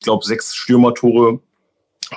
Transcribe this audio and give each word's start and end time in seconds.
Ich 0.00 0.04
glaube, 0.04 0.24
sechs 0.24 0.54
Stürmertore 0.54 1.40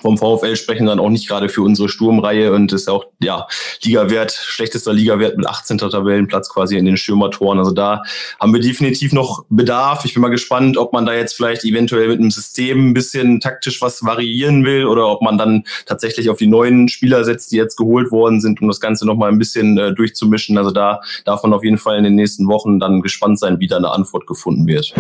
vom 0.02 0.18
VfL 0.18 0.56
sprechen 0.56 0.88
dann 0.88 1.00
auch 1.00 1.10
nicht 1.10 1.28
gerade 1.28 1.50
für 1.50 1.62
unsere 1.62 1.90
Sturmreihe 1.90 2.52
und 2.54 2.72
ist 2.74 2.90
auch 2.90 3.06
ja 3.22 3.48
Ligawert 3.84 4.32
schlechtester 4.32 4.94
Ligawert 4.94 5.38
mit 5.38 5.46
18. 5.46 5.78
Tabellenplatz 5.78 6.50
quasi 6.50 6.78
in 6.78 6.86
den 6.86 6.98
Stürmertoren. 6.98 7.60
Also 7.60 7.72
da 7.72 8.02
haben 8.40 8.54
wir 8.54 8.60
definitiv 8.60 9.14
noch 9.14 9.46
Bedarf. 9.50 10.06
Ich 10.06 10.14
bin 10.14 10.22
mal 10.22 10.30
gespannt, 10.30 10.78
ob 10.78 10.94
man 10.94 11.06
da 11.06 11.14
jetzt 11.14 11.34
vielleicht 11.34 11.64
eventuell 11.64 12.08
mit 12.08 12.20
einem 12.20 12.32
System 12.32 12.90
ein 12.90 12.94
bisschen 12.94 13.40
taktisch 13.40 13.82
was 13.82 14.04
variieren 14.04 14.66
will 14.66 14.86
oder 14.86 15.08
ob 15.10 15.22
man 15.22 15.38
dann 15.38 15.64
tatsächlich 15.86 16.30
auf 16.30 16.38
die 16.38 16.48
neuen 16.48 16.88
Spieler 16.88 17.24
setzt, 17.24 17.52
die 17.52 17.58
jetzt 17.58 17.76
geholt 17.76 18.12
worden 18.12 18.42
sind, 18.42 18.62
um 18.62 18.68
das 18.68 18.80
Ganze 18.80 19.06
noch 19.06 19.16
mal 19.16 19.30
ein 19.30 19.38
bisschen 19.38 19.78
äh, 19.78 19.94
durchzumischen. 19.94 20.58
Also 20.58 20.72
da 20.72 21.02
darf 21.26 21.44
man 21.44 21.54
auf 21.54 21.64
jeden 21.64 21.78
Fall 21.78 21.98
in 21.98 22.04
den 22.04 22.16
nächsten 22.16 22.48
Wochen 22.48 22.80
dann 22.80 23.02
gespannt 23.02 23.40
sein, 23.40 23.60
wie 23.60 23.68
da 23.68 23.78
eine 23.78 23.92
Antwort 23.92 24.26
gefunden 24.26 24.66
wird. 24.66 24.94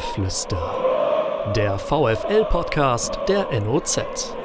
Rückengeflüster 0.00 1.52
der 1.54 1.78
VFL-Podcast 1.78 3.18
der 3.28 3.46
NOZ. 3.60 4.39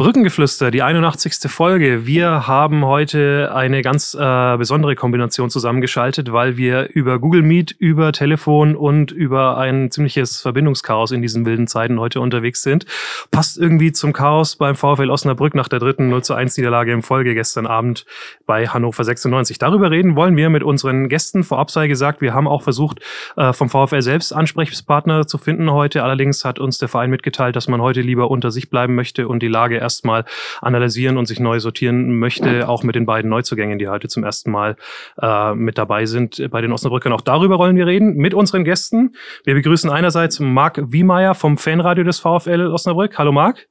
Brückengeflüster, 0.00 0.70
die 0.70 0.82
81. 0.82 1.50
Folge. 1.50 2.06
Wir 2.06 2.46
haben 2.46 2.86
heute 2.86 3.52
eine 3.54 3.82
ganz 3.82 4.14
äh, 4.18 4.56
besondere 4.56 4.94
Kombination 4.94 5.50
zusammengeschaltet, 5.50 6.32
weil 6.32 6.56
wir 6.56 6.88
über 6.94 7.18
Google 7.18 7.42
Meet, 7.42 7.72
über 7.72 8.10
Telefon 8.12 8.76
und 8.76 9.12
über 9.12 9.58
ein 9.58 9.90
ziemliches 9.90 10.40
Verbindungschaos 10.40 11.10
in 11.10 11.20
diesen 11.20 11.44
wilden 11.44 11.66
Zeiten 11.66 12.00
heute 12.00 12.22
unterwegs 12.22 12.62
sind. 12.62 12.86
Passt 13.30 13.58
irgendwie 13.58 13.92
zum 13.92 14.14
Chaos 14.14 14.56
beim 14.56 14.74
VfL 14.74 15.10
Osnabrück 15.10 15.54
nach 15.54 15.68
der 15.68 15.80
dritten 15.80 16.08
0 16.08 16.24
zu 16.24 16.32
1 16.32 16.56
Niederlage 16.56 16.92
im 16.92 17.02
Folge 17.02 17.34
gestern 17.34 17.66
Abend 17.66 18.06
bei 18.46 18.68
Hannover 18.68 19.04
96. 19.04 19.58
Darüber 19.58 19.90
reden 19.90 20.16
wollen 20.16 20.34
wir 20.34 20.48
mit 20.48 20.62
unseren 20.62 21.10
Gästen. 21.10 21.44
Vorab 21.44 21.70
sei 21.70 21.88
gesagt, 21.88 22.22
wir 22.22 22.32
haben 22.32 22.48
auch 22.48 22.62
versucht, 22.62 23.00
äh, 23.36 23.52
vom 23.52 23.68
VfL 23.68 24.00
selbst 24.00 24.32
Ansprechpartner 24.32 25.26
zu 25.26 25.36
finden 25.36 25.70
heute. 25.70 26.02
Allerdings 26.04 26.42
hat 26.46 26.58
uns 26.58 26.78
der 26.78 26.88
Verein 26.88 27.10
mitgeteilt, 27.10 27.54
dass 27.54 27.68
man 27.68 27.82
heute 27.82 28.00
lieber 28.00 28.30
unter 28.30 28.50
sich 28.50 28.70
bleiben 28.70 28.94
möchte 28.94 29.28
und 29.28 29.42
die 29.42 29.48
Lage 29.48 29.76
erst 29.76 29.89
erstmal 29.90 30.24
analysieren 30.60 31.18
und 31.18 31.26
sich 31.26 31.40
neu 31.40 31.58
sortieren 31.58 32.18
möchte, 32.18 32.68
auch 32.68 32.82
mit 32.82 32.94
den 32.94 33.06
beiden 33.06 33.28
Neuzugängen, 33.28 33.78
die 33.78 33.88
heute 33.88 34.08
zum 34.08 34.24
ersten 34.24 34.50
Mal 34.50 34.76
äh, 35.20 35.54
mit 35.54 35.78
dabei 35.78 36.06
sind 36.06 36.50
bei 36.50 36.60
den 36.60 36.72
Osnabrückern. 36.72 37.12
Auch 37.12 37.20
darüber 37.20 37.58
wollen 37.58 37.76
wir 37.76 37.86
reden 37.86 38.14
mit 38.14 38.34
unseren 38.34 38.64
Gästen. 38.64 39.14
Wir 39.44 39.54
begrüßen 39.54 39.90
einerseits 39.90 40.38
Marc 40.40 40.80
Wiemeyer 40.92 41.34
vom 41.34 41.58
Fanradio 41.58 42.04
des 42.04 42.20
VfL 42.20 42.68
Osnabrück. 42.68 43.18
Hallo 43.18 43.32
Marc. 43.32 43.66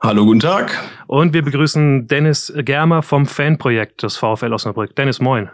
Hallo, 0.00 0.26
guten 0.26 0.40
Tag. 0.40 0.78
Und 1.06 1.32
wir 1.32 1.42
begrüßen 1.42 2.06
Dennis 2.06 2.52
Germer 2.54 3.02
vom 3.02 3.24
Fanprojekt 3.24 4.02
des 4.02 4.16
VfL 4.16 4.52
Osnabrück. 4.52 4.94
Dennis, 4.94 5.20
moin. 5.20 5.48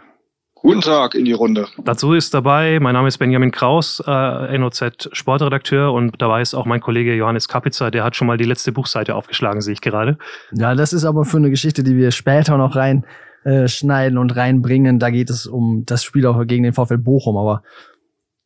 Guten 0.63 0.79
Tag 0.79 1.13
in 1.13 1.25
die 1.25 1.33
Runde. 1.33 1.67
Dazu 1.83 2.13
ist 2.13 2.33
dabei, 2.33 2.79
mein 2.79 2.93
Name 2.93 3.09
ist 3.09 3.17
Benjamin 3.17 3.51
Kraus, 3.51 4.01
äh, 4.07 4.57
NOZ 4.57 5.09
Sportredakteur 5.11 5.91
und 5.91 6.21
dabei 6.21 6.41
ist 6.41 6.53
auch 6.53 6.65
mein 6.65 6.79
Kollege 6.79 7.13
Johannes 7.15 7.49
Kapitzer, 7.49 7.91
der 7.91 8.05
hat 8.05 8.15
schon 8.15 8.27
mal 8.27 8.37
die 8.37 8.45
letzte 8.45 8.71
Buchseite 8.71 9.13
aufgeschlagen, 9.13 9.59
sehe 9.59 9.73
ich 9.73 9.81
gerade. 9.81 10.17
Ja, 10.53 10.73
das 10.73 10.93
ist 10.93 11.03
aber 11.03 11.25
für 11.25 11.35
eine 11.35 11.49
Geschichte, 11.49 11.83
die 11.83 11.97
wir 11.97 12.11
später 12.11 12.57
noch 12.57 12.77
rein 12.77 13.05
äh, 13.43 13.67
schneiden 13.67 14.17
und 14.17 14.37
reinbringen. 14.37 14.99
Da 14.99 15.09
geht 15.09 15.29
es 15.29 15.47
um 15.47 15.83
das 15.85 16.01
Spiel 16.01 16.25
auch 16.25 16.41
gegen 16.47 16.63
den 16.63 16.71
VfL 16.71 16.97
Bochum, 16.97 17.35
aber 17.35 17.61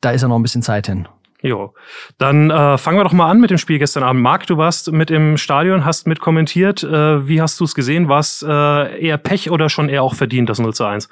da 0.02 0.10
ist 0.10 0.24
ja 0.24 0.28
noch 0.28 0.38
ein 0.38 0.44
bisschen 0.44 0.64
Zeit 0.64 0.88
hin. 0.88 1.08
Jo, 1.44 1.76
dann 2.18 2.50
äh, 2.50 2.80
fangen 2.80 2.98
wir 2.98 3.04
doch 3.04 3.14
mal 3.14 3.30
an 3.30 3.40
mit 3.40 3.52
dem 3.52 3.60
Spiel 3.60 3.78
gestern 3.78 4.02
Abend. 4.02 4.24
Marc, 4.24 4.48
du 4.48 4.58
warst 4.58 4.92
mit 4.92 5.12
im 5.12 5.38
Stadion, 5.38 5.86
hast 5.86 6.08
mit 6.08 6.20
kommentiert. 6.20 6.82
Äh, 6.82 7.28
wie 7.28 7.44
hast 7.44 7.60
du 7.60 7.66
es 7.66 7.76
gesehen? 7.76 8.10
War 8.10 8.22
es 8.22 8.44
äh, 8.44 9.06
eher 9.06 9.20
Pech 9.20 9.52
oder 9.52 9.70
schon 9.70 9.88
eher 9.88 10.02
auch 10.02 10.16
verdient, 10.16 10.50
das 10.50 10.58
0 10.58 10.74
zu 10.74 10.84
1? 10.84 11.10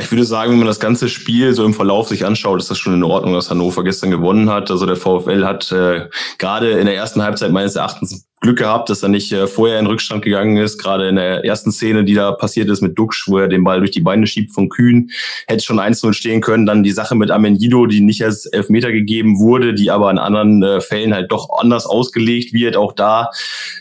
Ich 0.00 0.10
würde 0.10 0.24
sagen, 0.24 0.52
wenn 0.52 0.58
man 0.58 0.66
das 0.66 0.80
ganze 0.80 1.08
Spiel 1.08 1.54
so 1.54 1.64
im 1.64 1.74
Verlauf 1.74 2.08
sich 2.08 2.24
anschaut, 2.24 2.60
ist 2.60 2.70
das 2.70 2.78
schon 2.78 2.94
in 2.94 3.02
Ordnung, 3.02 3.34
dass 3.34 3.50
Hannover 3.50 3.84
gestern 3.84 4.10
gewonnen 4.10 4.50
hat. 4.50 4.70
Also 4.70 4.86
der 4.86 4.96
VfL 4.96 5.44
hat 5.44 5.70
äh, 5.72 6.08
gerade 6.38 6.72
in 6.72 6.86
der 6.86 6.96
ersten 6.96 7.22
Halbzeit 7.22 7.52
meines 7.52 7.76
Erachtens 7.76 8.26
Glück 8.42 8.58
gehabt, 8.58 8.90
dass 8.90 9.04
er 9.04 9.08
nicht 9.08 9.30
äh, 9.32 9.46
vorher 9.46 9.78
in 9.78 9.86
Rückstand 9.86 10.22
gegangen 10.24 10.56
ist. 10.56 10.76
Gerade 10.76 11.08
in 11.08 11.14
der 11.14 11.44
ersten 11.44 11.70
Szene, 11.70 12.02
die 12.02 12.14
da 12.14 12.32
passiert 12.32 12.68
ist 12.68 12.80
mit 12.80 12.98
Duxch, 12.98 13.28
wo 13.28 13.38
er 13.38 13.46
den 13.46 13.62
Ball 13.62 13.78
durch 13.78 13.92
die 13.92 14.00
Beine 14.00 14.26
schiebt 14.26 14.52
von 14.52 14.68
Kühn, 14.68 15.10
hätte 15.46 15.62
schon 15.62 15.78
1-0 15.78 16.12
stehen 16.12 16.40
können. 16.40 16.66
Dann 16.66 16.82
die 16.82 16.90
Sache 16.90 17.14
mit 17.14 17.30
Amengido, 17.30 17.86
die 17.86 18.00
nicht 18.00 18.24
als 18.24 18.46
Elfmeter 18.46 18.90
gegeben 18.90 19.38
wurde, 19.38 19.74
die 19.74 19.92
aber 19.92 20.10
in 20.10 20.18
anderen 20.18 20.60
äh, 20.60 20.80
Fällen 20.80 21.14
halt 21.14 21.30
doch 21.30 21.50
anders 21.56 21.86
ausgelegt 21.86 22.52
wird. 22.52 22.76
Auch 22.76 22.92
da 22.92 23.30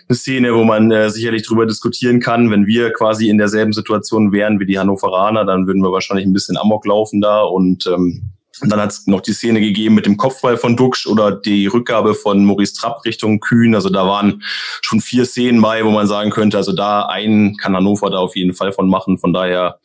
eine 0.07 0.15
Szene, 0.15 0.53
wo 0.53 0.63
man 0.63 0.91
äh, 0.91 1.09
sicherlich 1.09 1.41
drüber 1.41 1.65
diskutieren 1.65 2.19
kann. 2.19 2.51
Wenn 2.51 2.67
wir 2.67 2.93
quasi 2.93 3.29
in 3.29 3.39
derselben 3.39 3.73
Situation 3.73 4.31
wären 4.31 4.59
wie 4.59 4.67
die 4.67 4.77
Hannoveraner, 4.77 5.43
dann 5.43 5.65
würden 5.65 5.81
wir 5.81 5.91
wahrscheinlich 5.91 6.27
ein 6.27 6.33
bisschen 6.33 6.57
Amok 6.57 6.85
laufen 6.85 7.19
da 7.19 7.41
und 7.41 7.87
ähm, 7.87 8.31
und 8.61 8.71
dann 8.71 8.79
hat 8.79 8.91
es 8.91 9.07
noch 9.07 9.21
die 9.21 9.33
Szene 9.33 9.59
gegeben 9.59 9.95
mit 9.95 10.05
dem 10.05 10.17
Kopfball 10.17 10.57
von 10.57 10.75
Duxch 10.75 11.07
oder 11.07 11.31
die 11.31 11.67
Rückgabe 11.67 12.13
von 12.13 12.45
Maurice 12.45 12.73
Trapp 12.73 13.03
Richtung 13.05 13.39
Kühn. 13.39 13.73
Also 13.73 13.89
da 13.89 14.05
waren 14.05 14.43
schon 14.81 15.01
vier 15.01 15.25
Szenen 15.25 15.61
bei, 15.61 15.83
wo 15.83 15.89
man 15.89 16.07
sagen 16.07 16.29
könnte, 16.29 16.57
also 16.57 16.71
da 16.71 17.07
einen 17.07 17.57
kann 17.57 17.75
Hannover 17.75 18.09
da 18.09 18.17
auf 18.17 18.35
jeden 18.35 18.53
Fall 18.53 18.71
von 18.71 18.89
machen. 18.89 19.17
Von 19.17 19.33
daher 19.33 19.79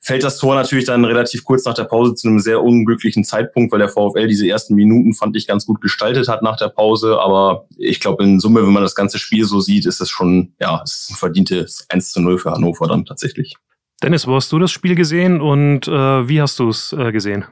fällt 0.00 0.24
das 0.24 0.38
Tor 0.38 0.54
natürlich 0.54 0.86
dann 0.86 1.04
relativ 1.04 1.44
kurz 1.44 1.64
nach 1.64 1.74
der 1.74 1.84
Pause 1.84 2.14
zu 2.14 2.28
einem 2.28 2.40
sehr 2.40 2.62
unglücklichen 2.62 3.24
Zeitpunkt, 3.24 3.72
weil 3.72 3.78
der 3.78 3.88
VfL 3.88 4.26
diese 4.26 4.48
ersten 4.48 4.74
Minuten 4.74 5.14
fand 5.14 5.36
ich 5.36 5.46
ganz 5.46 5.66
gut 5.66 5.80
gestaltet 5.80 6.28
hat 6.28 6.42
nach 6.42 6.56
der 6.56 6.68
Pause. 6.68 7.18
Aber 7.20 7.66
ich 7.76 8.00
glaube 8.00 8.24
in 8.24 8.40
Summe, 8.40 8.62
wenn 8.66 8.72
man 8.72 8.82
das 8.82 8.94
ganze 8.94 9.18
Spiel 9.18 9.44
so 9.44 9.60
sieht, 9.60 9.86
ist 9.86 10.00
es 10.00 10.08
schon, 10.08 10.54
ja, 10.60 10.80
es 10.84 11.00
ist 11.00 11.10
ein 11.10 11.16
verdientes 11.16 11.86
1 11.88 12.12
zu 12.12 12.20
0 12.20 12.38
für 12.38 12.52
Hannover 12.52 12.86
dann 12.86 13.04
tatsächlich. 13.04 13.54
Dennis, 14.02 14.26
wo 14.26 14.34
hast 14.34 14.52
du 14.52 14.58
das 14.58 14.70
Spiel 14.70 14.94
gesehen 14.94 15.40
und 15.40 15.88
äh, 15.88 16.28
wie 16.28 16.42
hast 16.42 16.58
du 16.58 16.68
es 16.68 16.92
äh, 16.92 17.10
gesehen? 17.12 17.46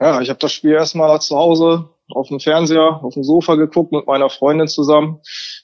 Ja, 0.00 0.20
ich 0.20 0.28
habe 0.28 0.38
das 0.38 0.52
Spiel 0.52 0.72
erstmal 0.72 1.20
zu 1.20 1.36
Hause 1.36 1.88
auf 2.10 2.28
dem 2.28 2.38
Fernseher, 2.38 3.02
auf 3.02 3.14
dem 3.14 3.24
Sofa 3.24 3.54
geguckt 3.56 3.92
mit 3.92 4.06
meiner 4.06 4.30
Freundin 4.30 4.68
zusammen. 4.68 5.20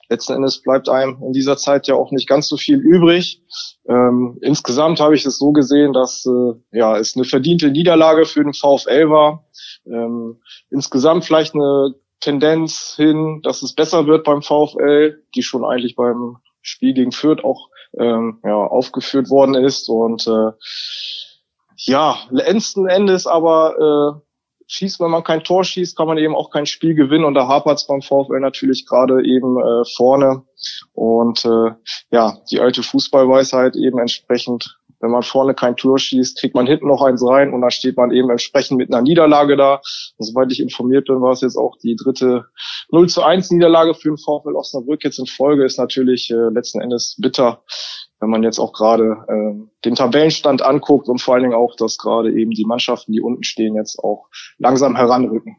Letzten 0.08 0.32
Endes 0.32 0.62
bleibt 0.62 0.88
einem 0.88 1.22
in 1.22 1.32
dieser 1.32 1.56
Zeit 1.56 1.86
ja 1.86 1.94
auch 1.94 2.10
nicht 2.10 2.28
ganz 2.28 2.48
so 2.48 2.56
viel 2.56 2.78
übrig. 2.78 3.42
Ähm, 3.88 4.38
insgesamt 4.42 5.00
habe 5.00 5.14
ich 5.14 5.24
es 5.24 5.38
so 5.38 5.52
gesehen, 5.52 5.92
dass 5.92 6.26
äh, 6.26 6.76
ja 6.76 6.96
es 6.96 7.14
eine 7.14 7.24
verdiente 7.24 7.70
Niederlage 7.70 8.24
für 8.24 8.42
den 8.42 8.54
VfL 8.54 9.10
war. 9.10 9.44
Ähm, 9.86 10.40
insgesamt 10.70 11.24
vielleicht 11.24 11.54
eine 11.54 11.94
Tendenz 12.20 12.94
hin, 12.96 13.40
dass 13.42 13.62
es 13.62 13.74
besser 13.74 14.06
wird 14.06 14.24
beim 14.24 14.42
VfL, 14.42 15.22
die 15.34 15.42
schon 15.42 15.64
eigentlich 15.64 15.96
beim 15.96 16.38
Spiel 16.62 16.94
gegen 16.94 17.12
Fürth 17.12 17.44
auch 17.44 17.68
ähm, 17.98 18.40
ja, 18.44 18.54
aufgeführt 18.54 19.28
worden 19.28 19.54
ist 19.54 19.88
und 19.88 20.26
äh, 20.26 20.52
ja, 21.86 22.18
letzten 22.30 22.88
Endes 22.88 23.26
aber 23.26 24.18
äh, 24.18 24.20
schießt, 24.66 25.00
wenn 25.00 25.10
man 25.10 25.24
kein 25.24 25.44
Tor 25.44 25.64
schießt, 25.64 25.96
kann 25.96 26.06
man 26.06 26.18
eben 26.18 26.34
auch 26.34 26.50
kein 26.50 26.66
Spiel 26.66 26.94
gewinnen 26.94 27.24
und 27.24 27.34
da 27.34 27.46
hapert 27.46 27.78
es 27.78 27.86
beim 27.86 28.02
VfL 28.02 28.40
natürlich 28.40 28.86
gerade 28.86 29.24
eben 29.24 29.58
äh, 29.58 29.84
vorne. 29.96 30.44
Und 30.92 31.44
äh, 31.44 31.72
ja, 32.10 32.38
die 32.50 32.60
alte 32.60 32.82
Fußballweisheit 32.82 33.76
eben 33.76 33.98
entsprechend 33.98 34.78
wenn 35.02 35.10
man 35.10 35.22
vorne 35.22 35.54
kein 35.54 35.76
Tor 35.76 35.98
schießt, 35.98 36.40
kriegt 36.40 36.54
man 36.54 36.66
hinten 36.66 36.88
noch 36.88 37.02
eins 37.02 37.22
rein 37.26 37.52
und 37.52 37.60
dann 37.60 37.70
steht 37.70 37.96
man 37.96 38.12
eben 38.12 38.30
entsprechend 38.30 38.78
mit 38.78 38.92
einer 38.92 39.02
Niederlage 39.02 39.56
da. 39.56 39.82
Und 40.16 40.24
soweit 40.24 40.50
ich 40.50 40.60
informiert 40.60 41.06
bin, 41.06 41.20
war 41.20 41.32
es 41.32 41.42
jetzt 41.42 41.56
auch 41.56 41.76
die 41.76 41.96
dritte 41.96 42.46
0 42.90 43.08
zu 43.08 43.22
1 43.22 43.50
Niederlage 43.50 43.94
für 43.94 44.08
den 44.08 44.16
VfL 44.16 44.54
Osnabrück 44.54 45.04
jetzt 45.04 45.18
in 45.18 45.26
Folge. 45.26 45.64
Ist 45.64 45.78
natürlich 45.78 46.30
äh, 46.30 46.48
letzten 46.50 46.80
Endes 46.80 47.16
bitter 47.20 47.62
wenn 48.22 48.30
man 48.30 48.44
jetzt 48.44 48.60
auch 48.60 48.72
gerade 48.72 49.16
äh, 49.26 49.68
den 49.84 49.96
Tabellenstand 49.96 50.62
anguckt 50.62 51.08
und 51.08 51.20
vor 51.20 51.34
allen 51.34 51.42
Dingen 51.42 51.56
auch, 51.56 51.74
dass 51.74 51.98
gerade 51.98 52.32
eben 52.32 52.52
die 52.52 52.64
Mannschaften, 52.64 53.10
die 53.10 53.20
unten 53.20 53.42
stehen, 53.42 53.74
jetzt 53.74 53.98
auch 53.98 54.28
langsam 54.58 54.94
heranrücken. 54.94 55.56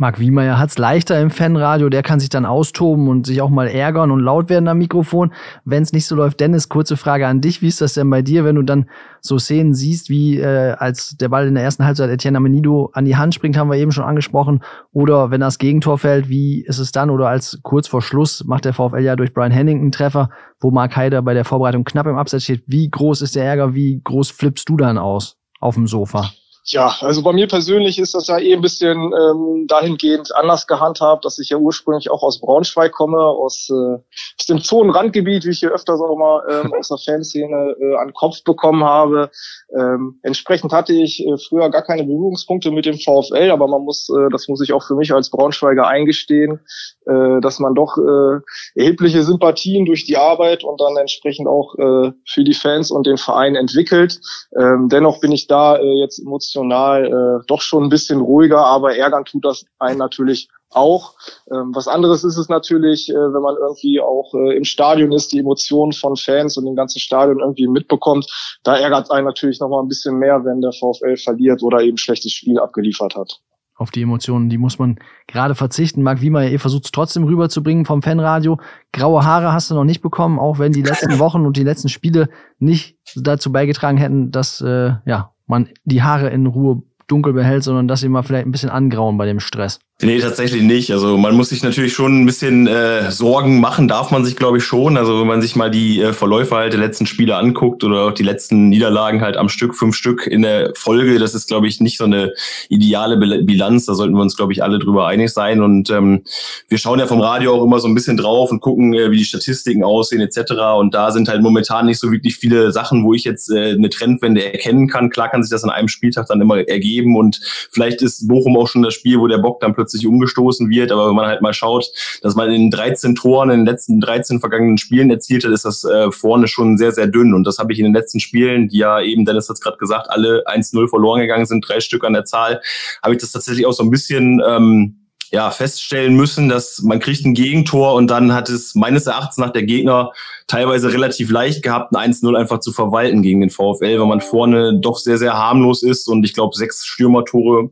Marc 0.00 0.20
Wiemeyer 0.20 0.60
hat's 0.60 0.78
leichter 0.78 1.20
im 1.20 1.30
Fanradio, 1.30 1.88
der 1.88 2.04
kann 2.04 2.20
sich 2.20 2.28
dann 2.28 2.46
austoben 2.46 3.08
und 3.08 3.26
sich 3.26 3.42
auch 3.42 3.50
mal 3.50 3.66
ärgern 3.66 4.12
und 4.12 4.20
laut 4.20 4.48
werden 4.48 4.68
am 4.68 4.78
Mikrofon, 4.78 5.32
wenn 5.64 5.82
es 5.82 5.92
nicht 5.92 6.06
so 6.06 6.14
läuft. 6.14 6.38
Dennis, 6.38 6.68
kurze 6.68 6.96
Frage 6.96 7.26
an 7.26 7.40
dich, 7.40 7.62
wie 7.62 7.66
ist 7.66 7.80
das 7.80 7.94
denn 7.94 8.08
bei 8.08 8.22
dir, 8.22 8.44
wenn 8.44 8.54
du 8.54 8.62
dann 8.62 8.88
so 9.20 9.40
Szenen 9.40 9.74
siehst, 9.74 10.08
wie 10.08 10.38
äh, 10.38 10.76
als 10.78 11.16
der 11.16 11.28
Ball 11.30 11.48
in 11.48 11.56
der 11.56 11.64
ersten 11.64 11.84
Halbzeit 11.84 12.10
Etienne 12.10 12.38
Amenido 12.38 12.90
an 12.92 13.06
die 13.06 13.16
Hand 13.16 13.34
springt, 13.34 13.56
haben 13.56 13.70
wir 13.70 13.76
eben 13.76 13.90
schon 13.90 14.04
angesprochen, 14.04 14.62
oder 14.92 15.32
wenn 15.32 15.40
das 15.40 15.58
Gegentor 15.58 15.98
fällt, 15.98 16.28
wie 16.28 16.64
ist 16.64 16.78
es 16.78 16.92
dann? 16.92 17.10
Oder 17.10 17.28
als 17.28 17.58
kurz 17.64 17.88
vor 17.88 18.00
Schluss 18.00 18.44
macht 18.44 18.66
der 18.66 18.74
VfL 18.74 19.00
ja 19.00 19.16
durch 19.16 19.34
Brian 19.34 19.50
Henning 19.50 19.80
einen 19.80 19.90
Treffer, 19.90 20.30
wo 20.60 20.70
Mark 20.70 20.96
Heider 20.96 21.22
bei 21.22 21.34
der 21.34 21.44
Vorbereitung 21.44 21.82
knapp 21.82 22.06
im 22.06 22.18
Absatz 22.18 22.44
steht. 22.44 22.62
Wie 22.68 22.88
groß 22.88 23.20
ist 23.20 23.34
der 23.34 23.44
Ärger, 23.44 23.74
wie 23.74 24.00
groß 24.04 24.30
flippst 24.30 24.68
du 24.68 24.76
dann 24.76 24.96
aus 24.96 25.38
auf 25.58 25.74
dem 25.74 25.88
Sofa? 25.88 26.30
Ja, 26.70 26.94
also 27.00 27.22
bei 27.22 27.32
mir 27.32 27.48
persönlich 27.48 27.98
ist 27.98 28.14
das 28.14 28.26
ja 28.26 28.38
eh 28.38 28.52
ein 28.52 28.60
bisschen 28.60 28.98
ähm, 28.98 29.66
dahingehend 29.66 30.36
anders 30.36 30.66
gehandhabt, 30.66 31.24
dass 31.24 31.38
ich 31.38 31.48
ja 31.48 31.56
ursprünglich 31.56 32.10
auch 32.10 32.22
aus 32.22 32.42
Braunschweig 32.42 32.92
komme, 32.92 33.16
aus, 33.16 33.70
äh, 33.70 33.94
aus 34.38 34.46
dem 34.46 34.60
Zonenrandgebiet, 34.60 35.46
wie 35.46 35.50
ich 35.50 35.60
hier 35.60 35.70
öfters 35.70 35.98
auch 35.98 36.14
mal 36.14 36.42
ähm, 36.50 36.74
aus 36.78 36.88
der 36.88 36.98
Fanszene 36.98 37.74
äh, 37.80 37.96
an 37.96 38.12
Kopf 38.12 38.44
bekommen 38.44 38.84
habe. 38.84 39.30
Ähm, 39.74 40.20
entsprechend 40.22 40.74
hatte 40.74 40.92
ich 40.92 41.26
äh, 41.26 41.38
früher 41.48 41.70
gar 41.70 41.80
keine 41.80 42.04
Berührungspunkte 42.04 42.70
mit 42.70 42.84
dem 42.84 42.98
VfL, 42.98 43.50
aber 43.50 43.66
man 43.66 43.84
muss, 43.84 44.10
äh, 44.10 44.28
das 44.30 44.46
muss 44.48 44.60
ich 44.60 44.74
auch 44.74 44.86
für 44.86 44.94
mich 44.94 45.14
als 45.14 45.30
Braunschweiger 45.30 45.86
eingestehen, 45.86 46.60
äh, 47.06 47.40
dass 47.40 47.60
man 47.60 47.74
doch 47.74 47.96
äh, 47.96 48.40
erhebliche 48.74 49.22
Sympathien 49.22 49.86
durch 49.86 50.04
die 50.04 50.18
Arbeit 50.18 50.64
und 50.64 50.78
dann 50.82 50.98
entsprechend 50.98 51.48
auch 51.48 51.74
äh, 51.76 52.12
für 52.26 52.44
die 52.44 52.52
Fans 52.52 52.90
und 52.90 53.06
den 53.06 53.16
Verein 53.16 53.54
entwickelt. 53.56 54.20
Ähm, 54.54 54.90
dennoch 54.90 55.20
bin 55.20 55.32
ich 55.32 55.46
da 55.46 55.76
äh, 55.76 56.00
jetzt 56.02 56.18
emotional 56.18 56.57
emotional 56.58 57.40
äh, 57.40 57.44
doch 57.46 57.60
schon 57.60 57.84
ein 57.84 57.88
bisschen 57.88 58.20
ruhiger, 58.20 58.64
aber 58.64 58.96
ärgern 58.96 59.24
tut 59.24 59.44
das 59.44 59.64
einen 59.78 59.98
natürlich 59.98 60.48
auch. 60.70 61.14
Ähm, 61.50 61.74
was 61.74 61.88
anderes 61.88 62.24
ist 62.24 62.36
es 62.36 62.48
natürlich, 62.48 63.08
äh, 63.08 63.14
wenn 63.14 63.42
man 63.42 63.56
irgendwie 63.56 64.00
auch 64.00 64.34
äh, 64.34 64.56
im 64.56 64.64
Stadion 64.64 65.12
ist, 65.12 65.32
die 65.32 65.38
Emotionen 65.38 65.92
von 65.92 66.16
Fans 66.16 66.56
und 66.56 66.66
dem 66.66 66.76
ganzen 66.76 67.00
Stadion 67.00 67.40
irgendwie 67.40 67.68
mitbekommt. 67.68 68.26
Da 68.64 68.76
ärgert 68.76 69.10
einen 69.10 69.26
natürlich 69.26 69.60
noch 69.60 69.70
mal 69.70 69.80
ein 69.80 69.88
bisschen 69.88 70.18
mehr, 70.18 70.44
wenn 70.44 70.60
der 70.60 70.72
VfL 70.72 71.16
verliert 71.16 71.62
oder 71.62 71.80
eben 71.80 71.96
schlechtes 71.96 72.32
Spiel 72.32 72.58
abgeliefert 72.58 73.14
hat. 73.16 73.40
Auf 73.76 73.92
die 73.92 74.02
Emotionen, 74.02 74.50
die 74.50 74.58
muss 74.58 74.80
man 74.80 74.98
gerade 75.28 75.54
verzichten. 75.54 76.02
Marc 76.02 76.20
Wiemer, 76.20 76.48
ihr 76.48 76.58
versucht 76.58 76.86
es 76.86 76.90
trotzdem 76.90 77.22
rüberzubringen 77.22 77.84
vom 77.84 78.02
Fanradio. 78.02 78.58
Graue 78.92 79.24
Haare 79.24 79.52
hast 79.52 79.70
du 79.70 79.74
noch 79.76 79.84
nicht 79.84 80.02
bekommen, 80.02 80.40
auch 80.40 80.58
wenn 80.58 80.72
die 80.72 80.82
letzten 80.82 81.18
Wochen 81.20 81.46
und 81.46 81.56
die 81.56 81.62
letzten 81.62 81.88
Spiele 81.88 82.28
nicht 82.58 82.98
dazu 83.14 83.52
beigetragen 83.52 83.96
hätten, 83.96 84.32
dass 84.32 84.60
äh, 84.60 84.94
ja, 85.06 85.32
man 85.48 85.68
die 85.84 86.02
Haare 86.02 86.28
in 86.30 86.46
Ruhe 86.46 86.82
dunkel 87.06 87.32
behält, 87.32 87.64
sondern 87.64 87.88
dass 87.88 88.00
sie 88.00 88.08
mal 88.08 88.22
vielleicht 88.22 88.46
ein 88.46 88.52
bisschen 88.52 88.70
angrauen 88.70 89.16
bei 89.18 89.26
dem 89.26 89.40
Stress. 89.40 89.80
Nee, 90.00 90.20
tatsächlich 90.20 90.62
nicht. 90.62 90.92
Also 90.92 91.18
man 91.18 91.34
muss 91.34 91.48
sich 91.48 91.64
natürlich 91.64 91.92
schon 91.92 92.22
ein 92.22 92.24
bisschen 92.24 92.68
äh, 92.68 93.10
Sorgen 93.10 93.58
machen, 93.58 93.88
darf 93.88 94.12
man 94.12 94.24
sich, 94.24 94.36
glaube 94.36 94.58
ich, 94.58 94.64
schon. 94.64 94.96
Also 94.96 95.18
wenn 95.18 95.26
man 95.26 95.42
sich 95.42 95.56
mal 95.56 95.72
die 95.72 96.00
äh, 96.00 96.12
Verläufe 96.12 96.54
halt 96.54 96.72
der 96.72 96.78
letzten 96.78 97.04
Spiele 97.04 97.34
anguckt 97.34 97.82
oder 97.82 98.04
auch 98.04 98.12
die 98.12 98.22
letzten 98.22 98.68
Niederlagen 98.68 99.22
halt 99.22 99.36
am 99.36 99.48
Stück, 99.48 99.74
fünf 99.74 99.96
Stück 99.96 100.28
in 100.28 100.42
der 100.42 100.70
Folge, 100.76 101.18
das 101.18 101.34
ist, 101.34 101.48
glaube 101.48 101.66
ich, 101.66 101.80
nicht 101.80 101.98
so 101.98 102.04
eine 102.04 102.32
ideale 102.68 103.16
Bilanz. 103.42 103.86
Da 103.86 103.94
sollten 103.94 104.14
wir 104.14 104.22
uns, 104.22 104.36
glaube 104.36 104.52
ich, 104.52 104.62
alle 104.62 104.78
drüber 104.78 105.08
einig 105.08 105.32
sein. 105.32 105.62
Und 105.62 105.90
ähm, 105.90 106.22
wir 106.68 106.78
schauen 106.78 107.00
ja 107.00 107.08
vom 107.08 107.20
Radio 107.20 107.54
auch 107.54 107.64
immer 107.64 107.80
so 107.80 107.88
ein 107.88 107.94
bisschen 107.96 108.16
drauf 108.16 108.52
und 108.52 108.60
gucken, 108.60 108.94
äh, 108.94 109.10
wie 109.10 109.16
die 109.16 109.24
Statistiken 109.24 109.82
aussehen 109.82 110.20
etc. 110.20 110.52
Und 110.78 110.94
da 110.94 111.10
sind 111.10 111.28
halt 111.28 111.42
momentan 111.42 111.86
nicht 111.86 111.98
so 111.98 112.12
wirklich 112.12 112.36
viele 112.36 112.70
Sachen, 112.70 113.02
wo 113.02 113.14
ich 113.14 113.24
jetzt 113.24 113.50
äh, 113.50 113.72
eine 113.72 113.88
Trendwende 113.88 114.44
erkennen 114.44 114.86
kann. 114.86 115.10
Klar 115.10 115.28
kann 115.28 115.42
sich 115.42 115.50
das 115.50 115.64
an 115.64 115.70
einem 115.70 115.88
Spieltag 115.88 116.28
dann 116.28 116.40
immer 116.40 116.58
ergeben 116.68 117.16
und 117.16 117.40
vielleicht 117.72 118.00
ist 118.00 118.28
Bochum 118.28 118.56
auch 118.56 118.68
schon 118.68 118.82
das 118.82 118.94
Spiel, 118.94 119.18
wo 119.18 119.26
der 119.26 119.38
Bock 119.38 119.58
dann 119.58 119.74
plötzlich 119.74 119.87
plötzlich 119.88 120.06
umgestoßen 120.06 120.68
wird. 120.68 120.92
Aber 120.92 121.08
wenn 121.08 121.14
man 121.14 121.26
halt 121.26 121.40
mal 121.40 121.54
schaut, 121.54 121.90
dass 122.22 122.34
man 122.34 122.50
in 122.50 122.70
13 122.70 123.14
Toren 123.14 123.50
in 123.50 123.60
den 123.60 123.66
letzten 123.66 124.00
13 124.00 124.40
vergangenen 124.40 124.78
Spielen 124.78 125.10
erzielt 125.10 125.44
hat, 125.44 125.52
ist 125.52 125.64
das 125.64 125.84
äh, 125.84 126.10
vorne 126.12 126.48
schon 126.48 126.76
sehr, 126.76 126.92
sehr 126.92 127.06
dünn. 127.06 127.34
Und 127.34 127.44
das 127.44 127.58
habe 127.58 127.72
ich 127.72 127.78
in 127.78 127.84
den 127.84 127.94
letzten 127.94 128.20
Spielen, 128.20 128.68
die 128.68 128.78
ja 128.78 129.00
eben, 129.00 129.24
Dennis 129.24 129.48
hat 129.48 129.54
es 129.54 129.60
gerade 129.60 129.78
gesagt, 129.78 130.10
alle 130.10 130.44
1-0 130.46 130.88
verloren 130.88 131.20
gegangen 131.20 131.46
sind, 131.46 131.66
drei 131.66 131.80
Stück 131.80 132.04
an 132.04 132.12
der 132.12 132.24
Zahl, 132.24 132.60
habe 133.02 133.14
ich 133.14 133.20
das 133.20 133.32
tatsächlich 133.32 133.66
auch 133.66 133.72
so 133.72 133.82
ein 133.82 133.90
bisschen 133.90 134.42
ähm, 134.46 135.08
ja, 135.30 135.50
feststellen 135.50 136.16
müssen, 136.16 136.48
dass 136.48 136.80
man 136.82 137.00
kriegt 137.00 137.24
ein 137.26 137.34
Gegentor 137.34 137.94
und 137.94 138.10
dann 138.10 138.32
hat 138.32 138.48
es 138.48 138.74
meines 138.74 139.06
Erachtens 139.06 139.36
nach 139.36 139.50
der 139.50 139.62
Gegner 139.62 140.12
teilweise 140.46 140.92
relativ 140.92 141.30
leicht 141.30 141.62
gehabt, 141.62 141.94
ein 141.94 142.12
1-0 142.12 142.34
einfach 142.34 142.60
zu 142.60 142.72
verwalten 142.72 143.20
gegen 143.20 143.40
den 143.40 143.50
VfL, 143.50 144.00
weil 144.00 144.06
man 144.06 144.22
vorne 144.22 144.78
doch 144.80 144.96
sehr, 144.96 145.18
sehr 145.18 145.34
harmlos 145.34 145.82
ist 145.82 146.08
und 146.08 146.24
ich 146.24 146.32
glaube, 146.32 146.56
sechs 146.56 146.86
Stürmertore 146.86 147.70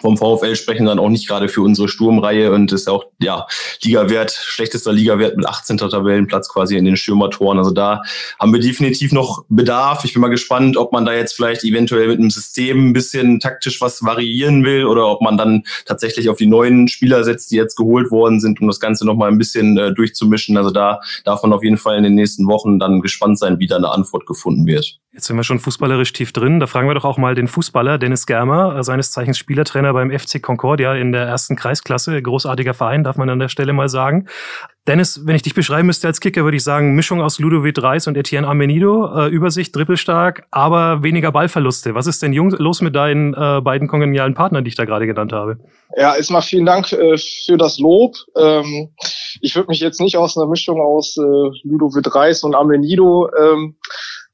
vom 0.00 0.16
VfL 0.16 0.54
sprechen 0.54 0.86
dann 0.86 0.98
auch 0.98 1.08
nicht 1.08 1.26
gerade 1.26 1.48
für 1.48 1.62
unsere 1.62 1.88
Sturmreihe 1.88 2.52
und 2.52 2.72
ist 2.72 2.88
auch 2.88 3.06
ja 3.20 3.46
Ligawert 3.82 4.30
schlechtester 4.30 4.92
Ligawert 4.92 5.36
mit 5.36 5.46
18. 5.46 5.78
Tabellenplatz 5.78 6.48
quasi 6.48 6.76
in 6.76 6.84
den 6.84 6.96
Stürmertoren. 6.96 7.58
Also 7.58 7.72
da 7.72 8.02
haben 8.38 8.52
wir 8.52 8.60
definitiv 8.60 9.12
noch 9.12 9.44
Bedarf. 9.48 10.04
Ich 10.04 10.12
bin 10.12 10.22
mal 10.22 10.28
gespannt, 10.28 10.76
ob 10.76 10.92
man 10.92 11.04
da 11.04 11.12
jetzt 11.12 11.34
vielleicht 11.34 11.64
eventuell 11.64 12.08
mit 12.08 12.18
einem 12.18 12.30
System 12.30 12.90
ein 12.90 12.92
bisschen 12.92 13.40
taktisch 13.40 13.80
was 13.80 14.04
variieren 14.04 14.64
will 14.64 14.84
oder 14.84 15.08
ob 15.08 15.22
man 15.22 15.36
dann 15.36 15.64
tatsächlich 15.86 16.28
auf 16.28 16.36
die 16.36 16.46
neuen 16.46 16.88
Spieler 16.88 17.24
setzt, 17.24 17.50
die 17.50 17.56
jetzt 17.56 17.76
geholt 17.76 18.10
worden 18.10 18.40
sind, 18.40 18.60
um 18.60 18.68
das 18.68 18.80
Ganze 18.80 19.04
noch 19.04 19.16
mal 19.16 19.28
ein 19.28 19.38
bisschen 19.38 19.76
äh, 19.76 19.92
durchzumischen. 19.92 20.56
Also 20.56 20.70
da 20.70 21.00
darf 21.24 21.42
man 21.42 21.52
auf 21.52 21.64
jeden 21.64 21.78
Fall 21.78 21.96
in 21.96 22.04
den 22.04 22.14
nächsten 22.14 22.46
Wochen 22.46 22.78
dann 22.78 23.00
gespannt 23.00 23.38
sein, 23.38 23.58
wie 23.58 23.66
da 23.66 23.76
eine 23.76 23.90
Antwort 23.90 24.26
gefunden 24.26 24.66
wird. 24.66 25.00
Jetzt 25.12 25.26
sind 25.26 25.36
wir 25.36 25.42
schon 25.42 25.58
fußballerisch 25.58 26.12
tief 26.12 26.32
drin. 26.32 26.60
Da 26.60 26.68
fragen 26.68 26.86
wir 26.86 26.94
doch 26.94 27.04
auch 27.04 27.18
mal 27.18 27.34
den 27.34 27.48
Fußballer 27.48 27.98
Dennis 27.98 28.26
Germer, 28.26 28.76
äh, 28.76 28.84
seines 28.84 29.10
Zeichens 29.10 29.38
Spielertrainer 29.38 29.79
beim 29.92 30.10
FC 30.10 30.42
Concordia 30.42 30.94
in 30.94 31.12
der 31.12 31.26
ersten 31.26 31.56
Kreisklasse. 31.56 32.20
Großartiger 32.22 32.74
Verein, 32.74 33.04
darf 33.04 33.16
man 33.16 33.28
an 33.30 33.38
der 33.38 33.48
Stelle 33.48 33.72
mal 33.72 33.88
sagen. 33.88 34.26
Dennis, 34.86 35.26
wenn 35.26 35.36
ich 35.36 35.42
dich 35.42 35.54
beschreiben 35.54 35.86
müsste 35.86 36.06
als 36.06 36.20
Kicker, 36.20 36.42
würde 36.44 36.56
ich 36.56 36.64
sagen, 36.64 36.94
Mischung 36.94 37.20
aus 37.20 37.38
Ludovic 37.38 37.80
Reis 37.82 38.06
und 38.06 38.16
Etienne 38.16 38.48
Amenido, 38.48 39.14
äh, 39.14 39.28
Übersicht, 39.28 39.76
drippelstark, 39.76 40.46
aber 40.50 41.02
weniger 41.02 41.32
Ballverluste. 41.32 41.94
Was 41.94 42.06
ist 42.06 42.22
denn 42.22 42.32
los 42.32 42.80
mit 42.80 42.96
deinen 42.96 43.34
äh, 43.34 43.60
beiden 43.60 43.88
kongenialen 43.88 44.34
Partnern, 44.34 44.64
die 44.64 44.68
ich 44.68 44.76
da 44.76 44.86
gerade 44.86 45.06
genannt 45.06 45.32
habe? 45.32 45.58
Ja, 45.96 46.16
erstmal 46.16 46.42
vielen 46.42 46.66
Dank 46.66 46.92
äh, 46.92 47.16
für 47.18 47.56
das 47.56 47.78
Lob. 47.78 48.16
Ähm, 48.36 48.90
ich 49.40 49.54
würde 49.54 49.68
mich 49.68 49.80
jetzt 49.80 50.00
nicht 50.00 50.16
aus 50.16 50.36
einer 50.36 50.46
Mischung 50.46 50.80
aus 50.80 51.16
äh, 51.16 51.22
Ludovic 51.62 52.14
Reis 52.14 52.42
und 52.42 52.54
Amenido 52.54 53.28
ähm, 53.38 53.76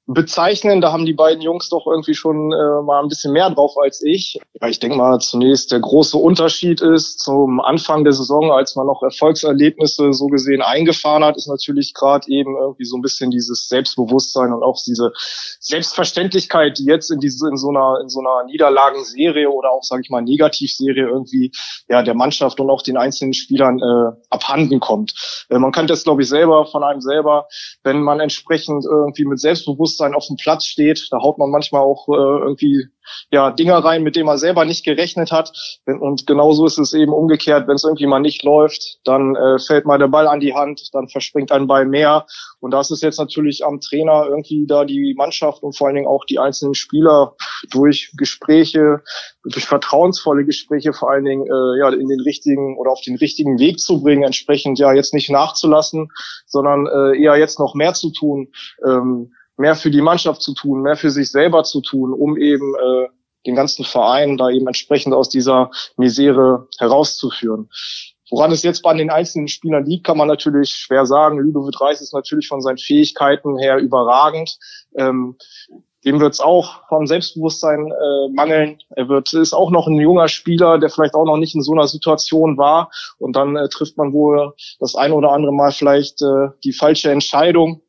bezeichnen. 0.07 0.81
Da 0.81 0.93
haben 0.93 1.05
die 1.05 1.15
beiden 1.15 1.43
Jungs 1.43 1.69
doch 1.69 1.87
irgendwie 1.87 2.15
schon 2.15 2.53
äh, 2.53 2.83
mal 2.83 3.03
ein 3.03 3.09
bisschen 3.09 3.33
mehr 3.33 3.51
drauf 3.51 3.77
als 3.77 4.03
ich. 4.05 4.39
Ja, 4.61 4.69
ich 4.69 4.79
denke 4.79 4.97
mal 4.97 5.19
zunächst 5.19 5.73
der 5.73 5.81
große 5.81 6.17
Unterschied 6.17 6.81
ist 6.81 7.19
zum 7.19 7.61
Anfang 7.61 8.05
der 8.05 8.13
Saison, 8.13 8.53
als 8.53 8.77
man 8.77 8.87
noch 8.87 9.03
Erfolgserlebnisse 9.03 10.13
so 10.13 10.29
gesehen 10.29 10.63
eingefahren 10.63 11.25
hat, 11.25 11.37
ist 11.37 11.49
natürlich 11.49 11.93
gerade 11.93 12.25
eben 12.29 12.57
irgendwie 12.57 12.85
so 12.85 12.97
ein 12.97 13.03
bisschen 13.03 13.33
dieses 13.33 13.69
Selbstbewusstsein 13.69 14.53
und 14.53 14.63
auch 14.63 14.81
diese 14.87 15.13
Selbstverständlichkeit, 15.59 16.79
die 16.79 16.85
jetzt 16.85 17.11
in 17.11 17.19
diese 17.19 17.49
in 17.49 17.57
so 17.57 17.71
einer 17.71 17.99
in 18.01 18.09
so 18.09 18.21
einer 18.21 18.45
Niederlagenserie 18.45 19.51
oder 19.51 19.73
auch 19.73 19.83
sage 19.83 20.03
ich 20.05 20.11
mal 20.11 20.23
Negativserie 20.23 21.09
irgendwie 21.09 21.51
ja 21.89 22.03
der 22.03 22.15
Mannschaft 22.15 22.61
und 22.61 22.71
auch 22.71 22.83
den 22.83 22.97
einzelnen 22.97 23.35
Spielern 23.35 23.81
äh, 23.81 24.17
abhanden 24.31 24.79
kommt. 24.79 25.47
Äh, 25.49 25.59
man 25.59 25.73
kann 25.73 25.89
das 25.89 26.05
glaube 26.05 26.23
ich 26.23 26.29
selber 26.29 26.67
von 26.67 26.85
einem 26.85 27.01
selber, 27.01 27.49
wenn 27.83 28.03
man 28.03 28.21
entsprechend 28.21 28.85
irgendwie 28.85 29.25
mit 29.25 29.41
Selbstbewusstsein 29.41 29.96
Selbstbewusstsein 29.97 30.15
auf 30.15 30.27
dem 30.27 30.37
Platz 30.37 30.67
steht. 30.67 31.09
Da 31.11 31.19
haut 31.21 31.39
man 31.39 31.51
manchmal 31.51 31.83
auch 31.83 32.09
äh, 32.09 32.13
irgendwie 32.13 32.89
ja 33.31 33.51
Dinger 33.51 33.79
rein, 33.79 34.03
mit 34.03 34.17
denen 34.17 34.27
man 34.27 34.39
selber 34.39 34.65
nicht 34.65 34.85
gerechnet 34.85 35.33
hat. 35.33 35.53
Und 35.87 36.27
genauso 36.27 36.67
ist 36.67 36.79
es 36.79 36.93
eben 36.93 37.13
umgekehrt, 37.13 37.69
wenn 37.69 37.77
es 37.77 37.85
irgendwie 37.85 38.07
mal 38.07 38.21
nicht 38.21 38.43
läuft, 38.43 38.99
dann 39.05 39.37
äh, 39.37 39.59
fällt 39.59 39.87
mal 39.87 39.99
der 39.99 40.09
Ball 40.09 40.27
an 40.27 40.41
die 40.41 40.55
Hand, 40.55 40.91
dann 40.93 41.09
verspringt 41.09 41.53
ein 41.53 41.67
Ball 41.67 41.87
mehr. 41.87 42.27
Und 42.61 42.73
das 42.73 42.91
ist 42.91 43.03
jetzt 43.03 43.19
natürlich 43.19 43.65
am 43.65 43.81
Trainer 43.81 44.27
irgendwie 44.29 44.67
da 44.67 44.85
die 44.85 45.15
Mannschaft 45.17 45.63
und 45.63 45.77
vor 45.77 45.87
allen 45.87 45.97
Dingen 45.97 46.09
auch 46.09 46.25
die 46.25 46.39
einzelnen 46.39 46.75
Spieler 46.75 47.35
durch 47.71 48.13
Gespräche, 48.17 49.03
durch 49.45 49.67
vertrauensvolle 49.67 50.45
Gespräche 50.45 50.93
vor 50.93 51.11
allen 51.11 51.25
Dingen 51.25 51.47
äh, 51.47 51.79
ja 51.79 51.89
in 51.91 52.09
den 52.09 52.21
richtigen 52.21 52.77
oder 52.79 52.91
auf 52.91 53.01
den 53.03 53.17
richtigen 53.17 53.59
Weg 53.59 53.79
zu 53.79 54.03
bringen, 54.03 54.25
entsprechend 54.25 54.79
ja 54.79 54.93
jetzt 54.93 55.15
nicht 55.15 55.31
nachzulassen, 55.31 56.11
sondern 56.47 56.87
äh, 56.87 57.23
eher 57.23 57.37
jetzt 57.37 57.59
noch 57.59 57.75
mehr 57.75 57.95
zu 57.95 58.11
tun. 58.11 58.49
Ähm, 58.85 59.33
mehr 59.57 59.75
für 59.75 59.91
die 59.91 60.03
Mannschaft 60.03 60.43
zu 60.43 60.55
tun, 60.55 60.83
mehr 60.83 60.97
für 60.97 61.11
sich 61.11 61.31
selber 61.31 61.65
zu 61.65 61.81
tun, 61.81 62.13
um 62.13 62.37
eben 62.37 62.75
äh, 62.75 63.09
den 63.47 63.55
ganzen 63.55 63.85
Verein 63.85 64.37
da 64.37 64.51
eben 64.51 64.67
entsprechend 64.67 65.15
aus 65.15 65.29
dieser 65.29 65.71
Misere 65.97 66.69
herauszuführen. 66.79 67.71
Woran 68.31 68.51
es 68.51 68.65
jetzt 68.65 68.83
bei 68.83 68.93
den 68.93 69.11
einzelnen 69.11 69.47
Spielern 69.47 69.87
liegt, 69.87 70.05
kann 70.05 70.19
man 70.19 70.27
natürlich 70.27 70.71
schwer 70.71 71.07
sagen. 71.07 71.39
Ludovic 71.39 71.81
Reis 71.81 72.01
ist 72.01 72.13
natürlich 72.13 72.49
von 72.49 72.61
seinen 72.61 72.79
Fähigkeiten 72.79 73.57
her 73.57 73.79
überragend. 73.79 74.59
Ähm, 74.97 75.37
dem 76.05 76.21
wird 76.21 76.35
es 76.35 76.41
auch 76.41 76.87
vom 76.89 77.07
Selbstbewusstsein 77.07 77.91
äh, 77.91 78.29
mangeln. 78.33 78.79
Er 78.91 79.09
wird 79.09 79.33
ist 79.33 79.53
auch 79.53 79.71
noch 79.71 79.87
ein 79.87 79.99
junger 79.99 80.29
Spieler, 80.29 80.79
der 80.79 80.91
vielleicht 80.91 81.15
auch 81.15 81.25
noch 81.25 81.37
nicht 81.37 81.55
in 81.55 81.63
so 81.63 81.73
einer 81.73 81.87
Situation 81.87 82.59
war. 82.59 82.91
Und 83.19 83.35
dann 83.37 83.57
äh, 83.57 83.69
trifft 83.69 83.97
man 83.97 84.13
wohl 84.13 84.55
das 84.81 84.97
ein 84.97 85.13
oder 85.13 85.33
andere 85.33 85.53
Mal 85.53 85.73
vielleicht 85.73 86.23
äh, 86.23 86.49
die 86.65 86.73
falsche 86.73 87.11
Entscheidung 87.11 87.83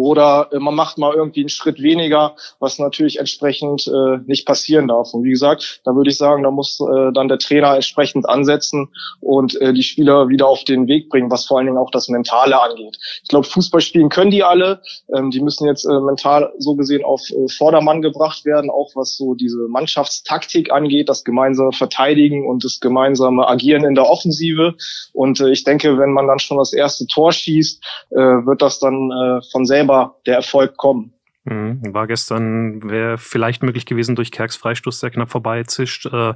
oder 0.00 0.48
äh, 0.50 0.58
man 0.58 0.74
macht 0.74 0.96
mal 0.96 1.14
irgendwie 1.14 1.40
einen 1.40 1.50
Schritt 1.50 1.82
weniger, 1.82 2.34
was 2.58 2.78
natürlich 2.78 3.18
entsprechend 3.18 3.86
äh, 3.86 4.16
nicht 4.24 4.46
passieren 4.46 4.88
darf. 4.88 5.12
Und 5.12 5.24
wie 5.24 5.30
gesagt, 5.30 5.82
da 5.84 5.94
würde 5.94 6.08
ich 6.08 6.16
sagen, 6.16 6.42
da 6.42 6.50
muss 6.50 6.80
äh, 6.80 7.12
dann 7.12 7.28
der 7.28 7.38
Trainer 7.38 7.74
entsprechend 7.74 8.26
ansetzen 8.26 8.88
und 9.20 9.60
äh, 9.60 9.74
die 9.74 9.82
Spieler 9.82 10.28
wieder 10.28 10.48
auf 10.48 10.64
den 10.64 10.88
Weg 10.88 11.10
bringen, 11.10 11.30
was 11.30 11.44
vor 11.44 11.58
allen 11.58 11.66
Dingen 11.66 11.78
auch 11.78 11.90
das 11.90 12.08
Mentale 12.08 12.58
angeht. 12.62 12.96
Ich 13.22 13.28
glaube, 13.28 13.46
Fußball 13.46 13.82
spielen 13.82 14.08
können 14.08 14.30
die 14.30 14.42
alle. 14.42 14.80
Ähm, 15.14 15.30
die 15.30 15.40
müssen 15.40 15.66
jetzt 15.66 15.84
äh, 15.84 16.00
mental 16.00 16.50
so 16.56 16.76
gesehen 16.76 17.04
auf 17.04 17.20
äh, 17.28 17.48
Vordermann 17.48 18.00
gebracht 18.00 18.46
werden, 18.46 18.70
auch 18.70 18.92
was 18.94 19.16
so 19.16 19.34
diese 19.34 19.68
Mannschaftstaktik 19.68 20.72
angeht, 20.72 21.10
das 21.10 21.24
gemeinsame 21.24 21.72
Verteidigen 21.72 22.48
und 22.48 22.64
das 22.64 22.80
gemeinsame 22.80 23.46
Agieren 23.46 23.84
in 23.84 23.94
der 23.94 24.08
Offensive. 24.08 24.76
Und 25.12 25.40
äh, 25.40 25.50
ich 25.50 25.64
denke, 25.64 25.98
wenn 25.98 26.12
man 26.12 26.26
dann 26.26 26.38
schon 26.38 26.56
das 26.56 26.72
erste 26.72 27.06
Tor 27.06 27.32
schießt, 27.32 27.84
äh, 28.12 28.16
wird 28.16 28.62
das 28.62 28.78
dann 28.78 29.10
äh, 29.10 29.40
von 29.52 29.66
selber 29.66 29.89
selber 29.90 30.16
der 30.26 30.36
Erfolg 30.36 30.76
kommen. 30.76 31.14
Mhm. 31.44 31.94
War 31.94 32.06
gestern, 32.06 32.82
wäre 32.90 33.16
vielleicht 33.16 33.62
möglich 33.62 33.86
gewesen, 33.86 34.14
durch 34.14 34.30
Kerks 34.30 34.56
Freistoß 34.56 35.00
sehr 35.00 35.10
knapp 35.10 35.30
vorbeizischt. 35.30 36.06
Äh, 36.06 36.34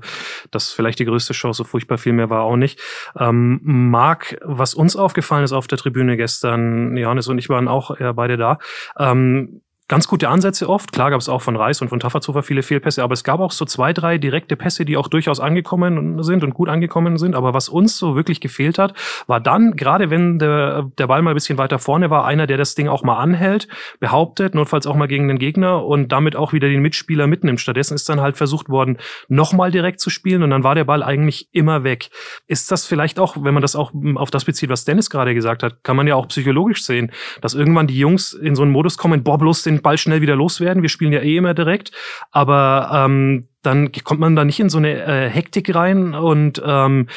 das 0.50 0.72
vielleicht 0.72 0.98
die 0.98 1.04
größte 1.04 1.34
Chance, 1.34 1.58
so 1.58 1.64
furchtbar 1.64 1.98
viel 1.98 2.14
mehr 2.14 2.30
war 2.30 2.42
auch 2.42 2.56
nicht. 2.56 2.80
Ähm, 3.18 3.60
Marc, 3.62 4.38
was 4.42 4.72
uns 4.72 4.96
aufgefallen 4.96 5.44
ist 5.44 5.52
auf 5.52 5.66
der 5.66 5.78
Tribüne 5.78 6.16
gestern, 6.16 6.96
Johannes 6.96 7.28
und 7.28 7.38
ich 7.38 7.50
waren 7.50 7.68
auch 7.68 7.94
beide 8.14 8.38
da, 8.38 8.58
ähm, 8.98 9.60
ganz 9.86 10.08
gute 10.08 10.28
Ansätze 10.30 10.68
oft. 10.68 10.92
Klar 10.92 11.10
gab 11.10 11.20
es 11.20 11.28
auch 11.28 11.42
von 11.42 11.56
Reis 11.56 11.82
und 11.82 11.88
von 11.88 12.00
Tafazova 12.00 12.40
viele 12.40 12.62
Fehlpässe, 12.62 13.02
aber 13.02 13.12
es 13.12 13.22
gab 13.22 13.40
auch 13.40 13.52
so 13.52 13.66
zwei, 13.66 13.92
drei 13.92 14.16
direkte 14.16 14.56
Pässe, 14.56 14.86
die 14.86 14.96
auch 14.96 15.08
durchaus 15.08 15.40
angekommen 15.40 16.22
sind 16.22 16.42
und 16.42 16.54
gut 16.54 16.70
angekommen 16.70 17.18
sind. 17.18 17.34
Aber 17.34 17.52
was 17.52 17.68
uns 17.68 17.98
so 17.98 18.16
wirklich 18.16 18.40
gefehlt 18.40 18.78
hat, 18.78 18.94
war 19.26 19.40
dann, 19.40 19.76
gerade 19.76 20.08
wenn 20.08 20.38
der, 20.38 20.90
der 20.98 21.06
Ball 21.06 21.20
mal 21.20 21.32
ein 21.32 21.34
bisschen 21.34 21.58
weiter 21.58 21.78
vorne 21.78 22.08
war, 22.08 22.24
einer, 22.24 22.46
der 22.46 22.56
das 22.56 22.74
Ding 22.74 22.88
auch 22.88 23.02
mal 23.02 23.18
anhält, 23.18 23.68
behauptet, 24.00 24.54
notfalls 24.54 24.86
auch 24.86 24.96
mal 24.96 25.06
gegen 25.06 25.28
den 25.28 25.38
Gegner 25.38 25.84
und 25.84 26.12
damit 26.12 26.34
auch 26.34 26.54
wieder 26.54 26.68
den 26.68 26.80
Mitspieler 26.80 27.26
mitnimmt. 27.26 27.60
Stattdessen 27.60 27.94
ist 27.94 28.08
dann 28.08 28.22
halt 28.22 28.36
versucht 28.38 28.70
worden, 28.70 28.96
nochmal 29.28 29.70
direkt 29.70 30.00
zu 30.00 30.08
spielen 30.08 30.42
und 30.42 30.50
dann 30.50 30.64
war 30.64 30.74
der 30.74 30.84
Ball 30.84 31.02
eigentlich 31.02 31.48
immer 31.52 31.84
weg. 31.84 32.08
Ist 32.46 32.70
das 32.70 32.86
vielleicht 32.86 33.18
auch, 33.18 33.36
wenn 33.38 33.52
man 33.52 33.62
das 33.62 33.76
auch 33.76 33.92
auf 34.14 34.30
das 34.30 34.46
bezieht, 34.46 34.70
was 34.70 34.86
Dennis 34.86 35.10
gerade 35.10 35.34
gesagt 35.34 35.62
hat, 35.62 35.84
kann 35.84 35.96
man 35.96 36.06
ja 36.06 36.14
auch 36.14 36.28
psychologisch 36.28 36.84
sehen, 36.84 37.12
dass 37.42 37.52
irgendwann 37.52 37.86
die 37.86 37.98
Jungs 37.98 38.32
in 38.32 38.54
so 38.54 38.62
einen 38.62 38.72
Modus 38.72 38.96
kommen, 38.96 39.22
boah, 39.22 39.36
bloß 39.36 39.62
den 39.62 39.73
den 39.76 39.82
Ball 39.82 39.98
schnell 39.98 40.20
wieder 40.20 40.36
loswerden. 40.36 40.82
Wir 40.82 40.88
spielen 40.88 41.12
ja 41.12 41.20
eh 41.20 41.36
immer 41.36 41.54
direkt. 41.54 41.92
Aber 42.30 42.90
ähm, 42.92 43.48
dann 43.62 43.92
kommt 43.92 44.20
man 44.20 44.36
da 44.36 44.44
nicht 44.44 44.60
in 44.60 44.68
so 44.68 44.78
eine 44.78 45.04
äh, 45.04 45.28
Hektik 45.28 45.74
rein 45.74 46.14
und 46.14 46.62
ähm, 46.64 47.08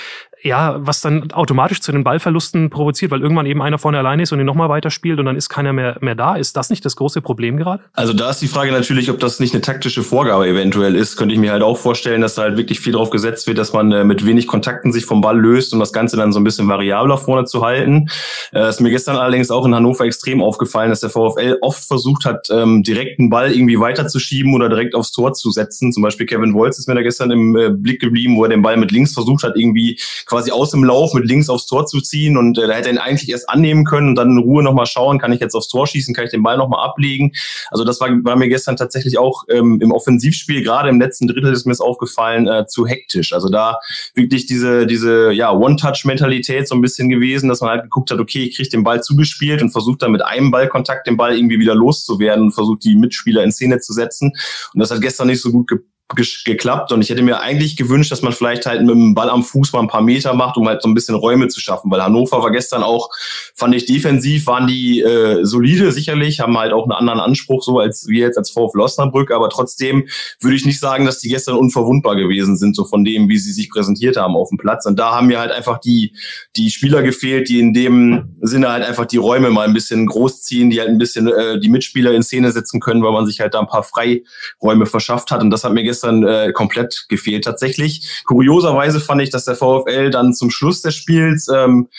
ja, 0.44 0.76
was 0.80 1.02
dann 1.02 1.32
automatisch 1.32 1.82
zu 1.82 1.92
den 1.92 2.04
Ballverlusten 2.04 2.70
provoziert, 2.70 3.12
weil 3.12 3.22
irgendwann 3.22 3.48
eben 3.48 3.62
einer 3.62 3.80
vorne 3.80 3.98
alleine 3.98 4.24
ist 4.24 4.32
und 4.32 4.40
ihn 4.40 4.46
nochmal 4.46 4.70
weiterspielt 4.70 5.20
und 5.20 5.26
dann 5.26 5.36
ist 5.36 5.50
keiner 5.50 5.74
mehr, 5.74 5.98
mehr 6.02 6.16
da. 6.16 6.36
Ist 6.36 6.56
das 6.56 6.70
nicht 6.70 6.86
das 6.86 6.96
große 6.96 7.22
Problem 7.22 7.58
gerade? 7.58 7.84
Also 7.94 8.14
da 8.14 8.30
ist 8.30 8.42
die 8.42 8.48
Frage 8.48 8.72
natürlich, 8.72 9.10
ob 9.10 9.20
das 9.20 9.40
nicht 9.40 9.54
eine 9.54 9.62
taktische 9.62 10.04
Vorgabe 10.04 10.48
eventuell 10.48 10.96
ist. 10.96 11.18
Könnte 11.18 11.34
ich 11.34 11.40
mir 11.40 11.52
halt 11.52 11.64
auch 11.64 11.78
vorstellen, 11.78 12.22
dass 12.22 12.36
da 12.36 12.44
halt 12.44 12.58
wirklich 12.58 12.80
viel 12.80 12.94
drauf 12.94 13.10
gesetzt 13.10 13.48
wird, 13.48 13.58
dass 13.58 13.74
man 13.74 13.92
äh, 13.92 14.04
mit 14.04 14.26
wenig 14.26 14.46
Kontakten 14.48 14.92
sich 14.92 15.06
vom 15.06 15.22
Ball 15.22 15.40
löst, 15.40 15.74
um 15.74 15.80
das 15.80 15.92
Ganze 15.92 16.18
dann 16.18 16.32
so 16.32 16.40
ein 16.40 16.44
bisschen 16.44 16.68
variabler 16.68 17.18
vorne 17.18 17.46
zu 17.46 17.66
halten. 17.66 18.10
Äh, 18.54 18.70
ist 18.70 18.80
mir 18.80 18.92
gestern 18.92 19.16
allerdings 19.16 19.50
auch 19.50 19.66
in 19.66 19.74
Hannover 19.74 20.06
extrem 20.06 20.42
aufgefallen, 20.42 20.92
dass 20.92 21.00
der 21.00 21.10
VfL 21.10 21.58
oft 21.62 21.84
versucht 21.84 22.26
hat, 22.26 22.48
ähm, 22.52 22.84
direkt 22.84 23.20
einen 23.20 23.30
Ball 23.30 23.52
irgendwie 23.52 23.80
weiterzuschieben 23.80 24.54
oder 24.54 24.70
direkt 24.70 24.94
aufs 24.94 25.12
Tor 25.12 25.34
zu 25.34 25.50
setzen. 25.50 25.92
Zum 25.92 26.04
Beispiel 26.04 26.28
Kevin 26.28 26.54
Wolz 26.54 26.78
ist 26.78 26.88
mir 26.88 26.96
da 26.96 27.02
gestern 27.02 27.32
im 27.32 27.56
äh, 27.56 27.70
Blick 27.72 28.00
geblieben, 28.00 28.38
wo 28.38 28.44
er 28.44 28.50
den 28.50 28.62
Ball 28.62 28.78
mit 28.78 28.92
links 28.92 29.14
versucht 29.14 29.44
hat, 29.44 29.56
irgendwie 29.56 30.00
quasi 30.28 30.52
aus 30.52 30.72
dem 30.72 30.84
Lauf 30.84 31.14
mit 31.14 31.26
links 31.26 31.50
aufs 31.50 31.66
Tor 31.66 31.86
zu 31.86 32.02
ziehen 32.02 32.38
und 32.38 32.58
äh, 32.58 32.68
da 32.68 32.74
hätte 32.74 32.90
er 32.90 32.96
ihn 32.96 33.00
eigentlich 33.00 33.30
erst 33.30 33.50
annehmen 33.50 33.86
können 33.86 34.10
und 34.10 34.16
dann 34.16 34.32
in 34.32 34.38
Ruhe 34.38 34.62
nochmal 34.64 34.86
schauen, 34.86 35.20
kann 35.20 35.32
ich 35.32 35.40
jetzt 35.40 35.56
aufs 35.56 35.68
Tor 35.68 35.88
schießen, 35.88 36.14
kann 36.14 36.26
ich 36.26 36.32
den 36.32 36.44
Ball 36.44 36.58
nochmal 36.58 36.86
ablegen. 36.86 37.32
Also 37.72 37.84
das 37.84 38.00
war, 38.00 38.10
war 38.24 38.36
mir 38.36 38.50
gestern 38.50 38.76
tatsächlich 38.76 39.18
auch 39.18 39.44
ähm, 39.50 39.80
im 39.82 39.92
Offensivspiel, 39.92 40.64
gerade 40.64 40.90
im 40.90 41.00
letzten 41.00 41.28
Drittel 41.28 41.54
ist 41.54 41.66
mir 41.66 41.72
das 41.72 41.82
aufgefallen, 41.82 42.48
äh, 42.48 42.66
zu 42.68 42.86
hektisch. 42.86 43.34
Also 43.34 43.50
da 43.50 43.80
wirklich 44.14 44.46
diese, 44.46 44.86
diese 44.86 45.32
ja, 45.32 45.52
One-Touch-Mentalität 45.52 46.68
so 46.68 46.76
ein 46.76 46.82
bisschen 46.82 47.10
gewesen, 47.10 47.50
dass 47.50 47.62
man 47.62 47.70
halt 47.70 47.84
geguckt 47.84 48.12
hat, 48.12 48.20
okay, 48.20 48.44
ich 48.44 48.56
kriege 48.56 48.70
den 48.70 48.84
Ball 48.84 49.02
zugespielt 49.02 49.62
und 49.62 49.72
versucht 49.72 50.02
dann 50.02 50.12
mit 50.12 50.24
einem 50.24 50.52
Ballkontakt 50.52 51.08
den 51.08 51.18
Ball 51.18 51.38
irgendwie 51.38 51.60
wieder 51.60 51.76
loszuwerden 51.76 52.46
und 52.46 52.52
versucht 52.52 52.84
die 52.84 52.96
Mitspieler 52.96 53.44
in 53.44 53.52
Szene 53.52 53.80
zu 53.80 53.94
setzen. 53.94 54.34
Und 54.74 54.80
das 54.80 54.92
hat 54.92 55.02
gestern 55.02 55.28
nicht 55.28 55.42
so 55.42 55.52
gut 55.52 55.68
gepasst 55.68 55.97
geklappt. 56.16 56.92
Und 56.92 57.02
ich 57.02 57.10
hätte 57.10 57.22
mir 57.22 57.42
eigentlich 57.42 57.76
gewünscht, 57.76 58.12
dass 58.12 58.22
man 58.22 58.32
vielleicht 58.32 58.66
halt 58.66 58.82
mit 58.82 58.92
dem 58.92 59.14
Ball 59.14 59.30
am 59.30 59.44
Fuß 59.44 59.74
mal 59.74 59.82
ein 59.82 59.88
paar 59.88 60.02
Meter 60.02 60.34
macht, 60.34 60.56
um 60.58 60.68
halt 60.68 60.82
so 60.82 60.88
ein 60.88 60.94
bisschen 60.94 61.16
Räume 61.16 61.50
zu 61.50 61.60
schaffen, 61.60 61.92
weil 61.92 62.02
Hannover 62.02 62.42
war 62.42 62.52
gestern 62.52 62.82
auch, 62.82 63.10
fand 63.54 63.76
ich 63.76 63.86
defensiv, 63.86 64.48
waren 64.48 64.68
die 64.68 65.02
äh, 65.02 65.44
solide 65.44 65.92
sicherlich, 65.92 66.40
haben 66.40 66.58
halt 66.58 66.72
auch 66.72 66.84
einen 66.84 66.94
anderen 66.94 67.20
Anspruch 67.20 67.62
so 67.62 67.80
als 67.80 68.08
wir 68.08 68.22
jetzt 68.22 68.38
als 68.38 68.52
VfL 68.52 68.80
Osnabrück, 68.80 69.32
aber 69.32 69.50
trotzdem 69.50 70.08
würde 70.40 70.56
ich 70.56 70.66
nicht 70.66 70.80
sagen, 70.80 71.06
dass 71.06 71.20
die 71.20 71.30
gestern 71.30 71.56
unverwundbar 71.56 72.16
gewesen 72.16 72.56
sind, 72.58 72.76
so 72.76 72.86
von 72.86 73.04
dem, 73.04 73.28
wie 73.28 73.38
sie 73.38 73.52
sich 73.52 73.70
präsentiert 73.70 74.16
haben 74.16 74.36
auf 74.36 74.50
dem 74.50 74.58
Platz. 74.58 74.86
Und 74.86 74.98
da 74.98 75.12
haben 75.16 75.28
mir 75.28 75.40
halt 75.40 75.52
einfach 75.52 75.80
die, 75.80 76.16
die 76.56 76.70
Spieler 76.70 77.04
gefehlt, 77.04 77.50
die 77.50 77.60
in 77.60 77.74
dem 77.74 78.38
Sinne 78.42 78.70
halt 78.70 78.86
einfach 78.86 79.06
die 79.06 79.18
Räume 79.18 79.50
mal 79.50 79.68
ein 79.68 79.74
bisschen 79.74 80.06
großziehen, 80.06 80.70
die 80.70 80.80
halt 80.80 80.90
ein 80.90 80.98
bisschen 80.98 81.28
äh, 81.28 81.60
die 81.60 81.70
Mitspieler 81.70 82.14
in 82.14 82.24
Szene 82.24 82.52
setzen 82.52 82.80
können, 82.80 83.04
weil 83.04 83.12
man 83.12 83.26
sich 83.26 83.42
halt 83.42 83.54
da 83.54 83.60
ein 83.60 83.68
paar 83.68 83.84
Freiräume 83.84 84.86
verschafft 84.86 85.32
hat. 85.32 85.42
Und 85.42 85.50
das 85.50 85.64
hat 85.64 85.74
mir 85.74 85.84
gestern 85.84 85.97
gestern 85.98 86.28
äh, 86.28 86.52
komplett 86.54 87.06
gefehlt 87.10 87.44
tatsächlich. 87.44 88.24
Kurioserweise 88.26 89.00
fand 89.00 89.22
ich, 89.22 89.30
dass 89.30 89.46
der 89.46 89.56
VfL 89.56 90.12
dann 90.12 90.34
zum 90.34 90.52
Schluss 90.52 90.82
des 90.82 90.96
Spiels 90.96 91.48
ähm, 91.48 91.90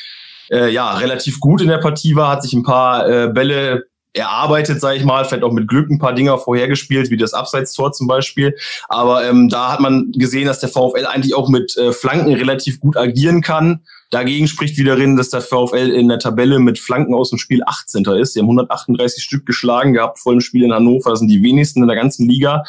äh, 0.50 0.70
ja 0.70 0.94
relativ 0.94 1.40
gut 1.40 1.60
in 1.60 1.68
der 1.68 1.78
Partie 1.78 2.14
war, 2.14 2.30
hat 2.30 2.42
sich 2.42 2.52
ein 2.52 2.62
paar 2.62 3.08
äh, 3.08 3.28
Bälle 3.28 3.86
erarbeitet, 4.14 4.80
sage 4.80 4.96
ich 4.96 5.04
mal, 5.04 5.24
vielleicht 5.24 5.44
auch 5.44 5.52
mit 5.52 5.68
Glück 5.68 5.90
ein 5.90 5.98
paar 5.98 6.14
Dinger 6.14 6.38
vorhergespielt, 6.38 7.10
wie 7.10 7.16
das 7.16 7.34
Abseitstor 7.34 7.92
zum 7.92 8.06
Beispiel. 8.06 8.56
Aber 8.88 9.28
ähm, 9.28 9.48
da 9.48 9.72
hat 9.72 9.80
man 9.80 10.12
gesehen, 10.12 10.46
dass 10.46 10.60
der 10.60 10.70
VfL 10.70 11.06
eigentlich 11.06 11.34
auch 11.34 11.48
mit 11.48 11.76
äh, 11.76 11.92
Flanken 11.92 12.32
relativ 12.32 12.80
gut 12.80 12.96
agieren 12.96 13.42
kann. 13.42 13.80
Dagegen 14.10 14.48
spricht 14.48 14.78
wiederin, 14.78 15.16
dass 15.16 15.28
der 15.28 15.42
VfL 15.42 15.90
in 15.90 16.08
der 16.08 16.18
Tabelle 16.18 16.58
mit 16.58 16.78
Flanken 16.78 17.14
aus 17.14 17.28
dem 17.28 17.38
Spiel 17.38 17.62
18. 17.64 18.04
ist. 18.04 18.32
Sie 18.32 18.40
haben 18.40 18.46
138 18.46 19.22
Stück 19.22 19.44
geschlagen 19.44 19.92
gehabt 19.92 20.18
vor 20.18 20.32
dem 20.32 20.40
Spiel 20.40 20.64
in 20.64 20.72
Hannover. 20.72 21.10
Das 21.10 21.18
sind 21.18 21.28
die 21.28 21.42
wenigsten 21.42 21.82
in 21.82 21.88
der 21.88 21.96
ganzen 21.96 22.26
Liga. 22.26 22.64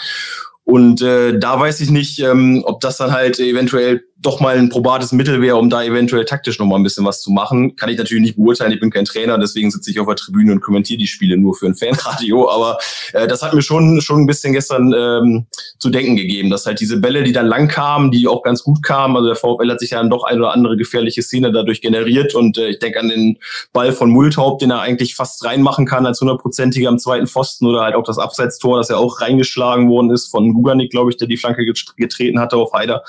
Und 0.70 1.02
äh, 1.02 1.40
da 1.40 1.60
weiß 1.60 1.82
ich 1.82 1.90
nicht, 1.90 2.20
ähm, 2.20 2.62
ob 2.64 2.80
das 2.80 2.98
dann 2.98 3.12
halt 3.12 3.40
eventuell 3.40 4.04
doch 4.22 4.42
mal 4.42 4.58
ein 4.58 4.70
probates 4.70 5.14
Mittel 5.14 5.42
wäre, 5.42 5.56
um 5.56 5.70
da 5.70 5.82
eventuell 5.84 6.26
taktisch 6.26 6.60
noch 6.60 6.66
mal 6.66 6.76
ein 6.76 6.84
bisschen 6.84 7.06
was 7.06 7.22
zu 7.22 7.32
machen. 7.32 7.76
Kann 7.78 7.90
ich 7.90 7.98
natürlich 7.98 8.22
nicht 8.22 8.36
beurteilen, 8.36 8.72
ich 8.74 8.80
bin 8.80 8.92
kein 8.92 9.06
Trainer, 9.06 9.38
deswegen 9.38 9.72
sitze 9.72 9.92
ich 9.92 10.00
auf 10.00 10.08
der 10.08 10.18
Tribüne 10.18 10.52
und 10.52 10.60
kommentiere 10.60 10.98
die 10.98 11.08
Spiele 11.08 11.38
nur 11.38 11.56
für 11.56 11.68
ein 11.68 11.76
Fanradio. 11.76 12.50
Aber 12.52 12.78
äh, 13.14 13.28
das 13.28 13.42
hat 13.42 13.54
mir 13.54 13.62
schon, 13.62 14.02
schon 14.02 14.22
ein 14.22 14.28
bisschen 14.28 14.52
gestern 14.52 14.94
ähm, 14.94 15.46
zu 15.80 15.90
denken 15.90 16.18
gegeben, 16.18 16.50
dass 16.50 16.66
halt 16.66 16.82
diese 16.82 17.00
Bälle, 17.00 17.24
die 17.24 17.32
dann 17.32 17.48
lang 17.48 17.70
kamen, 17.70 18.12
die 18.12 18.28
auch 18.28 18.44
ganz 18.44 18.64
gut 18.64 18.84
kamen, 18.84 19.16
also 19.16 19.28
der 19.28 19.36
VfL 19.36 19.72
hat 19.72 19.80
sich 19.80 19.92
ja 19.92 20.00
dann 20.00 20.10
doch 20.10 20.26
eine 20.26 20.40
oder 20.40 20.54
andere 20.54 20.76
gefährliche 20.76 21.22
Szene 21.22 21.52
dadurch 21.54 21.80
generiert 21.80 22.36
und 22.36 22.58
äh, 22.58 22.70
ich 22.70 22.80
denke 22.80 23.00
an 23.00 23.08
den 23.08 23.38
Ball 23.72 23.94
von 23.94 24.10
Multhaupt, 24.10 24.62
den 24.62 24.72
er 24.72 24.82
eigentlich 24.82 25.16
fast 25.16 25.46
reinmachen 25.46 25.86
kann 25.86 26.06
als 26.06 26.20
hundertprozentiger 26.20 26.90
am 26.90 27.00
zweiten 27.00 27.28
Pfosten 27.28 27.68
oder 27.68 27.82
halt 27.82 27.96
auch 27.96 28.04
das 28.04 28.18
Abseitstor, 28.18 28.78
das 28.78 28.90
ja 28.90 28.98
auch 28.98 29.22
reingeschlagen 29.22 29.90
worden 29.90 30.12
ist 30.12 30.28
von 30.28 30.54
Guganik, 30.54 30.92
glaube 30.92 31.10
ich, 31.10 31.18
der 31.18 31.28
die 31.28 31.38
Flanke 31.38 31.66
getreten 31.66 32.40
hatte 32.40 32.58
auf 32.58 32.74
Heider. 32.74 33.04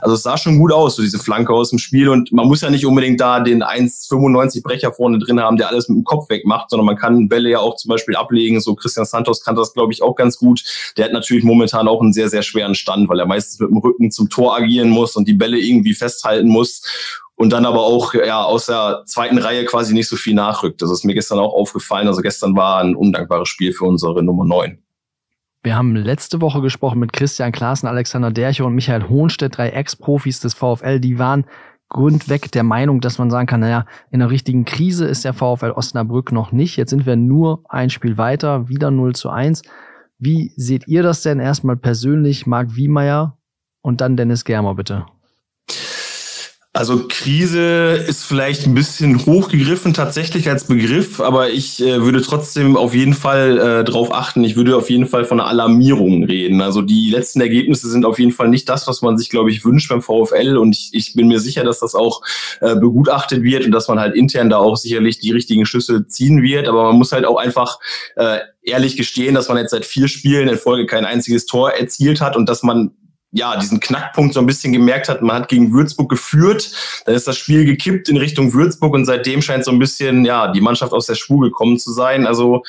Also 0.00 0.14
es 0.16 0.22
sah 0.22 0.36
schon 0.36 0.47
schon 0.48 0.58
gut 0.58 0.72
aus, 0.72 0.96
so 0.96 1.02
diese 1.02 1.18
Flanke 1.18 1.52
aus 1.52 1.70
dem 1.70 1.78
Spiel. 1.78 2.08
Und 2.08 2.32
man 2.32 2.46
muss 2.46 2.62
ja 2.62 2.70
nicht 2.70 2.86
unbedingt 2.86 3.20
da 3.20 3.40
den 3.40 3.62
1,95 3.62 4.62
Brecher 4.62 4.92
vorne 4.92 5.18
drin 5.18 5.40
haben, 5.40 5.56
der 5.56 5.68
alles 5.68 5.88
mit 5.88 5.98
dem 5.98 6.04
Kopf 6.04 6.28
wegmacht, 6.28 6.70
sondern 6.70 6.86
man 6.86 6.96
kann 6.96 7.28
Bälle 7.28 7.50
ja 7.50 7.60
auch 7.60 7.76
zum 7.76 7.90
Beispiel 7.90 8.16
ablegen. 8.16 8.60
So 8.60 8.74
Christian 8.74 9.06
Santos 9.06 9.42
kann 9.42 9.56
das, 9.56 9.72
glaube 9.72 9.92
ich, 9.92 10.02
auch 10.02 10.14
ganz 10.14 10.38
gut. 10.38 10.62
Der 10.96 11.04
hat 11.04 11.12
natürlich 11.12 11.44
momentan 11.44 11.88
auch 11.88 12.00
einen 12.00 12.12
sehr, 12.12 12.28
sehr 12.28 12.42
schweren 12.42 12.74
Stand, 12.74 13.08
weil 13.08 13.20
er 13.20 13.26
meistens 13.26 13.60
mit 13.60 13.70
dem 13.70 13.78
Rücken 13.78 14.10
zum 14.10 14.28
Tor 14.28 14.56
agieren 14.56 14.88
muss 14.88 15.16
und 15.16 15.28
die 15.28 15.34
Bälle 15.34 15.58
irgendwie 15.58 15.94
festhalten 15.94 16.48
muss 16.48 16.82
und 17.34 17.50
dann 17.50 17.66
aber 17.66 17.82
auch 17.82 18.14
ja 18.14 18.42
aus 18.42 18.66
der 18.66 19.02
zweiten 19.06 19.38
Reihe 19.38 19.64
quasi 19.64 19.94
nicht 19.94 20.08
so 20.08 20.16
viel 20.16 20.34
nachrückt. 20.34 20.82
Das 20.82 20.90
ist 20.90 21.04
mir 21.04 21.14
gestern 21.14 21.38
auch 21.38 21.52
aufgefallen. 21.52 22.08
Also 22.08 22.20
gestern 22.20 22.56
war 22.56 22.80
ein 22.80 22.96
undankbares 22.96 23.48
Spiel 23.48 23.72
für 23.72 23.84
unsere 23.84 24.22
Nummer 24.22 24.44
9. 24.44 24.82
Wir 25.62 25.74
haben 25.74 25.96
letzte 25.96 26.40
Woche 26.40 26.60
gesprochen 26.60 27.00
mit 27.00 27.12
Christian 27.12 27.52
Klaassen, 27.52 27.88
Alexander 27.88 28.30
Derche 28.30 28.64
und 28.64 28.74
Michael 28.74 29.08
Hohnstedt, 29.08 29.58
drei 29.58 29.70
Ex-Profis 29.70 30.40
des 30.40 30.54
VfL. 30.54 31.00
Die 31.00 31.18
waren 31.18 31.46
grundweg 31.88 32.52
der 32.52 32.62
Meinung, 32.62 33.00
dass 33.00 33.18
man 33.18 33.30
sagen 33.30 33.46
kann, 33.46 33.60
naja, 33.60 33.84
in 34.10 34.22
einer 34.22 34.30
richtigen 34.30 34.64
Krise 34.64 35.06
ist 35.06 35.24
der 35.24 35.32
VfL 35.32 35.72
Osnabrück 35.72 36.32
noch 36.32 36.52
nicht. 36.52 36.76
Jetzt 36.76 36.90
sind 36.90 37.06
wir 37.06 37.16
nur 37.16 37.64
ein 37.68 37.90
Spiel 37.90 38.18
weiter, 38.18 38.68
wieder 38.68 38.90
0 38.90 39.14
zu 39.14 39.30
1. 39.30 39.62
Wie 40.18 40.52
seht 40.56 40.86
ihr 40.86 41.02
das 41.02 41.22
denn 41.22 41.40
erstmal 41.40 41.76
persönlich, 41.76 42.46
Marc 42.46 42.76
Wiemeyer 42.76 43.38
und 43.82 44.00
dann 44.00 44.16
Dennis 44.16 44.44
Germer, 44.44 44.74
bitte? 44.74 45.06
Also 46.78 47.06
Krise 47.08 48.04
ist 48.06 48.24
vielleicht 48.24 48.64
ein 48.64 48.72
bisschen 48.72 49.26
hochgegriffen 49.26 49.94
tatsächlich 49.94 50.48
als 50.48 50.62
Begriff, 50.62 51.18
aber 51.18 51.50
ich 51.50 51.82
äh, 51.82 52.04
würde 52.04 52.22
trotzdem 52.22 52.76
auf 52.76 52.94
jeden 52.94 53.14
Fall 53.14 53.58
äh, 53.58 53.84
darauf 53.84 54.14
achten. 54.14 54.44
Ich 54.44 54.54
würde 54.54 54.76
auf 54.76 54.88
jeden 54.88 55.08
Fall 55.08 55.24
von 55.24 55.40
einer 55.40 55.48
Alarmierung 55.48 56.22
reden. 56.22 56.60
Also 56.60 56.80
die 56.82 57.10
letzten 57.10 57.40
Ergebnisse 57.40 57.88
sind 57.90 58.04
auf 58.04 58.20
jeden 58.20 58.30
Fall 58.30 58.46
nicht 58.46 58.68
das, 58.68 58.86
was 58.86 59.02
man 59.02 59.18
sich, 59.18 59.28
glaube 59.28 59.50
ich, 59.50 59.64
wünscht 59.64 59.88
beim 59.88 60.02
VfL. 60.02 60.56
Und 60.56 60.70
ich, 60.76 60.90
ich 60.92 61.14
bin 61.14 61.26
mir 61.26 61.40
sicher, 61.40 61.64
dass 61.64 61.80
das 61.80 61.96
auch 61.96 62.22
äh, 62.60 62.76
begutachtet 62.76 63.42
wird 63.42 63.64
und 63.64 63.72
dass 63.72 63.88
man 63.88 63.98
halt 63.98 64.14
intern 64.14 64.48
da 64.48 64.58
auch 64.58 64.76
sicherlich 64.76 65.18
die 65.18 65.32
richtigen 65.32 65.66
Schlüsse 65.66 66.06
ziehen 66.06 66.44
wird. 66.44 66.68
Aber 66.68 66.84
man 66.84 66.94
muss 66.94 67.10
halt 67.10 67.24
auch 67.24 67.38
einfach 67.38 67.80
äh, 68.14 68.38
ehrlich 68.62 68.96
gestehen, 68.96 69.34
dass 69.34 69.48
man 69.48 69.56
jetzt 69.56 69.72
seit 69.72 69.84
vier 69.84 70.06
Spielen 70.06 70.48
in 70.48 70.56
Folge 70.56 70.86
kein 70.86 71.04
einziges 71.04 71.44
Tor 71.46 71.72
erzielt 71.72 72.20
hat 72.20 72.36
und 72.36 72.48
dass 72.48 72.62
man 72.62 72.92
ja, 73.30 73.56
diesen 73.56 73.80
Knackpunkt 73.80 74.34
so 74.34 74.40
ein 74.40 74.46
bisschen 74.46 74.72
gemerkt 74.72 75.08
hat, 75.08 75.22
man 75.22 75.36
hat 75.36 75.48
gegen 75.48 75.72
Würzburg 75.72 76.08
geführt, 76.08 76.70
dann 77.04 77.14
ist 77.14 77.26
das 77.28 77.36
Spiel 77.36 77.64
gekippt 77.64 78.08
in 78.08 78.16
Richtung 78.16 78.52
Würzburg 78.54 78.94
und 78.94 79.04
seitdem 79.04 79.42
scheint 79.42 79.64
so 79.64 79.70
ein 79.70 79.78
bisschen, 79.78 80.24
ja, 80.24 80.50
die 80.50 80.60
Mannschaft 80.60 80.92
aus 80.92 81.06
der 81.06 81.14
Spur 81.14 81.42
gekommen 81.42 81.78
zu 81.78 81.92
sein. 81.92 82.26
Also 82.26 82.62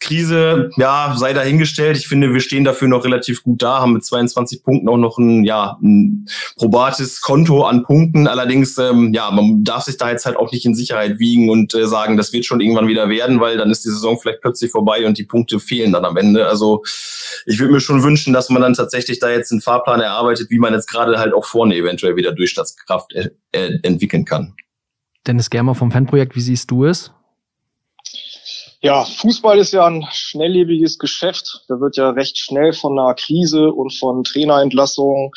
Krise, 0.00 0.70
ja, 0.76 1.14
sei 1.16 1.32
dahingestellt. 1.32 1.96
Ich 1.96 2.06
finde, 2.06 2.32
wir 2.32 2.40
stehen 2.40 2.62
dafür 2.62 2.86
noch 2.86 3.04
relativ 3.04 3.42
gut 3.42 3.62
da, 3.62 3.80
haben 3.80 3.94
mit 3.94 4.04
22 4.04 4.62
Punkten 4.62 4.88
auch 4.88 4.96
noch 4.96 5.18
ein, 5.18 5.42
ja, 5.42 5.76
ein 5.82 6.28
probates 6.56 7.20
Konto 7.20 7.64
an 7.64 7.82
Punkten. 7.82 8.28
Allerdings, 8.28 8.78
ähm, 8.78 9.12
ja, 9.12 9.30
man 9.32 9.64
darf 9.64 9.82
sich 9.82 9.96
da 9.96 10.10
jetzt 10.10 10.24
halt 10.24 10.36
auch 10.36 10.52
nicht 10.52 10.64
in 10.64 10.74
Sicherheit 10.74 11.18
wiegen 11.18 11.50
und 11.50 11.74
äh, 11.74 11.86
sagen, 11.86 12.16
das 12.16 12.32
wird 12.32 12.46
schon 12.46 12.60
irgendwann 12.60 12.86
wieder 12.86 13.08
werden, 13.08 13.40
weil 13.40 13.56
dann 13.56 13.70
ist 13.70 13.84
die 13.84 13.90
Saison 13.90 14.18
vielleicht 14.18 14.40
plötzlich 14.40 14.70
vorbei 14.70 15.04
und 15.04 15.18
die 15.18 15.24
Punkte 15.24 15.58
fehlen 15.58 15.92
dann 15.92 16.04
am 16.04 16.16
Ende. 16.16 16.46
Also 16.46 16.84
ich 17.44 17.58
würde 17.58 17.72
mir 17.72 17.80
schon 17.80 18.04
wünschen, 18.04 18.32
dass 18.32 18.50
man 18.50 18.62
dann 18.62 18.74
tatsächlich 18.74 19.18
da 19.18 19.30
jetzt 19.30 19.50
einen 19.50 19.60
Fahrplan 19.60 20.00
erarbeitet, 20.00 20.50
wie 20.50 20.58
man 20.58 20.74
jetzt 20.74 20.88
gerade 20.88 21.18
halt 21.18 21.34
auch 21.34 21.44
vorne 21.44 21.74
eventuell 21.74 22.14
wieder 22.14 22.32
Durchschlagskraft 22.32 23.14
äh, 23.14 23.30
äh, 23.50 23.78
entwickeln 23.82 24.24
kann. 24.24 24.54
Dennis 25.26 25.50
Germer 25.50 25.74
vom 25.74 25.90
Fanprojekt, 25.90 26.36
wie 26.36 26.40
siehst 26.40 26.70
du 26.70 26.84
es? 26.84 27.12
Ja, 28.80 29.04
Fußball 29.04 29.58
ist 29.58 29.72
ja 29.72 29.86
ein 29.86 30.06
schnelllebiges 30.12 30.98
Geschäft. 30.98 31.64
Da 31.68 31.80
wird 31.80 31.96
ja 31.96 32.10
recht 32.10 32.38
schnell 32.38 32.72
von 32.72 32.96
einer 32.98 33.14
Krise 33.14 33.72
und 33.72 33.92
von 33.92 34.22
Trainerentlassungen 34.22 35.32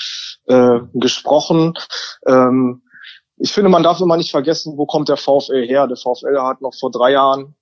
äh, 0.45 0.79
gesprochen. 0.93 1.73
Ähm, 2.27 2.83
ich 3.37 3.51
finde, 3.51 3.71
man 3.71 3.81
darf 3.81 3.99
immer 3.99 4.17
nicht 4.17 4.29
vergessen, 4.29 4.77
wo 4.77 4.85
kommt 4.85 5.09
der 5.09 5.17
VfL 5.17 5.65
her. 5.65 5.87
Der 5.87 5.97
VfL 5.97 6.39
hat 6.39 6.61
noch 6.61 6.75
vor 6.79 6.91
drei 6.91 7.13
Jahren 7.13 7.55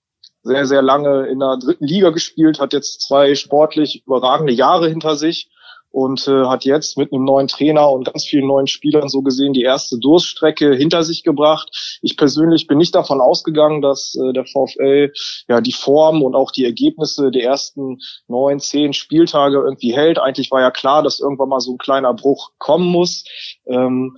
sehr, 0.44 0.66
sehr 0.66 0.82
lange 0.82 1.28
in 1.28 1.40
der 1.40 1.58
dritten 1.58 1.86
Liga 1.86 2.10
gespielt, 2.10 2.60
hat 2.60 2.74
jetzt 2.74 3.02
zwei 3.02 3.36
sportlich 3.36 4.04
überragende 4.06 4.54
Jahre 4.54 4.90
hinter 4.90 5.16
sich 5.16 5.50
und 5.92 6.28
äh, 6.28 6.46
hat 6.46 6.66
jetzt 6.66 6.98
mit 6.98 7.12
einem 7.12 7.26
neuen 7.26 7.48
Trainer 7.48 7.90
und 7.92 8.06
ganz 8.06 8.26
vielen 8.26 8.48
neuen 8.48 8.68
Spielern 8.68 9.10
so 9.10 9.22
gesehen 9.22 9.54
die 9.54 9.64
erste 9.64 9.98
Durststrecke 9.98 10.76
hinter 10.76 11.04
sich 11.04 11.24
gebracht. 11.24 12.00
Ich 12.02 12.18
persönlich 12.18 12.68
bin 12.68 12.78
nicht 12.78 12.94
davon 12.94 13.22
ausgegangen, 13.22 13.82
dass 13.82 14.16
äh, 14.16 14.34
der 14.34 14.46
VfL 14.46 15.12
ja 15.48 15.62
die 15.62 15.74
Form 15.74 16.22
und 16.22 16.36
auch 16.36 16.52
die 16.52 16.66
Ergebnisse 16.66 17.32
der 17.32 17.44
ersten 17.44 18.00
neun, 18.28 18.60
zehn 18.60 18.94
Spieltage 18.94 19.58
irgendwie 19.58 19.94
hält. 19.94 20.20
Eigentlich 20.20 20.52
war 20.52 20.62
ja 20.62 20.72
klar, 20.72 21.04
dass 21.04 21.20
irgendwann 21.20 21.50
mal 21.50 21.60
so 21.60 21.74
ein 21.74 21.78
kleiner 21.78 22.14
Bruch 22.14 22.52
kommen 22.58 22.88
muss. 22.88 23.24
Ähm, 23.66 24.18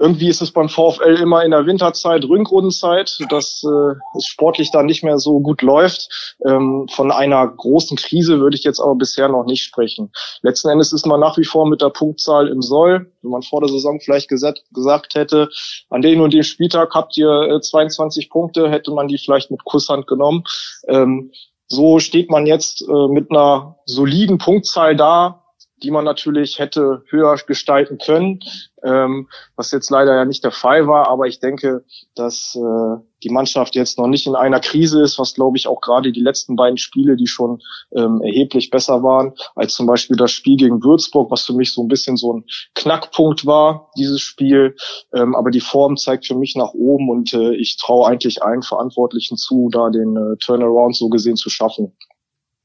irgendwie 0.00 0.28
ist 0.28 0.40
es 0.40 0.50
beim 0.50 0.70
VfL 0.70 1.16
immer 1.20 1.44
in 1.44 1.50
der 1.50 1.66
Winterzeit, 1.66 2.24
Rückrundenzeit, 2.24 3.18
dass 3.28 3.62
äh, 3.62 3.94
es 4.16 4.24
sportlich 4.24 4.70
dann 4.70 4.86
nicht 4.86 5.04
mehr 5.04 5.18
so 5.18 5.40
gut 5.40 5.60
läuft. 5.60 6.36
Ähm, 6.46 6.88
von 6.90 7.12
einer 7.12 7.46
großen 7.46 7.98
Krise 7.98 8.40
würde 8.40 8.56
ich 8.56 8.64
jetzt 8.64 8.80
aber 8.80 8.94
bisher 8.94 9.28
noch 9.28 9.44
nicht 9.44 9.62
sprechen. 9.62 10.10
Letzten 10.40 10.70
Endes 10.70 10.94
ist 10.94 11.06
man 11.06 11.20
nach 11.20 11.36
wie 11.36 11.44
vor 11.44 11.68
mit 11.68 11.82
der 11.82 11.90
Punktzahl 11.90 12.48
im 12.48 12.62
Soll. 12.62 13.12
Wenn 13.20 13.30
man 13.30 13.42
vor 13.42 13.60
der 13.60 13.68
Saison 13.68 14.00
vielleicht 14.00 14.28
gesagt, 14.28 14.62
gesagt 14.72 15.16
hätte, 15.16 15.50
an 15.90 16.00
dem 16.00 16.22
und 16.22 16.32
dem 16.32 16.44
Spieltag 16.44 16.94
habt 16.94 17.18
ihr 17.18 17.28
äh, 17.28 17.60
22 17.60 18.30
Punkte, 18.30 18.70
hätte 18.70 18.92
man 18.92 19.06
die 19.06 19.18
vielleicht 19.18 19.50
mit 19.50 19.64
Kusshand 19.64 20.06
genommen. 20.06 20.44
Ähm, 20.88 21.30
so 21.66 21.98
steht 21.98 22.30
man 22.30 22.46
jetzt 22.46 22.82
äh, 22.82 23.08
mit 23.08 23.30
einer 23.30 23.76
soliden 23.84 24.38
Punktzahl 24.38 24.96
da, 24.96 25.39
die 25.82 25.90
man 25.90 26.04
natürlich 26.04 26.58
hätte 26.58 27.02
höher 27.08 27.36
gestalten 27.46 27.98
können, 27.98 28.40
ähm, 28.82 29.28
was 29.56 29.70
jetzt 29.70 29.90
leider 29.90 30.14
ja 30.14 30.24
nicht 30.24 30.44
der 30.44 30.52
Fall 30.52 30.86
war. 30.86 31.08
Aber 31.08 31.26
ich 31.26 31.40
denke, 31.40 31.84
dass 32.14 32.56
äh, 32.56 33.02
die 33.22 33.30
Mannschaft 33.30 33.74
jetzt 33.74 33.98
noch 33.98 34.06
nicht 34.06 34.26
in 34.26 34.34
einer 34.34 34.60
Krise 34.60 35.02
ist, 35.02 35.18
was 35.18 35.34
glaube 35.34 35.56
ich 35.56 35.66
auch 35.66 35.80
gerade 35.80 36.12
die 36.12 36.20
letzten 36.20 36.56
beiden 36.56 36.78
Spiele, 36.78 37.16
die 37.16 37.26
schon 37.26 37.60
ähm, 37.94 38.20
erheblich 38.22 38.70
besser 38.70 39.02
waren, 39.02 39.34
als 39.54 39.74
zum 39.74 39.86
Beispiel 39.86 40.16
das 40.16 40.32
Spiel 40.32 40.56
gegen 40.56 40.82
Würzburg, 40.82 41.30
was 41.30 41.44
für 41.44 41.54
mich 41.54 41.72
so 41.72 41.82
ein 41.82 41.88
bisschen 41.88 42.16
so 42.16 42.34
ein 42.34 42.44
Knackpunkt 42.74 43.46
war, 43.46 43.90
dieses 43.96 44.20
Spiel. 44.20 44.76
Ähm, 45.14 45.34
aber 45.34 45.50
die 45.50 45.60
Form 45.60 45.96
zeigt 45.96 46.26
für 46.26 46.34
mich 46.34 46.56
nach 46.56 46.72
oben 46.72 47.10
und 47.10 47.32
äh, 47.34 47.54
ich 47.54 47.76
traue 47.76 48.06
eigentlich 48.06 48.42
allen 48.42 48.62
Verantwortlichen 48.62 49.36
zu, 49.36 49.68
da 49.70 49.90
den 49.90 50.16
äh, 50.16 50.36
Turnaround 50.38 50.96
so 50.96 51.08
gesehen 51.08 51.36
zu 51.36 51.50
schaffen. 51.50 51.92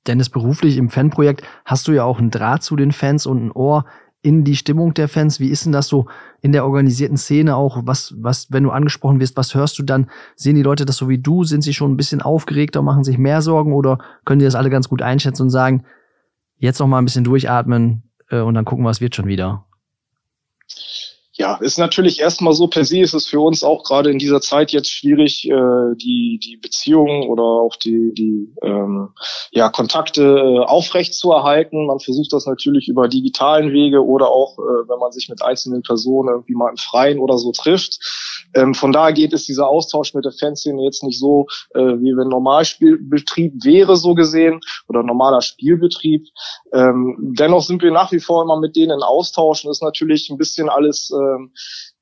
Dennis, 0.08 0.30
beruflich 0.30 0.78
im 0.78 0.90
Fanprojekt 0.90 1.44
hast 1.66 1.88
du 1.88 1.92
ja 1.92 2.04
auch 2.04 2.20
einen 2.20 2.32
Draht 2.32 2.64
zu 2.64 2.76
den 2.76 2.92
Fans 2.92 3.26
und 3.26 3.46
ein 3.46 3.52
Ohr 3.52 3.86
in 4.22 4.44
die 4.44 4.56
Stimmung 4.56 4.96
der 4.96 5.08
Fans. 5.08 5.40
Wie 5.40 5.50
ist 5.50 5.66
denn 5.66 5.72
das 5.72 5.88
so 5.88 6.08
in 6.42 6.52
der 6.52 6.66
organisierten 6.66 7.18
Szene 7.18 7.56
auch? 7.56 7.82
Was, 7.86 8.16
was, 8.18 8.52
wenn 8.52 8.64
du 8.64 8.72
angesprochen 8.72 9.20
wirst, 9.20 9.38
was 9.38 9.54
hörst 9.54 9.78
du 9.78 9.84
dann? 9.84 10.10
Sehen 10.36 10.56
die 10.56 10.64
Leute 10.64 10.86
das 10.86 10.98
so 10.98 11.10
wie 11.10 11.20
du? 11.20 11.44
Sind 11.44 11.62
sie 11.62 11.76
schon 11.76 11.92
ein 11.92 11.98
bisschen 11.98 12.24
aufgeregter, 12.24 12.82
machen 12.82 13.04
sich 13.04 13.20
mehr 13.20 13.44
Sorgen 13.44 13.74
oder 13.74 14.00
können 14.26 14.40
die 14.40 14.46
das 14.46 14.56
alle 14.56 14.72
ganz 14.72 14.90
gut 14.90 15.04
einschätzen 15.04 15.44
und 15.44 15.50
sagen, 15.52 15.84
jetzt 16.58 16.80
noch 16.80 16.88
mal 16.88 16.98
ein 16.98 17.06
bisschen 17.06 17.24
durchatmen 17.24 18.10
äh, 18.30 18.40
und 18.40 18.56
dann 18.56 18.66
gucken 18.66 18.86
es 18.88 19.02
wird 19.02 19.16
schon 19.16 19.28
wieder? 19.28 19.65
Ja, 21.38 21.56
ist 21.58 21.78
natürlich 21.78 22.22
erstmal 22.22 22.54
so 22.54 22.68
per 22.68 22.86
se 22.86 23.00
ist 23.00 23.14
es 23.14 23.28
für 23.28 23.42
uns 23.42 23.62
auch 23.62 23.84
gerade 23.84 24.10
in 24.10 24.20
dieser 24.20 24.40
Zeit 24.40 24.72
jetzt 24.72 24.90
schwierig, 24.90 25.46
äh, 25.50 25.96
die, 25.96 26.40
die 26.42 26.56
Beziehungen 26.56 27.28
oder 27.28 27.44
auch 27.44 27.76
die, 27.76 28.14
die 28.14 28.54
ähm, 28.64 29.10
ja, 29.52 29.68
Kontakte 29.70 30.22
äh, 30.22 30.60
aufrecht 30.60 31.14
zu 31.14 31.32
erhalten. 31.34 31.88
Man 31.88 32.00
versucht 32.00 32.32
das 32.32 32.46
natürlich 32.46 32.88
über 32.88 33.10
digitalen 33.10 33.74
Wege 33.74 34.06
oder 34.06 34.30
auch, 34.30 34.58
äh, 34.60 34.88
wenn 34.88 35.00
man 35.00 35.12
sich 35.12 35.28
mit 35.28 35.42
einzelnen 35.42 35.84
Personen 35.84 36.30
irgendwie 36.30 36.56
mal 36.56 36.70
im 36.70 36.78
Freien 36.78 37.20
oder 37.20 37.38
so 37.38 37.52
trifft. 37.52 38.00
Ähm, 38.54 38.74
von 38.74 38.94
daher 38.94 39.12
geht 39.12 39.34
es 39.34 39.46
dieser 39.46 39.68
Austausch 39.68 40.14
mit 40.14 40.24
der 40.24 40.32
Fanszene 40.32 40.84
jetzt 40.84 41.04
nicht 41.04 41.20
so, 41.20 41.48
äh, 41.74 41.82
wie 41.82 42.16
wenn 42.16 42.30
Normalspielbetrieb 42.30 43.66
wäre, 43.66 43.98
so 43.98 44.14
gesehen, 44.14 44.62
oder 44.88 45.04
normaler 45.04 45.42
Spielbetrieb. 45.42 46.28
Ähm, 46.72 47.18
dennoch 47.20 47.64
sind 47.64 47.82
wir 47.82 47.92
nach 47.92 48.14
wie 48.14 48.22
vor 48.22 48.44
immer 48.44 48.58
mit 48.58 48.78
denen 48.78 48.92
in 48.92 49.04
Austausch 49.04 49.66
und 49.66 49.72
ist 49.72 49.84
natürlich 49.84 50.30
ein 50.30 50.38
bisschen 50.38 50.70
alles 50.70 51.12
äh, 51.12 51.25
ähm, 51.36 51.52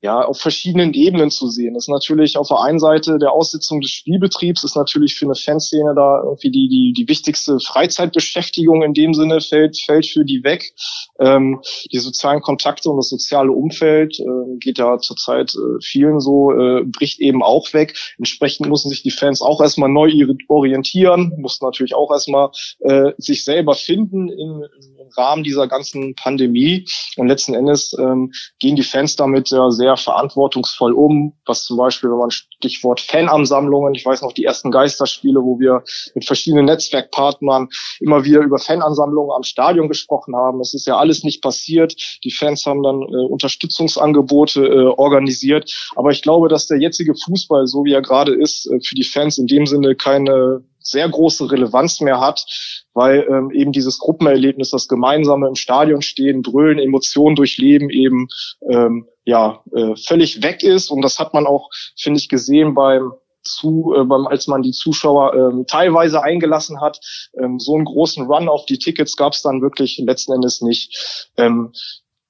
ja, 0.00 0.20
auf 0.20 0.38
verschiedenen 0.38 0.92
Ebenen 0.92 1.30
zu 1.30 1.48
sehen. 1.48 1.74
Das 1.74 1.84
ist 1.84 1.88
natürlich 1.88 2.36
auf 2.36 2.48
der 2.48 2.60
einen 2.60 2.78
Seite 2.78 3.18
der 3.18 3.32
Aussitzung 3.32 3.80
des 3.80 3.90
Spielbetriebs, 3.90 4.62
ist 4.62 4.76
natürlich 4.76 5.14
für 5.14 5.24
eine 5.24 5.34
Fanszene 5.34 5.94
da 5.94 6.22
irgendwie 6.22 6.50
die, 6.50 6.68
die, 6.68 6.92
die 6.92 7.08
wichtigste 7.08 7.58
Freizeitbeschäftigung 7.58 8.82
in 8.82 8.92
dem 8.92 9.14
Sinne 9.14 9.40
fällt, 9.40 9.78
fällt 9.80 10.06
für 10.06 10.24
die 10.24 10.44
weg. 10.44 10.74
Ähm, 11.18 11.62
die 11.90 11.98
sozialen 11.98 12.42
Kontakte 12.42 12.90
und 12.90 12.98
das 12.98 13.08
soziale 13.08 13.50
Umfeld 13.50 14.18
äh, 14.20 14.58
geht 14.58 14.78
ja 14.78 14.98
zurzeit 14.98 15.54
äh, 15.54 15.80
vielen 15.82 16.20
so, 16.20 16.52
äh, 16.52 16.84
bricht 16.84 17.20
eben 17.20 17.42
auch 17.42 17.72
weg. 17.72 17.96
Entsprechend 18.18 18.68
müssen 18.68 18.90
sich 18.90 19.02
die 19.02 19.10
Fans 19.10 19.40
auch 19.40 19.60
erstmal 19.60 19.88
neu 19.88 20.10
orientieren, 20.48 21.32
mussten 21.38 21.64
natürlich 21.64 21.94
auch 21.94 22.10
erstmal 22.10 22.50
äh, 22.80 23.12
sich 23.18 23.44
selber 23.44 23.74
finden 23.74 24.28
in, 24.28 24.64
im 24.80 24.93
Rahmen 25.16 25.44
dieser 25.44 25.68
ganzen 25.68 26.14
Pandemie. 26.14 26.86
Und 27.16 27.28
letzten 27.28 27.54
Endes 27.54 27.94
ähm, 27.98 28.32
gehen 28.58 28.76
die 28.76 28.82
Fans 28.82 29.16
damit 29.16 29.50
ja 29.50 29.70
sehr 29.70 29.96
verantwortungsvoll 29.96 30.92
um, 30.92 31.34
was 31.46 31.64
zum 31.64 31.76
Beispiel, 31.76 32.10
wenn 32.10 32.18
man 32.18 32.30
Stichwort 32.30 33.00
Fanansammlungen, 33.00 33.94
ich 33.94 34.04
weiß 34.04 34.22
noch 34.22 34.32
die 34.32 34.44
ersten 34.44 34.70
Geisterspiele, 34.70 35.40
wo 35.42 35.58
wir 35.58 35.82
mit 36.14 36.24
verschiedenen 36.24 36.66
Netzwerkpartnern 36.66 37.68
immer 38.00 38.24
wieder 38.24 38.40
über 38.40 38.58
Fanansammlungen 38.58 39.34
am 39.34 39.42
Stadion 39.42 39.88
gesprochen 39.88 40.34
haben. 40.34 40.60
Es 40.60 40.74
ist 40.74 40.86
ja 40.86 40.96
alles 40.96 41.24
nicht 41.24 41.42
passiert. 41.42 41.94
Die 42.24 42.30
Fans 42.30 42.64
haben 42.66 42.82
dann 42.82 43.02
äh, 43.02 43.26
Unterstützungsangebote 43.26 44.64
äh, 44.66 44.86
organisiert. 44.96 45.90
Aber 45.96 46.10
ich 46.10 46.22
glaube, 46.22 46.48
dass 46.48 46.66
der 46.66 46.78
jetzige 46.78 47.14
Fußball, 47.14 47.66
so 47.66 47.84
wie 47.84 47.92
er 47.92 48.02
gerade 48.02 48.34
ist, 48.34 48.66
äh, 48.70 48.80
für 48.80 48.94
die 48.94 49.04
Fans 49.04 49.38
in 49.38 49.46
dem 49.46 49.66
Sinne 49.66 49.94
keine 49.94 50.62
sehr 50.84 51.08
große 51.08 51.50
Relevanz 51.50 52.00
mehr 52.00 52.20
hat, 52.20 52.44
weil 52.92 53.26
ähm, 53.28 53.50
eben 53.50 53.72
dieses 53.72 53.98
Gruppenerlebnis, 53.98 54.70
das 54.70 54.86
gemeinsame 54.86 55.48
im 55.48 55.56
Stadion 55.56 56.02
stehen, 56.02 56.42
brüllen, 56.42 56.78
Emotionen 56.78 57.34
durchleben, 57.34 57.90
eben 57.90 58.28
ähm, 58.70 59.08
ja 59.24 59.62
äh, 59.74 59.96
völlig 59.96 60.42
weg 60.42 60.62
ist. 60.62 60.90
Und 60.90 61.02
das 61.02 61.18
hat 61.18 61.34
man 61.34 61.46
auch, 61.46 61.70
finde 61.96 62.20
ich, 62.20 62.28
gesehen 62.28 62.74
beim 62.74 63.12
zu, 63.42 63.94
äh, 63.96 64.04
beim, 64.04 64.26
als 64.26 64.46
man 64.46 64.62
die 64.62 64.72
Zuschauer 64.72 65.34
ähm, 65.34 65.66
teilweise 65.66 66.22
eingelassen 66.22 66.80
hat. 66.80 67.00
Ähm, 67.38 67.58
so 67.58 67.74
einen 67.74 67.84
großen 67.84 68.26
Run 68.26 68.48
auf 68.48 68.66
die 68.66 68.78
Tickets 68.78 69.16
gab 69.16 69.32
es 69.32 69.42
dann 69.42 69.62
wirklich 69.62 70.02
letzten 70.04 70.32
Endes 70.32 70.60
nicht. 70.60 71.28
Ähm, 71.36 71.72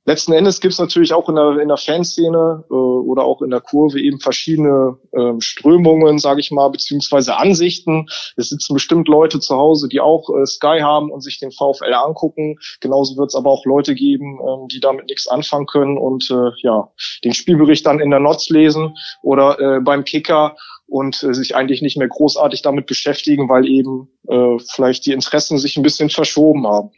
letzten 0.05 0.33
Endes 0.33 0.61
gibt 0.61 0.73
es 0.73 0.79
natürlich 0.79 1.13
auch 1.13 1.29
in 1.29 1.37
der, 1.37 1.59
in 1.59 1.69
der 1.69 1.77
Fanszene 1.77 2.65
äh, 2.71 2.75
oder 2.75 3.25
auch 3.25 3.43
in 3.43 3.51
der 3.51 3.61
Kurve 3.61 4.01
eben 4.01 4.21
verschiedene 4.21 4.99
ähm, 5.17 5.41
Strömungen, 5.41 6.19
sage 6.19 6.41
ich 6.41 6.51
mal, 6.51 6.69
beziehungsweise 6.69 7.37
Ansichten. 7.37 8.07
Es 8.37 8.51
sitzen 8.51 8.75
bestimmt 8.75 9.09
Leute 9.09 9.41
zu 9.41 9.57
Hause, 9.57 9.89
die 9.89 10.01
auch 10.01 10.29
äh, 10.31 10.47
Sky 10.47 10.81
haben 10.81 11.11
und 11.11 11.23
sich 11.23 11.39
den 11.39 11.53
VfL 11.53 11.95
angucken. 11.95 12.57
Genauso 12.81 13.17
wird 13.17 13.29
es 13.29 13.35
aber 13.35 13.51
auch 13.51 13.65
Leute 13.65 13.95
geben, 13.95 14.39
ähm, 14.41 14.69
die 14.69 14.81
damit 14.81 15.07
nichts 15.07 15.27
anfangen 15.27 15.67
können 15.67 15.99
und 15.99 16.31
äh, 16.31 16.51
ja 16.63 16.89
den 17.25 17.35
Spielbericht 17.35 17.87
dann 17.87 18.01
in 18.01 18.11
der 18.11 18.21
Notz 18.21 18.49
lesen 18.51 18.97
oder 19.23 19.59
äh, 19.59 19.81
beim 19.81 20.05
Kicker 20.05 20.57
und 20.87 21.23
äh, 21.23 21.35
sich 21.35 21.57
eigentlich 21.57 21.83
nicht 21.83 21.97
mehr 21.97 22.09
großartig 22.09 22.63
damit 22.63 22.87
beschäftigen, 22.87 23.49
weil 23.49 23.67
eben 23.67 24.09
äh, 24.29 24.59
vielleicht 24.73 25.07
die 25.07 25.13
Interessen 25.13 25.59
sich 25.59 25.77
ein 25.77 25.83
bisschen 25.83 26.11
verschoben 26.11 26.67
haben. 26.67 26.91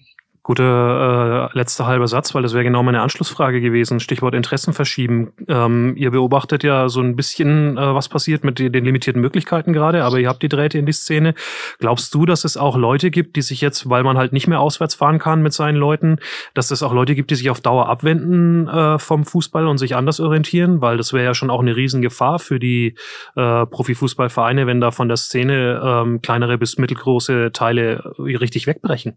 Guter 0.46 1.50
äh, 1.52 1.58
letzter 1.58 1.88
halber 1.88 2.06
Satz, 2.06 2.32
weil 2.32 2.44
das 2.44 2.54
wäre 2.54 2.62
genau 2.62 2.80
meine 2.84 3.02
Anschlussfrage 3.02 3.60
gewesen. 3.60 3.98
Stichwort 3.98 4.32
Interessen 4.32 4.74
verschieben. 4.74 5.32
Ähm, 5.48 5.96
ihr 5.96 6.12
beobachtet 6.12 6.62
ja 6.62 6.88
so 6.88 7.00
ein 7.00 7.16
bisschen, 7.16 7.76
äh, 7.76 7.94
was 7.94 8.08
passiert 8.08 8.44
mit 8.44 8.60
den, 8.60 8.84
limitierten 8.84 9.20
Möglichkeiten 9.20 9.72
gerade, 9.72 10.04
aber 10.04 10.20
ihr 10.20 10.28
habt 10.28 10.44
die 10.44 10.48
Drähte 10.48 10.78
in 10.78 10.86
die 10.86 10.92
Szene. 10.92 11.34
Glaubst 11.80 12.14
du, 12.14 12.26
dass 12.26 12.44
es 12.44 12.56
auch 12.56 12.76
Leute 12.76 13.10
gibt, 13.10 13.34
die 13.34 13.42
sich 13.42 13.60
jetzt, 13.60 13.90
weil 13.90 14.04
man 14.04 14.16
halt 14.16 14.32
nicht 14.32 14.46
mehr 14.46 14.60
auswärts 14.60 14.94
fahren 14.94 15.18
kann 15.18 15.42
mit 15.42 15.52
seinen 15.52 15.74
Leuten, 15.74 16.20
dass 16.54 16.70
es 16.70 16.80
auch 16.84 16.92
Leute 16.92 17.16
gibt, 17.16 17.32
die 17.32 17.34
sich 17.34 17.50
auf 17.50 17.60
Dauer 17.60 17.88
abwenden 17.88 18.68
äh, 18.68 19.00
vom 19.00 19.24
Fußball 19.24 19.66
und 19.66 19.78
sich 19.78 19.96
anders 19.96 20.20
orientieren? 20.20 20.80
Weil 20.80 20.96
das 20.96 21.12
wäre 21.12 21.24
ja 21.24 21.34
schon 21.34 21.50
auch 21.50 21.60
eine 21.60 21.74
Riesengefahr 21.74 22.38
für 22.38 22.60
die 22.60 22.94
äh, 23.34 23.66
Profifußballvereine, 23.66 24.68
wenn 24.68 24.80
da 24.80 24.92
von 24.92 25.08
der 25.08 25.16
Szene 25.16 25.82
ähm, 25.84 26.22
kleinere 26.22 26.56
bis 26.56 26.78
mittelgroße 26.78 27.50
Teile 27.52 28.14
richtig 28.16 28.68
wegbrechen. 28.68 29.16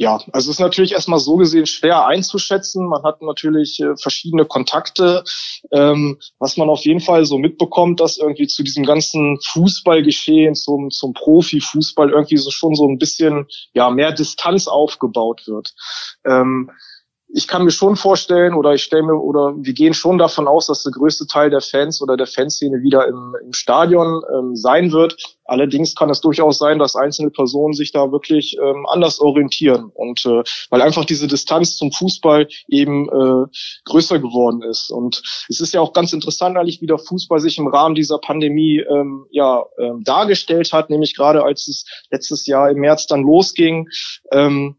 Ja, 0.00 0.14
also 0.32 0.50
es 0.50 0.56
ist 0.56 0.60
natürlich 0.60 0.92
erstmal 0.92 1.18
so 1.18 1.36
gesehen 1.36 1.66
schwer 1.66 2.06
einzuschätzen. 2.06 2.88
Man 2.88 3.02
hat 3.02 3.20
natürlich 3.20 3.78
äh, 3.80 3.98
verschiedene 3.98 4.46
Kontakte. 4.46 5.24
Ähm, 5.72 6.18
was 6.38 6.56
man 6.56 6.70
auf 6.70 6.86
jeden 6.86 7.00
Fall 7.00 7.26
so 7.26 7.36
mitbekommt, 7.36 8.00
dass 8.00 8.16
irgendwie 8.16 8.46
zu 8.46 8.62
diesem 8.62 8.86
ganzen 8.86 9.38
Fußballgeschehen, 9.42 10.54
zum, 10.54 10.90
zum 10.90 11.12
Profifußball 11.12 12.12
irgendwie 12.12 12.38
so 12.38 12.50
schon 12.50 12.74
so 12.74 12.88
ein 12.88 12.96
bisschen 12.96 13.46
ja 13.74 13.90
mehr 13.90 14.12
Distanz 14.12 14.68
aufgebaut 14.68 15.42
wird. 15.46 15.74
Ähm, 16.24 16.70
ich 17.32 17.46
kann 17.46 17.64
mir 17.64 17.70
schon 17.70 17.96
vorstellen 17.96 18.54
oder 18.54 18.74
ich 18.74 18.82
stelle 18.82 19.04
mir 19.04 19.14
oder 19.14 19.54
wir 19.56 19.72
gehen 19.72 19.94
schon 19.94 20.18
davon 20.18 20.48
aus, 20.48 20.66
dass 20.66 20.82
der 20.82 20.92
größte 20.92 21.26
Teil 21.26 21.50
der 21.50 21.60
Fans 21.60 22.02
oder 22.02 22.16
der 22.16 22.26
Fanszene 22.26 22.82
wieder 22.82 23.06
im, 23.06 23.36
im 23.42 23.52
Stadion 23.52 24.22
ähm, 24.34 24.56
sein 24.56 24.92
wird. 24.92 25.16
Allerdings 25.44 25.94
kann 25.94 26.10
es 26.10 26.20
durchaus 26.20 26.58
sein, 26.58 26.78
dass 26.78 26.96
einzelne 26.96 27.30
Personen 27.30 27.72
sich 27.72 27.92
da 27.92 28.12
wirklich 28.12 28.56
ähm, 28.58 28.86
anders 28.88 29.20
orientieren 29.20 29.90
und 29.94 30.24
äh, 30.26 30.42
weil 30.70 30.82
einfach 30.82 31.04
diese 31.04 31.26
Distanz 31.26 31.76
zum 31.76 31.92
Fußball 31.92 32.48
eben 32.68 33.08
äh, 33.08 33.46
größer 33.84 34.18
geworden 34.18 34.62
ist. 34.62 34.90
Und 34.90 35.22
es 35.48 35.60
ist 35.60 35.74
ja 35.74 35.80
auch 35.80 35.92
ganz 35.92 36.12
interessant, 36.12 36.56
eigentlich 36.56 36.80
wie 36.80 36.86
der 36.86 36.98
Fußball 36.98 37.40
sich 37.40 37.58
im 37.58 37.68
Rahmen 37.68 37.94
dieser 37.94 38.18
Pandemie 38.18 38.78
ähm, 38.78 39.26
ja 39.30 39.64
ähm, 39.78 40.02
dargestellt 40.04 40.72
hat, 40.72 40.90
nämlich 40.90 41.16
gerade 41.16 41.44
als 41.44 41.68
es 41.68 41.84
letztes 42.10 42.46
Jahr 42.46 42.70
im 42.70 42.78
März 42.78 43.06
dann 43.06 43.22
losging. 43.22 43.88
Ähm, 44.32 44.76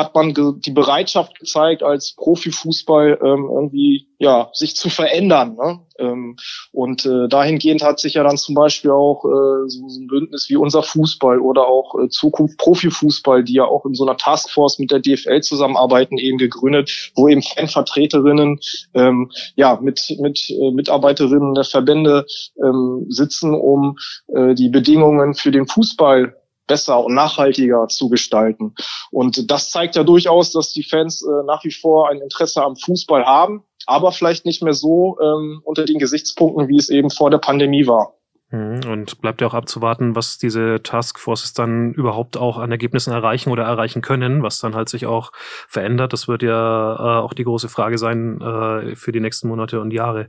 hat 0.00 0.14
man 0.14 0.34
die 0.34 0.70
Bereitschaft 0.70 1.38
gezeigt, 1.38 1.82
als 1.82 2.14
Profifußball 2.16 3.18
ähm, 3.22 3.48
irgendwie 3.52 4.08
ja 4.18 4.50
sich 4.52 4.76
zu 4.76 4.88
verändern. 4.88 5.56
Ne? 5.56 5.80
Ähm, 5.98 6.36
und 6.72 7.04
äh, 7.04 7.28
dahingehend 7.28 7.82
hat 7.82 8.00
sich 8.00 8.14
ja 8.14 8.22
dann 8.22 8.36
zum 8.38 8.54
Beispiel 8.54 8.90
auch 8.90 9.24
äh, 9.24 9.68
so, 9.68 9.88
so 9.88 10.00
ein 10.00 10.06
Bündnis 10.06 10.48
wie 10.48 10.56
unser 10.56 10.82
Fußball 10.82 11.38
oder 11.38 11.66
auch 11.66 11.94
äh, 11.98 12.08
Zukunft 12.08 12.58
Profifußball, 12.58 13.44
die 13.44 13.54
ja 13.54 13.64
auch 13.64 13.84
in 13.84 13.94
so 13.94 14.04
einer 14.04 14.16
Taskforce 14.16 14.78
mit 14.78 14.90
der 14.90 15.00
DFL 15.00 15.42
zusammenarbeiten, 15.42 16.18
eben 16.18 16.38
gegründet, 16.38 17.12
wo 17.14 17.28
eben 17.28 17.42
Fanvertreterinnen 17.42 18.58
ähm, 18.94 19.30
ja 19.56 19.78
mit 19.80 20.16
mit 20.18 20.50
äh, 20.50 20.70
Mitarbeiterinnen 20.70 21.54
der 21.54 21.64
Verbände 21.64 22.26
ähm, 22.62 23.06
sitzen, 23.08 23.54
um 23.54 23.96
äh, 24.28 24.54
die 24.54 24.70
Bedingungen 24.70 25.34
für 25.34 25.50
den 25.50 25.66
Fußball 25.66 26.34
besser 26.70 27.04
und 27.04 27.14
nachhaltiger 27.14 27.88
zu 27.88 28.08
gestalten. 28.08 28.74
Und 29.10 29.50
das 29.50 29.70
zeigt 29.70 29.96
ja 29.96 30.04
durchaus, 30.04 30.52
dass 30.52 30.72
die 30.72 30.84
Fans 30.84 31.20
äh, 31.22 31.44
nach 31.44 31.64
wie 31.64 31.72
vor 31.72 32.08
ein 32.08 32.20
Interesse 32.20 32.62
am 32.62 32.76
Fußball 32.76 33.26
haben, 33.26 33.64
aber 33.86 34.12
vielleicht 34.12 34.46
nicht 34.46 34.62
mehr 34.62 34.72
so 34.72 35.18
ähm, 35.20 35.62
unter 35.64 35.84
den 35.84 35.98
Gesichtspunkten, 35.98 36.68
wie 36.68 36.76
es 36.76 36.88
eben 36.88 37.10
vor 37.10 37.28
der 37.28 37.38
Pandemie 37.38 37.88
war. 37.88 38.14
Mhm. 38.52 38.80
Und 38.88 39.20
bleibt 39.20 39.40
ja 39.40 39.48
auch 39.48 39.54
abzuwarten, 39.54 40.14
was 40.14 40.38
diese 40.38 40.80
Taskforces 40.82 41.54
dann 41.54 41.92
überhaupt 41.94 42.36
auch 42.36 42.58
an 42.58 42.70
Ergebnissen 42.70 43.12
erreichen 43.12 43.50
oder 43.50 43.64
erreichen 43.64 44.00
können, 44.00 44.42
was 44.42 44.58
dann 44.58 44.74
halt 44.76 44.88
sich 44.88 45.06
auch 45.06 45.32
verändert. 45.68 46.12
Das 46.12 46.28
wird 46.28 46.42
ja 46.42 46.94
äh, 46.94 47.20
auch 47.20 47.32
die 47.32 47.44
große 47.44 47.68
Frage 47.68 47.98
sein 47.98 48.40
äh, 48.40 48.94
für 48.94 49.12
die 49.12 49.20
nächsten 49.20 49.48
Monate 49.48 49.80
und 49.80 49.92
Jahre. 49.92 50.28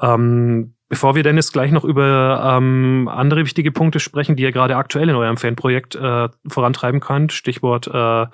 Ähm, 0.00 0.74
Bevor 0.92 1.14
wir 1.14 1.22
Dennis 1.22 1.52
gleich 1.52 1.70
noch 1.72 1.84
über 1.84 2.58
ähm, 2.58 3.08
andere 3.10 3.46
wichtige 3.46 3.72
Punkte 3.72 3.98
sprechen, 3.98 4.36
die 4.36 4.42
ihr 4.42 4.52
gerade 4.52 4.76
aktuell 4.76 5.08
in 5.08 5.14
eurem 5.14 5.38
Fanprojekt 5.38 5.94
äh, 5.94 6.28
vorantreiben 6.46 7.00
könnt, 7.00 7.32
Stichwort 7.32 7.86
äh, 7.86 8.24
äh, 8.24 8.26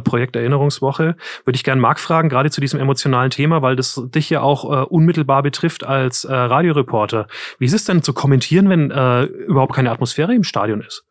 Projekt 0.00 0.36
Erinnerungswoche, 0.36 1.16
würde 1.44 1.56
ich 1.56 1.64
gerne 1.64 1.80
Marc 1.80 1.98
fragen, 1.98 2.28
gerade 2.28 2.52
zu 2.52 2.60
diesem 2.60 2.78
emotionalen 2.78 3.30
Thema, 3.30 3.62
weil 3.62 3.74
das 3.74 4.00
dich 4.14 4.30
ja 4.30 4.42
auch 4.42 4.64
äh, 4.64 4.84
unmittelbar 4.84 5.42
betrifft 5.42 5.82
als 5.82 6.24
äh, 6.24 6.32
Radioreporter. 6.32 7.26
Wie 7.58 7.64
ist 7.64 7.74
es 7.74 7.84
denn 7.84 8.04
zu 8.04 8.12
kommentieren, 8.12 8.68
wenn 8.68 8.92
äh, 8.92 9.24
überhaupt 9.24 9.74
keine 9.74 9.90
Atmosphäre 9.90 10.36
im 10.36 10.44
Stadion 10.44 10.82
ist? 10.82 11.04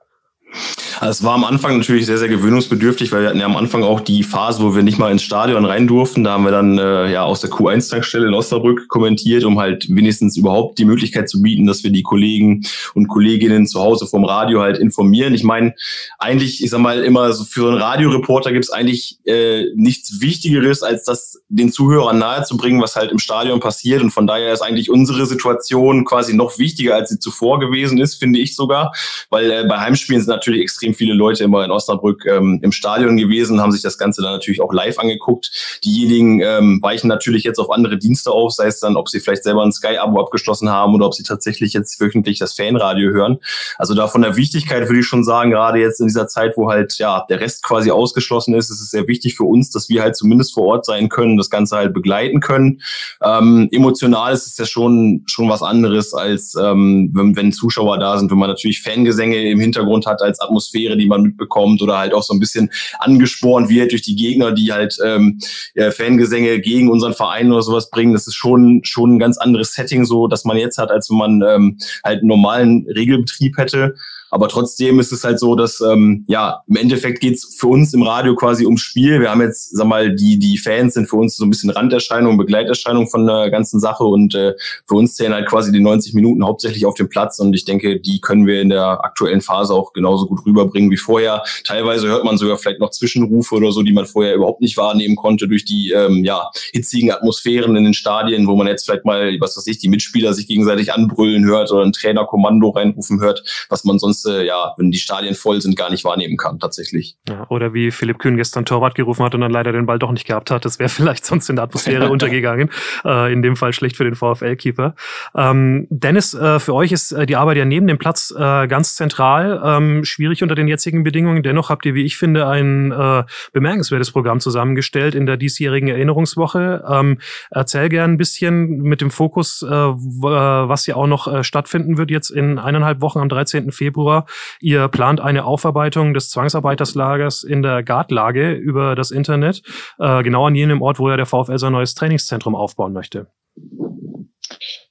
Also 1.00 1.20
es 1.20 1.24
war 1.24 1.34
am 1.34 1.44
Anfang 1.44 1.78
natürlich 1.78 2.06
sehr, 2.06 2.18
sehr 2.18 2.30
gewöhnungsbedürftig, 2.30 3.12
weil 3.12 3.24
wir 3.24 3.30
hatten 3.30 3.39
ja 3.39 3.46
am 3.46 3.58
Anfang 3.58 3.84
auch 3.84 4.00
die 4.00 4.24
Phase, 4.24 4.63
wo 4.63 4.76
wir 4.76 4.84
nicht 4.84 5.00
mal 5.00 5.12
ins 5.12 5.24
Stadion 5.24 5.66
rein 5.66 5.88
durften. 5.88 6.24
Da 6.24 6.34
haben 6.34 6.46
wir 6.46 6.52
dann 6.52 6.78
äh, 6.78 7.12
ja 7.12 7.24
aus 7.24 7.42
der 7.42 7.50
Q1-Tankstelle 7.50 8.28
in 8.28 8.34
Osnabrück 8.34 8.88
kommentiert, 8.88 9.44
um 9.44 9.60
halt 9.60 9.88
wenigstens 9.89 10.38
überhaupt 10.38 10.78
die 10.78 10.86
Möglichkeit 10.86 11.30
zu 11.30 11.42
bieten, 11.42 11.66
dass 11.66 11.84
wir 11.84 11.92
die 11.92 12.04
Kollegen 12.04 12.62
und 12.94 13.08
Kolleginnen 13.08 13.66
zu 13.68 13.82
Hause 13.82 14.06
vom 14.06 14.24
Radio 14.24 14.62
halt 14.62 14.78
informieren. 14.78 15.34
Ich 15.34 15.44
meine, 15.44 15.74
eigentlich, 16.20 16.63
ich 16.63 16.70
sag 16.70 16.80
mal, 16.80 17.04
immer 17.04 17.34
so 17.34 17.44
für 17.44 17.70
einen 17.70 17.82
Radioreporter 17.82 18.52
gibt 18.52 18.66
es 18.66 18.72
eigentlich 18.72 19.18
äh, 19.26 19.66
nichts 19.76 20.22
Wichtigeres, 20.22 20.84
als 20.84 21.04
das 21.04 21.42
den 21.50 21.72
Zuhörern 21.72 22.18
nahezubringen, 22.18 22.82
was 22.82 22.96
halt 22.96 23.12
im 23.12 23.20
Stadion 23.20 23.60
passiert. 23.60 24.02
Und 24.02 24.12
von 24.12 24.28
daher 24.28 24.54
ist 24.54 24.62
eigentlich 24.62 24.89
unsere 24.89 25.26
Situation 25.26 26.06
quasi 26.06 26.34
noch 26.34 26.60
wichtiger, 26.60 26.96
als 26.96 27.10
sie 27.10 27.20
zuvor 27.20 27.60
gewesen 27.60 28.00
ist, 28.00 28.16
finde 28.16 28.39
ich 28.39 28.56
sogar. 28.56 28.94
Weil 29.30 29.52
äh, 29.52 29.66
bei 29.68 29.80
Heimspielen 29.80 30.22
sind 30.22 30.30
natürlich 30.30 30.42
extrem 30.51 30.93
viele 30.93 31.13
Leute 31.13 31.43
immer 31.43 31.63
in 31.63 31.71
Osnabrück 31.71 32.25
ähm, 32.25 32.60
im 32.62 32.71
Stadion 32.71 33.17
gewesen, 33.17 33.62
haben 33.62 33.71
sich 33.71 33.82
das 33.82 33.97
Ganze 33.97 34.21
dann 34.21 34.34
natürlich 34.34 34.62
auch 34.62 34.73
live 34.73 34.99
angeguckt. 34.99 35.51
Diejenigen 35.84 36.41
ähm, 36.41 36.79
weichen 36.82 37.08
natürlich 37.08 37.43
jetzt 37.43 37.60
auf 37.60 37.71
andere 37.71 37.97
Dienste 37.97 38.32
auf, 38.32 38.53
sei 38.53 38.67
es 38.67 38.79
dann, 38.79 38.95
ob 38.95 39.10
sie 39.10 39.19
vielleicht 39.19 39.43
selber 39.43 39.63
ein 39.63 39.71
Sky-Abo 39.71 40.19
abgeschlossen 40.19 40.69
haben 40.69 40.93
oder 40.95 41.06
ob 41.06 41.13
sie 41.13 41.23
tatsächlich 41.23 41.73
jetzt 41.73 41.99
wöchentlich 41.99 42.39
das 42.39 42.53
Fanradio 42.53 43.12
hören. 43.12 43.39
Also 43.77 43.93
da 43.93 44.08
von 44.08 44.21
der 44.21 44.36
Wichtigkeit 44.36 44.88
würde 44.88 44.99
ich 44.99 45.06
schon 45.06 45.23
sagen, 45.23 45.51
gerade 45.51 45.79
jetzt 45.79 45.99
in 45.99 46.08
dieser 46.08 46.27
Zeit, 46.27 46.58
wo 46.58 46.69
halt 46.69 46.97
ja 46.97 47.25
der 47.29 47.39
Rest 47.39 47.63
quasi 47.63 47.91
ausgeschlossen 47.91 48.53
ist, 48.56 48.69
ist 48.69 48.82
es 48.82 48.91
sehr 48.91 49.08
wichtig 49.08 49.36
für 49.36 49.43
uns, 49.43 49.69
dass 49.71 49.89
wir 49.89 50.01
halt 50.01 50.15
zumindest 50.15 50.53
vor 50.53 50.65
Ort 50.65 50.86
sein 50.86 51.10
können, 51.10 51.38
das 51.38 51.49
Ganze 51.49 51.75
halt 51.75 51.93
begleiten 51.93 52.39
können. 52.39 52.82
Ähm, 53.21 53.69
emotional 53.71 54.34
ist 54.34 54.47
es 54.47 54.58
ja 54.58 54.65
schon 54.65 55.23
schon 55.27 55.49
was 55.49 55.62
anderes 55.62 56.13
als 56.13 56.56
ähm, 56.56 57.12
wenn, 57.13 57.36
wenn 57.36 57.51
Zuschauer 57.51 57.97
da 57.99 58.17
sind, 58.17 58.32
wenn 58.32 58.38
man 58.38 58.49
natürlich 58.49 58.82
Fangesänge 58.82 59.49
im 59.49 59.60
Hintergrund 59.60 60.06
hat 60.06 60.21
als 60.21 60.33
Atmosphäre, 60.41 60.98
die 60.98 61.08
man 61.08 61.22
mitbekommt 61.22 61.82
oder 61.82 61.98
halt 61.98 62.13
auch 62.13 62.24
so 62.24 62.34
ein 62.34 62.39
bisschen 62.39 62.69
angespornt 63.00 63.69
wird 63.69 63.91
durch 63.91 64.02
die 64.02 64.15
Gegner, 64.15 64.52
die 64.52 64.72
halt 64.72 64.98
ähm, 65.04 65.39
ja, 65.76 65.91
Fangesänge 65.91 66.60
gegen 66.60 66.89
unseren 66.89 67.13
Verein 67.13 67.52
oder 67.52 67.62
sowas 67.62 67.89
bringen. 67.89 68.13
Das 68.13 68.28
ist 68.28 68.36
schon 68.36 68.82
schon 68.84 69.15
ein 69.15 69.19
ganz 69.19 69.38
anderes 69.38 69.74
Setting, 69.74 70.06
so 70.06 70.28
dass 70.28 70.46
man 70.46 70.58
jetzt 70.58 70.78
hat, 70.78 70.91
als 70.91 71.10
wenn 71.10 71.17
man 71.17 71.41
ähm, 71.41 71.78
halt 72.04 72.19
einen 72.19 72.28
normalen 72.28 72.86
Regelbetrieb 72.88 73.58
hätte. 73.58 73.96
Aber 74.34 74.48
trotzdem 74.48 75.00
ist 75.00 75.12
es 75.12 75.24
halt 75.24 75.39
so, 75.39 75.56
dass 75.56 75.80
ähm, 75.80 76.26
ja 76.28 76.63
im 76.67 76.76
Endeffekt 76.78 77.19
geht's 77.19 77.56
für 77.56 77.67
uns 77.67 77.93
im 77.93 78.02
Radio 78.02 78.34
quasi 78.34 78.65
ums 78.65 78.82
Spiel. 78.82 79.22
Wir 79.22 79.30
haben 79.30 79.41
jetzt, 79.41 79.78
sag 79.78 79.86
mal, 79.86 80.15
die 80.15 80.39
die 80.39 80.58
Fans 80.58 80.96
sind 80.96 81.08
für 81.08 81.17
uns 81.17 81.36
so 81.36 81.46
ein 81.46 81.52
bisschen 81.52 81.69
Randerscheinung, 81.69 82.36
Begleiterscheinung 82.36 83.08
von 83.08 83.28
der 83.28 83.52
ganzen 83.52 83.80
Sache 83.80 84.04
und 84.04 84.34
äh, 84.34 84.56
für 84.88 84.96
uns 84.96 85.13
zählen 85.13 85.36
halt 85.36 85.48
quasi 85.48 85.72
die 85.72 85.82
90 85.82 86.15
Minuten 86.15 86.43
hauptsächlich 86.43 86.88
auf 86.88 86.96
dem 86.96 87.10
Platz 87.10 87.38
und 87.38 87.54
ich 87.54 87.65
denke, 87.65 88.00
die 88.00 88.22
können 88.22 88.48
wir 88.48 88.60
in 88.60 88.69
der 88.69 89.06
aktuellen 89.06 89.41
Phase 89.41 89.72
auch 89.72 89.93
genauso 89.93 90.26
gut 90.26 90.43
rüberbringen 90.48 90.89
wie 90.89 90.98
vorher. 90.98 91.43
Teilweise 91.63 92.08
hört 92.08 92.24
man 92.24 92.39
sogar 92.39 92.58
vielleicht 92.58 92.80
noch 92.80 92.89
Zwischenrufe 92.89 93.54
oder 93.54 93.72
so, 93.72 93.84
die 93.84 93.93
man 93.93 94.08
vorher 94.08 94.34
überhaupt 94.34 94.62
nicht 94.62 94.78
wahrnehmen 94.78 95.15
konnte 95.15 95.48
durch 95.48 95.63
die 95.63 95.91
ähm, 95.91 96.24
ja 96.24 96.50
hitzigen 96.72 97.12
Atmosphären 97.12 97.76
in 97.76 97.84
den 97.84 97.93
Stadien, 97.93 98.48
wo 98.48 98.56
man 98.56 98.65
jetzt 98.65 98.86
vielleicht 98.86 99.06
mal, 99.06 99.38
was 99.39 99.56
weiß 99.58 99.67
ich, 99.67 99.78
die 99.78 99.89
Mitspieler 99.89 100.34
sich 100.34 100.48
gegenseitig 100.48 100.91
anbrüllen 100.91 101.46
hört 101.46 101.72
oder 101.72 101.84
ein 101.84 101.93
Trainerkommando 101.93 102.69
reinrufen 102.69 103.22
hört, 103.22 103.43
was 103.69 103.84
man 103.84 104.00
sonst 104.00 104.23
äh, 104.26 104.46
ja, 104.46 104.74
wenn 104.78 104.92
die 104.92 104.98
Stadien 104.98 105.36
voll 105.36 105.62
sind, 105.62 105.76
gar 105.76 105.90
nicht 105.90 106.04
wahrnehmen 106.04 106.38
kann, 106.38 106.60
tatsächlich. 106.60 107.18
Ja, 107.28 107.46
oder 107.50 107.74
wie 107.74 107.92
Philipp 107.92 108.20
Kühn 108.20 108.38
gestern 108.38 108.66
Torwart 108.66 108.96
gerufen 108.96 109.24
hat 109.24 109.36
und 109.36 109.42
dann 109.42 109.52
leider 109.52 109.72
den 109.72 109.86
Ball 109.86 110.00
doch 110.00 110.12
nicht 110.12 110.26
gehabt 110.26 110.52
hat. 110.52 110.66
Das 110.66 110.80
wäre 110.80 110.90
vielleicht 111.04 111.26
sonst 111.26 111.50
in 111.50 111.56
der 111.56 111.64
Atmosphäre 111.64 112.10
untergegangen. 112.10 112.70
Äh, 113.06 113.34
in 113.34 113.42
dem 113.42 113.56
Fall 113.56 113.74
schlecht 113.74 113.98
für 113.98 114.04
den 114.04 114.16
VfL-Keeper. 114.16 114.96
Ähm, 115.36 115.88
Dennis, 115.90 116.34
äh, 116.34 116.60
für 116.60 116.74
euch 116.74 116.92
ist 116.92 117.12
äh, 117.12 117.26
die 117.26 117.36
Arbeit 117.36 117.58
ja 117.58 117.66
neben 117.66 117.88
dem 117.88 117.98
Platz 117.98 118.34
äh, 118.36 118.68
ganz 118.68 118.96
zentral. 118.96 119.62
Ähm, 119.64 120.06
schwierig 120.06 120.44
unter 120.44 120.56
den 120.56 120.68
jetzigen 120.68 121.04
Bedingungen. 121.04 121.44
Dennoch 121.44 121.70
habt 121.70 121.86
ihr, 121.86 121.96
wie 121.96 122.04
ich 122.04 122.18
finde, 122.18 122.48
ein 122.48 122.92
äh, 122.92 123.24
bemerkenswertes 123.52 124.12
Programm 124.12 124.40
zusammengestellt 124.40 125.16
in 125.16 125.26
der 125.26 125.38
diesjährigen 125.38 125.90
Erinnerungswoche. 125.90 126.84
Ähm, 126.88 127.20
erzähl 127.52 127.90
gern 127.90 128.12
ein 128.12 128.18
bisschen 128.18 128.82
mit 128.82 129.02
dem 129.02 129.12
Fokus, 129.12 129.62
äh, 129.64 129.68
was 129.68 130.86
ja 130.86 130.96
auch 130.96 131.08
noch 131.08 131.44
stattfinden 131.44 131.98
wird 131.98 132.12
jetzt 132.12 132.30
in 132.30 132.60
eineinhalb 132.60 133.02
Wochen 133.02 133.20
am 133.20 133.30
13. 133.30 133.72
Februar 133.72 134.12
Februar. 134.13 134.26
Ihr 134.60 134.88
plant 134.88 135.19
eine 135.19 135.45
Aufarbeitung 135.45 136.13
des 136.13 136.30
Zwangsarbeiterslagers 136.30 137.43
in 137.43 137.62
der 137.62 137.84
Gartlage 137.84 138.54
über 138.54 138.95
das 138.95 139.12
Internet, 139.12 139.62
äh, 139.99 140.23
genau 140.23 140.47
an 140.47 140.56
jenem 140.56 140.82
Ort, 140.82 140.99
wo 140.99 141.10
ja 141.10 141.17
der 141.17 141.26
VfL 141.26 141.58
sein 141.58 141.73
neues 141.73 141.95
Trainingszentrum 141.95 142.56
aufbauen 142.56 142.93
möchte. 142.93 143.28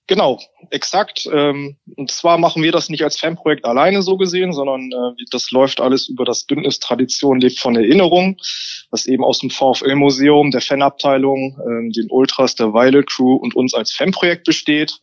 Genau, 0.08 0.40
exakt. 0.70 1.26
Ähm, 1.32 1.76
und 1.96 2.11
zwar 2.11 2.37
machen 2.37 2.62
wir 2.62 2.72
das 2.72 2.88
nicht 2.88 3.02
als 3.02 3.18
Fanprojekt 3.18 3.64
alleine 3.64 4.02
so 4.02 4.16
gesehen, 4.16 4.52
sondern 4.52 4.90
äh, 4.90 5.24
das 5.30 5.52
läuft 5.52 5.80
alles 5.80 6.08
über 6.08 6.24
das 6.24 6.44
Bündnis 6.44 6.80
Tradition 6.80 7.40
lebt 7.40 7.58
von 7.58 7.76
Erinnerung, 7.76 8.37
das 8.90 9.06
eben 9.06 9.24
aus 9.24 9.38
dem 9.38 9.48
VfL-Museum, 9.48 10.50
der 10.50 10.61
Fanabteilung, 10.61 11.56
ähm, 11.64 11.92
den 11.92 12.11
Ultras, 12.11 12.56
der 12.56 12.74
Weile 12.74 13.04
Crew 13.04 13.37
und 13.37 13.54
uns 13.54 13.74
als 13.74 13.92
Fanprojekt 13.92 14.44
besteht. 14.44 14.98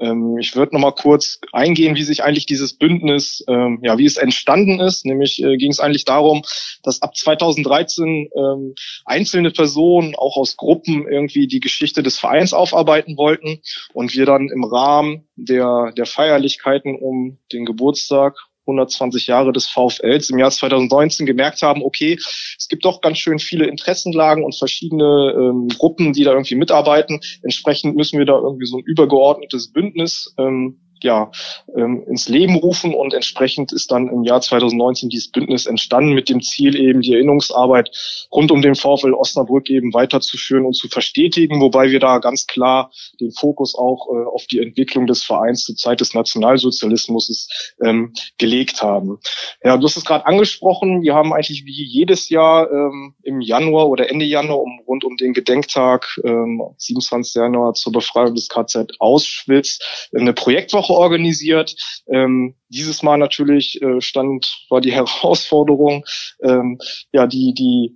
Ähm, 0.00 0.38
ich 0.38 0.56
würde 0.56 0.74
noch 0.74 0.80
mal 0.80 0.92
kurz 0.92 1.40
eingehen, 1.52 1.94
wie 1.94 2.02
sich 2.02 2.24
eigentlich 2.24 2.46
dieses 2.46 2.74
Bündnis, 2.74 3.44
ähm, 3.48 3.80
ja, 3.82 3.98
wie 3.98 4.06
es 4.06 4.16
entstanden 4.16 4.80
ist. 4.80 5.04
Nämlich 5.04 5.42
äh, 5.42 5.56
ging 5.56 5.70
es 5.70 5.80
eigentlich 5.80 6.04
darum, 6.04 6.42
dass 6.82 7.02
ab 7.02 7.16
2013 7.16 8.30
ähm, 8.34 8.74
einzelne 9.04 9.50
Personen 9.50 10.14
auch 10.14 10.36
aus 10.36 10.56
Gruppen 10.56 11.06
irgendwie 11.06 11.46
die 11.46 11.60
Geschichte 11.60 12.02
des 12.02 12.18
Vereins 12.18 12.54
aufarbeiten 12.54 13.16
wollten 13.16 13.60
und 13.92 14.14
wir 14.14 14.26
dann 14.26 14.48
im 14.48 14.64
Rahmen 14.64 15.28
der, 15.36 15.92
der 15.96 16.06
Feierlichkeiten 16.06 16.96
um 16.96 17.38
den 17.52 17.64
Geburtstag 17.64 18.36
120 18.66 19.26
Jahre 19.26 19.52
des 19.52 19.66
VfLs 19.66 20.30
im 20.30 20.38
Jahr 20.38 20.50
2019 20.50 21.26
gemerkt 21.26 21.62
haben, 21.62 21.82
okay, 21.82 22.18
es 22.58 22.68
gibt 22.68 22.84
doch 22.84 23.00
ganz 23.00 23.18
schön 23.18 23.38
viele 23.38 23.66
Interessenlagen 23.66 24.44
und 24.44 24.56
verschiedene 24.56 25.34
ähm, 25.36 25.68
Gruppen, 25.68 26.12
die 26.12 26.24
da 26.24 26.32
irgendwie 26.32 26.56
mitarbeiten. 26.56 27.20
Entsprechend 27.42 27.96
müssen 27.96 28.18
wir 28.18 28.26
da 28.26 28.38
irgendwie 28.38 28.66
so 28.66 28.78
ein 28.78 28.84
übergeordnetes 28.84 29.72
Bündnis 29.72 30.34
ähm, 30.38 30.78
ja, 31.04 31.30
ähm, 31.76 32.04
ins 32.08 32.28
Leben 32.28 32.56
rufen 32.56 32.94
und 32.94 33.14
entsprechend 33.14 33.72
ist 33.72 33.90
dann 33.90 34.08
im 34.08 34.24
Jahr 34.24 34.40
2019 34.40 35.08
dieses 35.08 35.30
Bündnis 35.30 35.66
entstanden 35.66 36.12
mit 36.12 36.28
dem 36.28 36.42
Ziel 36.42 36.76
eben 36.76 37.00
die 37.00 37.14
Erinnerungsarbeit 37.14 37.90
rund 38.32 38.50
um 38.50 38.62
den 38.62 38.74
VfL 38.74 39.14
Osnabrück 39.14 39.70
eben 39.70 39.92
weiterzuführen 39.92 40.66
und 40.66 40.74
zu 40.74 40.88
verstetigen, 40.88 41.60
wobei 41.60 41.90
wir 41.90 42.00
da 42.00 42.18
ganz 42.18 42.46
klar 42.46 42.90
den 43.20 43.32
Fokus 43.32 43.74
auch 43.74 44.08
äh, 44.08 44.26
auf 44.26 44.46
die 44.46 44.60
Entwicklung 44.60 45.06
des 45.06 45.22
Vereins 45.22 45.64
zur 45.64 45.76
Zeit 45.76 46.00
des 46.00 46.14
Nationalsozialismus 46.14 47.48
ähm, 47.82 48.12
gelegt 48.38 48.82
haben. 48.82 49.18
Ja, 49.62 49.76
du 49.76 49.86
hast 49.86 49.96
es 49.96 50.04
gerade 50.04 50.26
angesprochen, 50.26 51.02
wir 51.02 51.14
haben 51.14 51.32
eigentlich 51.32 51.64
wie 51.64 51.84
jedes 51.84 52.28
Jahr 52.28 52.70
ähm, 52.70 53.14
im 53.22 53.40
Januar 53.40 53.88
oder 53.88 54.10
Ende 54.10 54.24
Januar 54.24 54.60
um, 54.60 54.80
rund 54.86 55.04
um 55.04 55.16
den 55.16 55.32
Gedenktag 55.32 56.06
ähm, 56.24 56.62
27. 56.78 57.34
Januar 57.34 57.74
zur 57.74 57.92
Befreiung 57.92 58.34
des 58.34 58.48
KZ 58.48 58.92
Auschwitz 58.98 59.78
eine 60.14 60.32
Projektwoche 60.32 60.89
organisiert. 60.94 61.74
Ähm, 62.08 62.54
dieses 62.68 63.02
Mal 63.02 63.18
natürlich 63.18 63.80
äh, 63.82 64.00
stand, 64.00 64.66
war 64.68 64.80
die 64.80 64.92
Herausforderung, 64.92 66.04
ähm, 66.42 66.78
ja, 67.12 67.26
die, 67.26 67.54
die 67.54 67.94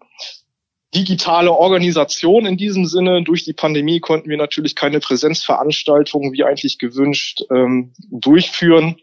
digitale 0.94 1.52
Organisation 1.52 2.46
in 2.46 2.56
diesem 2.56 2.86
Sinne. 2.86 3.22
Durch 3.22 3.44
die 3.44 3.52
Pandemie 3.52 4.00
konnten 4.00 4.28
wir 4.28 4.36
natürlich 4.36 4.74
keine 4.74 5.00
Präsenzveranstaltungen 5.00 6.32
wie 6.32 6.44
eigentlich 6.44 6.78
gewünscht 6.78 7.42
ähm, 7.50 7.92
durchführen. 8.10 8.96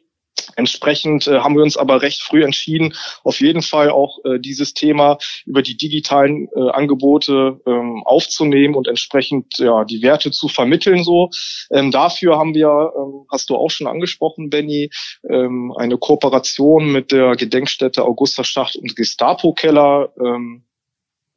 Entsprechend 0.56 1.28
äh, 1.28 1.40
haben 1.40 1.56
wir 1.56 1.64
uns 1.64 1.78
aber 1.78 2.02
recht 2.02 2.22
früh 2.22 2.44
entschieden, 2.44 2.94
auf 3.24 3.40
jeden 3.40 3.62
Fall 3.62 3.90
auch 3.90 4.20
äh, 4.26 4.40
dieses 4.40 4.74
Thema 4.74 5.18
über 5.46 5.62
die 5.62 5.78
digitalen 5.78 6.48
äh, 6.56 6.70
Angebote 6.72 7.60
ähm, 7.66 8.04
aufzunehmen 8.06 8.76
und 8.76 8.88
entsprechend 8.88 9.58
ja 9.58 9.86
die 9.86 10.02
Werte 10.02 10.32
zu 10.32 10.48
vermitteln. 10.48 11.04
So 11.04 11.30
ähm, 11.72 11.92
dafür 11.92 12.38
haben 12.38 12.54
wir, 12.54 12.94
ähm, 12.98 13.26
hast 13.32 13.50
du 13.50 13.56
auch 13.56 13.72
schon 13.72 13.88
angesprochen, 13.88 14.50
Benny, 14.50 14.90
ähm, 15.30 15.74
eine 15.78 15.98
Kooperation 15.98 16.92
mit 16.92 17.12
der 17.12 17.36
Gedenkstätte 17.36 18.04
Augusta 18.04 18.44
Schacht 18.44 18.76
und 18.76 18.96
Gestapo 18.96 19.54
Keller 19.54 20.14
ähm, 20.20 20.64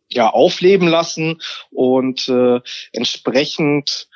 ja 0.09 0.31
aufleben 0.31 0.89
lassen 0.89 1.41
und 1.71 2.29
äh, 2.29 2.61
entsprechend 2.93 4.09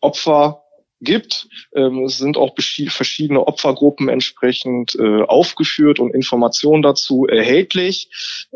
Opfer 0.00 0.64
gibt. 1.00 1.48
Ähm, 1.74 2.04
es 2.04 2.18
sind 2.18 2.36
auch 2.36 2.54
verschiedene 2.54 3.46
Opfergruppen 3.46 4.08
entsprechend 4.08 4.96
äh, 4.98 5.22
aufgeführt 5.22 6.00
und 6.00 6.14
Informationen 6.14 6.82
dazu 6.82 7.26
erhältlich. 7.26 8.08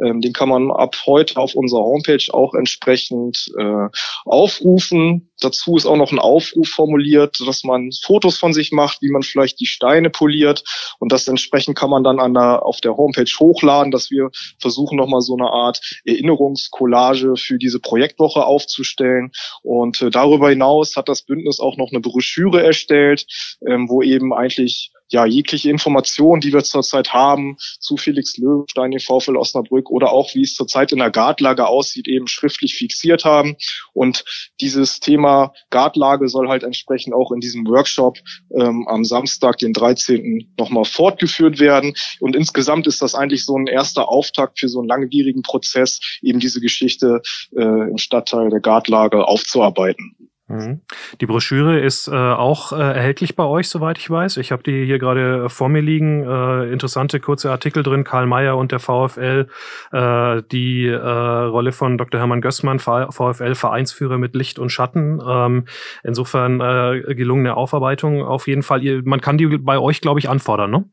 Ähm, 0.02 0.20
den 0.20 0.32
kann 0.32 0.48
man 0.48 0.70
ab 0.70 0.96
heute 1.06 1.38
auf 1.38 1.54
unserer 1.54 1.82
Homepage 1.82 2.24
auch 2.32 2.54
entsprechend 2.54 3.50
äh, 3.58 3.88
aufrufen. 4.24 5.27
Dazu 5.40 5.76
ist 5.76 5.86
auch 5.86 5.96
noch 5.96 6.12
ein 6.12 6.18
Aufruf 6.18 6.68
formuliert, 6.68 7.38
dass 7.46 7.64
man 7.64 7.90
Fotos 8.02 8.38
von 8.38 8.52
sich 8.52 8.72
macht, 8.72 9.02
wie 9.02 9.10
man 9.10 9.22
vielleicht 9.22 9.60
die 9.60 9.66
Steine 9.66 10.10
poliert. 10.10 10.64
Und 10.98 11.12
das 11.12 11.28
entsprechend 11.28 11.76
kann 11.76 11.90
man 11.90 12.04
dann 12.04 12.18
an 12.18 12.34
der, 12.34 12.64
auf 12.64 12.80
der 12.80 12.96
Homepage 12.96 13.30
hochladen, 13.38 13.90
dass 13.90 14.10
wir 14.10 14.30
versuchen 14.58 14.96
nochmal 14.96 15.20
so 15.20 15.36
eine 15.36 15.50
Art 15.50 15.80
Erinnerungscollage 16.04 17.36
für 17.36 17.58
diese 17.58 17.80
Projektwoche 17.80 18.44
aufzustellen. 18.44 19.30
Und 19.62 20.02
äh, 20.02 20.10
darüber 20.10 20.50
hinaus 20.50 20.96
hat 20.96 21.08
das 21.08 21.22
Bündnis 21.22 21.60
auch 21.60 21.76
noch 21.76 21.90
eine 21.90 22.00
Broschüre 22.00 22.62
erstellt, 22.62 23.26
ähm, 23.66 23.88
wo 23.88 24.02
eben 24.02 24.32
eigentlich 24.32 24.92
ja, 25.08 25.26
jegliche 25.26 25.70
Informationen, 25.70 26.40
die 26.40 26.52
wir 26.52 26.62
zurzeit 26.64 27.12
haben, 27.12 27.56
zu 27.58 27.96
Felix 27.96 28.36
Löwenstein, 28.36 28.90
den 28.90 29.00
VfL 29.00 29.36
Osnabrück 29.36 29.90
oder 29.90 30.12
auch 30.12 30.34
wie 30.34 30.42
es 30.42 30.54
zurzeit 30.54 30.92
in 30.92 30.98
der 30.98 31.10
Gartlage 31.10 31.66
aussieht, 31.66 32.08
eben 32.08 32.26
schriftlich 32.26 32.76
fixiert 32.76 33.24
haben. 33.24 33.56
Und 33.92 34.24
dieses 34.60 35.00
Thema 35.00 35.52
Gartlage 35.70 36.28
soll 36.28 36.48
halt 36.48 36.62
entsprechend 36.62 37.14
auch 37.14 37.32
in 37.32 37.40
diesem 37.40 37.66
Workshop 37.66 38.18
ähm, 38.54 38.86
am 38.88 39.04
Samstag, 39.04 39.58
den 39.58 39.72
13. 39.72 40.54
nochmal 40.58 40.84
fortgeführt 40.84 41.58
werden. 41.58 41.94
Und 42.20 42.36
insgesamt 42.36 42.86
ist 42.86 43.02
das 43.02 43.14
eigentlich 43.14 43.44
so 43.44 43.56
ein 43.56 43.66
erster 43.66 44.08
Auftakt 44.08 44.58
für 44.60 44.68
so 44.68 44.80
einen 44.80 44.88
langwierigen 44.88 45.42
Prozess, 45.42 46.00
eben 46.22 46.40
diese 46.40 46.60
Geschichte 46.60 47.22
äh, 47.56 47.62
im 47.62 47.98
Stadtteil 47.98 48.50
der 48.50 48.60
Gartlage 48.60 49.26
aufzuarbeiten. 49.26 50.16
Mhm. 50.48 50.80
Die 51.20 51.26
Broschüre 51.26 51.78
ist 51.78 52.08
äh, 52.08 52.12
auch 52.14 52.72
äh, 52.72 52.76
erhältlich 52.76 53.36
bei 53.36 53.44
euch, 53.44 53.68
soweit 53.68 53.98
ich 53.98 54.08
weiß. 54.08 54.38
Ich 54.38 54.50
habe 54.50 54.62
die 54.62 54.86
hier 54.86 54.98
gerade 54.98 55.44
äh, 55.44 55.48
vor 55.50 55.68
mir 55.68 55.82
liegen. 55.82 56.24
Äh, 56.24 56.72
interessante 56.72 57.20
kurze 57.20 57.50
Artikel 57.50 57.82
drin. 57.82 58.02
Karl 58.02 58.26
Mayer 58.26 58.56
und 58.56 58.72
der 58.72 58.78
VfL, 58.78 59.48
äh, 59.92 60.42
die 60.50 60.86
äh, 60.86 60.96
Rolle 60.96 61.72
von 61.72 61.98
Dr. 61.98 62.18
Hermann 62.18 62.40
Gößmann, 62.40 62.78
VfL 62.78 63.54
Vereinsführer 63.54 64.16
mit 64.16 64.34
Licht 64.34 64.58
und 64.58 64.70
Schatten. 64.70 65.20
Ähm, 65.26 65.66
insofern 66.02 66.60
äh, 66.60 67.14
gelungene 67.14 67.54
Aufarbeitung 67.54 68.22
auf 68.22 68.46
jeden 68.46 68.62
Fall. 68.62 68.82
Ihr, 68.82 69.02
man 69.04 69.20
kann 69.20 69.36
die 69.36 69.46
bei 69.58 69.78
euch, 69.78 70.00
glaube 70.00 70.18
ich, 70.18 70.30
anfordern, 70.30 70.70
ne? 70.70 70.84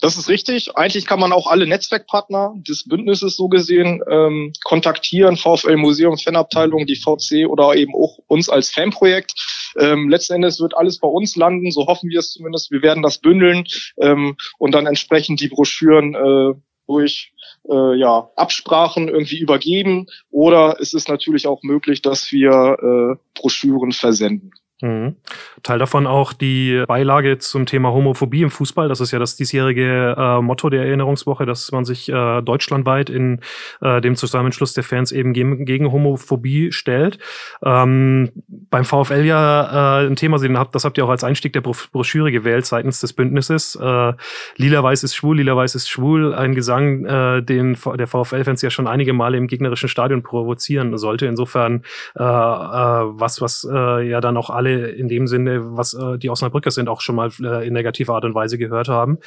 Das 0.00 0.16
ist 0.16 0.28
richtig. 0.28 0.76
Eigentlich 0.76 1.06
kann 1.06 1.20
man 1.20 1.32
auch 1.32 1.46
alle 1.46 1.66
Netzwerkpartner 1.66 2.54
des 2.56 2.88
Bündnisses 2.88 3.36
so 3.36 3.48
gesehen 3.48 4.02
ähm, 4.10 4.52
kontaktieren, 4.64 5.36
VfL 5.36 5.76
Museum, 5.76 6.16
Fanabteilung, 6.16 6.86
die 6.86 6.96
VC 6.96 7.46
oder 7.48 7.74
eben 7.74 7.94
auch 7.94 8.18
uns 8.26 8.48
als 8.48 8.70
Fanprojekt. 8.70 9.32
Ähm, 9.78 10.08
letzten 10.08 10.34
Endes 10.34 10.60
wird 10.60 10.76
alles 10.76 10.98
bei 10.98 11.08
uns 11.08 11.36
landen, 11.36 11.70
so 11.70 11.86
hoffen 11.86 12.10
wir 12.10 12.18
es 12.18 12.32
zumindest. 12.32 12.70
Wir 12.70 12.82
werden 12.82 13.02
das 13.02 13.18
bündeln 13.18 13.64
ähm, 14.00 14.36
und 14.58 14.74
dann 14.74 14.86
entsprechend 14.86 15.40
die 15.40 15.48
Broschüren 15.48 16.14
äh, 16.14 16.54
durch 16.86 17.32
äh, 17.70 17.96
ja, 17.96 18.30
Absprachen 18.36 19.08
irgendwie 19.08 19.38
übergeben. 19.38 20.06
Oder 20.30 20.78
es 20.80 20.92
ist 20.92 21.08
natürlich 21.08 21.46
auch 21.46 21.62
möglich, 21.62 22.02
dass 22.02 22.32
wir 22.32 22.50
äh, 22.80 23.38
Broschüren 23.38 23.92
versenden. 23.92 24.50
Mhm. 24.82 25.16
Teil 25.62 25.78
davon 25.78 26.06
auch 26.06 26.32
die 26.32 26.84
Beilage 26.86 27.38
zum 27.38 27.66
Thema 27.66 27.92
Homophobie 27.92 28.42
im 28.42 28.50
Fußball. 28.50 28.88
Das 28.88 29.00
ist 29.00 29.10
ja 29.10 29.18
das 29.18 29.36
diesjährige 29.36 30.16
äh, 30.16 30.40
Motto 30.40 30.70
der 30.70 30.86
Erinnerungswoche, 30.86 31.44
dass 31.44 31.70
man 31.70 31.84
sich 31.84 32.08
äh, 32.08 32.40
deutschlandweit 32.40 33.10
in 33.10 33.40
äh, 33.82 34.00
dem 34.00 34.16
Zusammenschluss 34.16 34.72
der 34.72 34.84
Fans 34.84 35.12
eben 35.12 35.34
gegen, 35.34 35.66
gegen 35.66 35.92
Homophobie 35.92 36.72
stellt. 36.72 37.18
Ähm, 37.62 38.30
beim 38.48 38.84
VfL 38.84 39.24
ja 39.24 40.00
äh, 40.00 40.06
ein 40.06 40.16
Thema, 40.16 40.38
das 40.38 40.84
habt 40.84 40.96
ihr 40.96 41.04
auch 41.04 41.10
als 41.10 41.24
Einstieg 41.24 41.52
der 41.52 41.60
Broschüre 41.60 42.32
gewählt 42.32 42.64
seitens 42.64 43.00
des 43.00 43.12
Bündnisses. 43.12 43.76
Äh, 43.76 44.12
Lila-Weiß 44.56 45.02
ist 45.02 45.14
schwul, 45.14 45.36
Lila-Weiß 45.36 45.74
ist 45.74 45.90
schwul. 45.90 46.34
Ein 46.34 46.54
Gesang, 46.54 47.04
äh, 47.04 47.42
den 47.42 47.76
der 47.98 48.06
VfL-Fans 48.06 48.62
ja 48.62 48.70
schon 48.70 48.86
einige 48.86 49.12
Male 49.12 49.36
im 49.36 49.46
gegnerischen 49.46 49.88
Stadion 49.88 50.22
provozieren 50.22 50.96
sollte. 50.96 51.26
Insofern 51.26 51.82
was, 52.14 53.40
was 53.40 53.66
ja 53.70 54.20
dann 54.20 54.36
auch 54.36 54.50
alle 54.50 54.69
alle 54.70 54.88
in 54.90 55.08
dem 55.08 55.26
Sinne, 55.26 55.76
was 55.76 55.94
äh, 55.94 56.18
die 56.18 56.30
Osnabrücker 56.30 56.70
sind, 56.70 56.88
auch 56.88 57.00
schon 57.00 57.16
mal 57.16 57.30
äh, 57.42 57.66
in 57.66 57.72
negativer 57.72 58.14
Art 58.14 58.24
und 58.24 58.34
Weise 58.34 58.58
gehört 58.58 58.88
haben. 58.88 59.18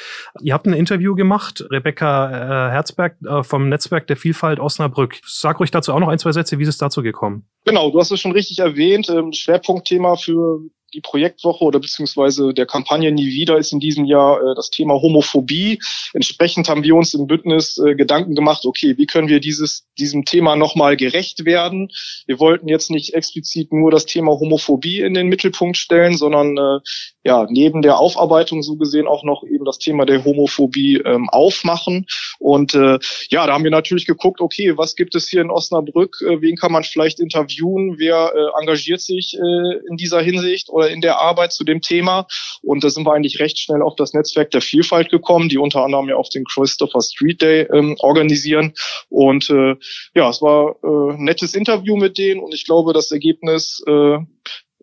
Ihr 0.41 0.53
habt 0.53 0.65
ein 0.65 0.73
Interview 0.73 1.15
gemacht, 1.15 1.65
Rebecca 1.69 2.67
äh, 2.67 2.71
Herzberg 2.71 3.15
äh, 3.25 3.43
vom 3.43 3.69
Netzwerk 3.69 4.07
der 4.07 4.17
Vielfalt 4.17 4.59
Osnabrück. 4.59 5.19
Sag 5.25 5.59
ruhig 5.59 5.71
dazu 5.71 5.93
auch 5.93 5.99
noch 5.99 6.07
ein, 6.07 6.19
zwei 6.19 6.31
Sätze, 6.31 6.59
wie 6.59 6.63
ist 6.63 6.69
es 6.69 6.77
dazu 6.77 7.01
gekommen? 7.01 7.45
Genau, 7.65 7.91
du 7.91 7.99
hast 7.99 8.11
es 8.11 8.19
schon 8.19 8.31
richtig 8.31 8.59
erwähnt. 8.59 9.09
Ähm, 9.09 9.31
Schwerpunktthema 9.31 10.15
für 10.15 10.61
die 10.93 11.01
Projektwoche 11.01 11.63
oder 11.63 11.79
beziehungsweise 11.79 12.53
der 12.53 12.65
Kampagne 12.65 13.11
Nie 13.11 13.27
wieder 13.33 13.57
ist 13.57 13.73
in 13.73 13.79
diesem 13.79 14.05
Jahr 14.05 14.39
äh, 14.39 14.55
das 14.55 14.69
Thema 14.69 14.95
Homophobie. 14.95 15.79
Entsprechend 16.13 16.69
haben 16.69 16.83
wir 16.83 16.95
uns 16.95 17.13
im 17.13 17.27
Bündnis 17.27 17.77
äh, 17.77 17.95
Gedanken 17.95 18.35
gemacht, 18.35 18.65
okay, 18.65 18.97
wie 18.97 19.05
können 19.05 19.27
wir 19.27 19.39
dieses, 19.39 19.87
diesem 19.97 20.25
Thema 20.25 20.55
nochmal 20.55 20.97
gerecht 20.97 21.45
werden? 21.45 21.89
Wir 22.27 22.39
wollten 22.39 22.67
jetzt 22.67 22.91
nicht 22.91 23.13
explizit 23.13 23.71
nur 23.71 23.91
das 23.91 24.05
Thema 24.05 24.31
Homophobie 24.39 25.01
in 25.01 25.13
den 25.13 25.27
Mittelpunkt 25.27 25.77
stellen, 25.77 26.15
sondern 26.15 26.57
äh, 26.57 26.79
ja, 27.25 27.47
neben 27.49 27.81
der 27.81 27.97
Aufarbeitung 27.99 28.63
so 28.63 28.75
gesehen 28.75 29.07
auch 29.07 29.23
noch 29.23 29.43
eben 29.43 29.65
das 29.65 29.79
Thema 29.79 30.05
der 30.05 30.25
Homophobie 30.25 31.01
ähm, 31.05 31.29
aufmachen. 31.29 32.05
Und 32.39 32.75
äh, 32.75 32.99
ja, 33.29 33.47
da 33.47 33.53
haben 33.53 33.63
wir 33.63 33.71
natürlich 33.71 34.05
geguckt, 34.05 34.41
okay, 34.41 34.77
was 34.77 34.95
gibt 34.95 35.15
es 35.15 35.29
hier 35.29 35.41
in 35.41 35.49
Osnabrück? 35.49 36.17
Äh, 36.21 36.41
wen 36.41 36.57
kann 36.57 36.71
man 36.71 36.83
vielleicht 36.83 37.19
interviewen? 37.19 37.95
Wer 37.97 38.33
äh, 38.35 38.61
engagiert 38.61 39.01
sich 39.01 39.35
äh, 39.35 39.87
in 39.89 39.95
dieser 39.97 40.21
Hinsicht 40.21 40.69
oder 40.69 40.82
in 40.89 41.01
der 41.01 41.19
Arbeit 41.19 41.53
zu 41.53 41.63
dem 41.63 41.81
Thema? 41.81 42.27
Und 42.61 42.83
da 42.83 42.89
sind 42.89 43.05
wir 43.05 43.13
eigentlich 43.13 43.39
recht 43.39 43.59
schnell 43.59 43.81
auf 43.81 43.95
das 43.95 44.13
Netzwerk 44.13 44.51
der 44.51 44.61
Vielfalt 44.61 45.09
gekommen, 45.09 45.49
die 45.49 45.57
unter 45.57 45.83
anderem 45.83 46.09
ja 46.09 46.15
auch 46.15 46.29
den 46.29 46.45
Christopher 46.45 47.01
Street 47.01 47.41
Day 47.41 47.67
ähm, 47.73 47.95
organisieren. 47.99 48.73
Und 49.09 49.49
äh, 49.49 49.75
ja, 50.15 50.29
es 50.29 50.41
war 50.41 50.75
äh, 50.83 51.13
ein 51.13 51.23
nettes 51.23 51.53
Interview 51.53 51.95
mit 51.95 52.17
denen 52.17 52.41
und 52.41 52.53
ich 52.53 52.65
glaube, 52.65 52.93
das 52.93 53.11
Ergebnis 53.11 53.83
äh, 53.87 54.17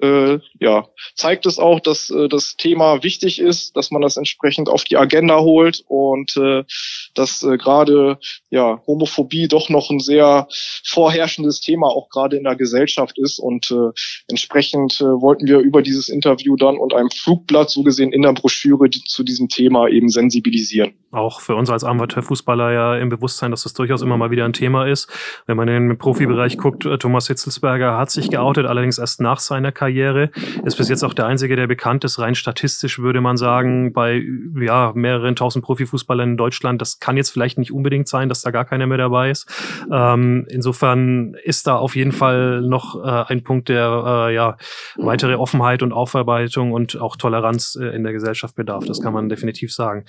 äh, 0.02 0.38
ja, 0.58 0.88
zeigt 1.14 1.46
es 1.46 1.58
auch, 1.58 1.80
dass 1.80 2.10
äh, 2.10 2.28
das 2.28 2.56
Thema 2.56 3.02
wichtig 3.02 3.40
ist, 3.40 3.76
dass 3.76 3.90
man 3.90 4.02
das 4.02 4.16
entsprechend 4.16 4.68
auf 4.68 4.84
die 4.84 4.96
Agenda 4.96 5.40
holt 5.40 5.82
und 5.88 6.36
äh, 6.36 6.64
dass 7.14 7.42
äh, 7.42 7.56
gerade 7.56 8.18
ja 8.50 8.82
Homophobie 8.86 9.48
doch 9.48 9.68
noch 9.68 9.90
ein 9.90 10.00
sehr 10.00 10.48
vorherrschendes 10.84 11.60
Thema 11.60 11.88
auch 11.88 12.08
gerade 12.08 12.36
in 12.36 12.44
der 12.44 12.56
Gesellschaft 12.56 13.18
ist 13.18 13.38
und 13.38 13.70
äh, 13.70 13.90
entsprechend 14.28 15.00
äh, 15.00 15.04
wollten 15.04 15.46
wir 15.46 15.58
über 15.58 15.82
dieses 15.82 16.08
Interview 16.08 16.56
dann 16.56 16.78
und 16.78 16.94
einem 16.94 17.10
Flugblatt 17.10 17.70
so 17.70 17.82
gesehen 17.82 18.12
in 18.12 18.22
der 18.22 18.32
Broschüre 18.32 18.88
die, 18.88 19.02
zu 19.04 19.22
diesem 19.22 19.48
Thema 19.48 19.88
eben 19.88 20.08
sensibilisieren. 20.08 20.94
Auch 21.12 21.40
für 21.40 21.56
uns 21.56 21.70
als 21.70 21.82
Amateurfußballer 21.82 22.70
ja 22.70 22.96
im 22.96 23.08
Bewusstsein, 23.08 23.50
dass 23.50 23.64
das 23.64 23.72
durchaus 23.72 24.00
immer 24.00 24.16
mal 24.16 24.30
wieder 24.30 24.44
ein 24.44 24.52
Thema 24.52 24.86
ist. 24.86 25.10
Wenn 25.46 25.56
man 25.56 25.66
in 25.66 25.88
den 25.88 25.98
Profibereich 25.98 26.56
guckt, 26.56 26.86
äh, 26.86 26.98
Thomas 26.98 27.26
Hitzelsberger 27.26 27.96
hat 27.96 28.12
sich 28.12 28.30
geoutet, 28.30 28.66
allerdings 28.66 28.98
erst 28.98 29.20
nach 29.20 29.40
seiner 29.40 29.72
Karriere. 29.72 30.30
Ist 30.64 30.76
bis 30.76 30.88
jetzt 30.88 31.02
auch 31.02 31.12
der 31.12 31.26
einzige, 31.26 31.56
der 31.56 31.66
bekannt 31.66 32.04
ist. 32.04 32.20
Rein 32.20 32.36
statistisch 32.36 33.00
würde 33.00 33.20
man 33.20 33.36
sagen, 33.36 33.92
bei 33.92 34.22
ja, 34.60 34.92
mehreren 34.94 35.34
tausend 35.34 35.64
Profifußballern 35.64 36.30
in 36.30 36.36
Deutschland, 36.36 36.80
das 36.80 37.00
kann 37.00 37.16
jetzt 37.16 37.30
vielleicht 37.30 37.58
nicht 37.58 37.72
unbedingt 37.72 38.06
sein, 38.06 38.28
dass 38.28 38.42
da 38.42 38.52
gar 38.52 38.64
keiner 38.64 38.86
mehr 38.86 38.98
dabei 38.98 39.30
ist. 39.30 39.48
Ähm, 39.90 40.46
insofern 40.48 41.34
ist 41.42 41.66
da 41.66 41.74
auf 41.74 41.96
jeden 41.96 42.12
Fall 42.12 42.60
noch 42.62 43.04
äh, 43.04 43.32
ein 43.32 43.42
Punkt, 43.42 43.68
der 43.68 44.28
äh, 44.28 44.34
ja 44.34 44.56
weitere 44.96 45.34
Offenheit 45.34 45.82
und 45.82 45.92
Aufarbeitung 45.92 46.70
und 46.70 47.00
auch 47.00 47.16
Toleranz 47.16 47.76
äh, 47.80 47.86
in 47.86 48.04
der 48.04 48.12
Gesellschaft 48.12 48.54
bedarf. 48.54 48.84
Das 48.84 49.02
kann 49.02 49.12
man 49.12 49.28
definitiv 49.28 49.72
sagen. 49.72 50.04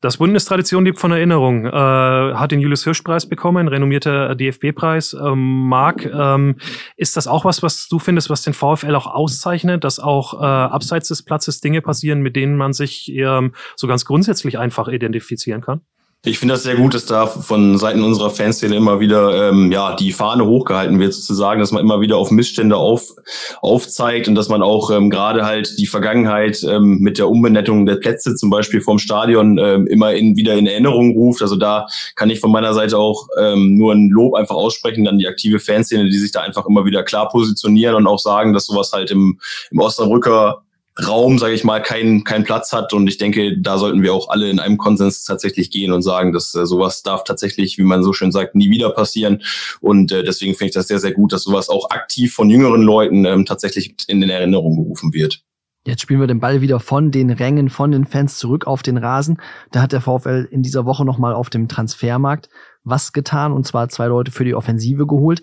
Das 0.00 0.18
Bundestradition 0.18 0.84
lebt 0.84 1.00
von 1.00 1.10
Erinnerung. 1.10 1.66
Äh, 1.66 1.70
hat 1.72 2.52
den 2.52 2.60
Julius 2.60 2.84
Hirsch 2.84 3.02
Preis 3.02 3.26
bekommen, 3.26 3.66
renommierter 3.66 4.36
DFB-Preis. 4.36 5.14
Ähm, 5.14 5.68
Marc, 5.68 6.06
ähm, 6.06 6.56
ist 6.96 7.16
das 7.16 7.26
auch 7.26 7.44
was, 7.44 7.64
was 7.64 7.88
du 7.88 7.98
findest, 7.98 8.30
was 8.30 8.42
den 8.42 8.54
VfL 8.54 8.94
auch 8.94 9.08
auszeichnet, 9.08 9.82
dass 9.82 9.98
auch 9.98 10.34
äh, 10.34 10.46
abseits 10.46 11.08
des 11.08 11.24
Platzes 11.24 11.60
Dinge 11.60 11.82
passieren, 11.82 12.20
mit 12.20 12.36
denen 12.36 12.56
man 12.56 12.72
sich 12.72 13.10
ähm, 13.12 13.54
so 13.74 13.88
ganz 13.88 14.04
grundsätzlich 14.04 14.56
einfach 14.56 14.86
identifizieren 14.86 15.62
kann? 15.62 15.80
Ich 16.24 16.40
finde 16.40 16.54
das 16.54 16.64
sehr 16.64 16.74
gut, 16.74 16.94
dass 16.94 17.06
da 17.06 17.28
von 17.28 17.78
Seiten 17.78 18.02
unserer 18.02 18.30
Fanszene 18.30 18.74
immer 18.74 18.98
wieder 18.98 19.50
ähm, 19.50 19.70
ja 19.70 19.94
die 19.94 20.10
Fahne 20.10 20.44
hochgehalten 20.44 20.98
wird, 20.98 21.14
sozusagen, 21.14 21.60
dass 21.60 21.70
man 21.70 21.80
immer 21.80 22.00
wieder 22.00 22.16
auf 22.16 22.32
Missstände 22.32 22.76
auf, 22.76 23.14
aufzeigt 23.62 24.26
und 24.26 24.34
dass 24.34 24.48
man 24.48 24.60
auch 24.60 24.90
ähm, 24.90 25.10
gerade 25.10 25.46
halt 25.46 25.78
die 25.78 25.86
Vergangenheit 25.86 26.64
ähm, 26.64 26.98
mit 26.98 27.18
der 27.18 27.28
Umbenettung 27.28 27.86
der 27.86 27.94
Plätze 27.96 28.34
zum 28.34 28.50
Beispiel 28.50 28.80
vom 28.80 28.98
Stadion 28.98 29.58
ähm, 29.58 29.86
immer 29.86 30.12
in, 30.12 30.36
wieder 30.36 30.54
in 30.54 30.66
Erinnerung 30.66 31.12
ruft. 31.12 31.40
Also 31.40 31.54
da 31.54 31.86
kann 32.16 32.30
ich 32.30 32.40
von 32.40 32.50
meiner 32.50 32.74
Seite 32.74 32.98
auch 32.98 33.28
ähm, 33.40 33.76
nur 33.76 33.92
ein 33.94 34.08
Lob 34.08 34.34
einfach 34.34 34.56
aussprechen 34.56 35.06
an 35.06 35.18
die 35.18 35.28
aktive 35.28 35.60
Fanszene, 35.60 36.10
die 36.10 36.18
sich 36.18 36.32
da 36.32 36.40
einfach 36.40 36.66
immer 36.66 36.84
wieder 36.84 37.04
klar 37.04 37.28
positionieren 37.28 37.94
und 37.94 38.08
auch 38.08 38.18
sagen, 38.18 38.52
dass 38.52 38.66
sowas 38.66 38.90
halt 38.92 39.12
im, 39.12 39.38
im 39.70 39.78
Osnabrücker 39.78 40.64
Raum, 41.06 41.38
sage 41.38 41.54
ich 41.54 41.64
mal, 41.64 41.80
keinen 41.80 42.24
keinen 42.24 42.44
Platz 42.44 42.72
hat. 42.72 42.92
Und 42.92 43.06
ich 43.06 43.18
denke, 43.18 43.58
da 43.58 43.78
sollten 43.78 44.02
wir 44.02 44.12
auch 44.12 44.28
alle 44.28 44.50
in 44.50 44.58
einem 44.58 44.78
Konsens 44.78 45.24
tatsächlich 45.24 45.70
gehen 45.70 45.92
und 45.92 46.02
sagen, 46.02 46.32
dass 46.32 46.54
äh, 46.54 46.66
sowas 46.66 47.02
darf 47.02 47.24
tatsächlich, 47.24 47.78
wie 47.78 47.84
man 47.84 48.02
so 48.02 48.12
schön 48.12 48.32
sagt, 48.32 48.54
nie 48.54 48.70
wieder 48.70 48.90
passieren. 48.90 49.42
Und 49.80 50.12
äh, 50.12 50.24
deswegen 50.24 50.54
finde 50.54 50.68
ich 50.70 50.74
das 50.74 50.88
sehr, 50.88 50.98
sehr 50.98 51.12
gut, 51.12 51.32
dass 51.32 51.44
sowas 51.44 51.68
auch 51.68 51.90
aktiv 51.90 52.34
von 52.34 52.50
jüngeren 52.50 52.82
Leuten 52.82 53.24
ähm, 53.24 53.44
tatsächlich 53.44 53.94
in 54.08 54.20
den 54.20 54.30
Erinnerung 54.30 54.76
gerufen 54.76 55.12
wird. 55.12 55.42
Jetzt 55.86 56.02
spielen 56.02 56.20
wir 56.20 56.26
den 56.26 56.40
Ball 56.40 56.60
wieder 56.60 56.80
von 56.80 57.10
den 57.10 57.30
Rängen, 57.30 57.70
von 57.70 57.92
den 57.92 58.04
Fans 58.04 58.36
zurück 58.36 58.66
auf 58.66 58.82
den 58.82 58.98
Rasen. 58.98 59.40
Da 59.70 59.80
hat 59.80 59.92
der 59.92 60.02
VfL 60.02 60.46
in 60.50 60.62
dieser 60.62 60.84
Woche 60.84 61.04
nochmal 61.04 61.32
auf 61.32 61.48
dem 61.48 61.68
Transfermarkt 61.68 62.50
was 62.84 63.12
getan 63.12 63.52
und 63.52 63.66
zwar 63.66 63.88
zwei 63.88 64.06
Leute 64.06 64.30
für 64.30 64.44
die 64.44 64.54
Offensive 64.54 65.06
geholt. 65.06 65.42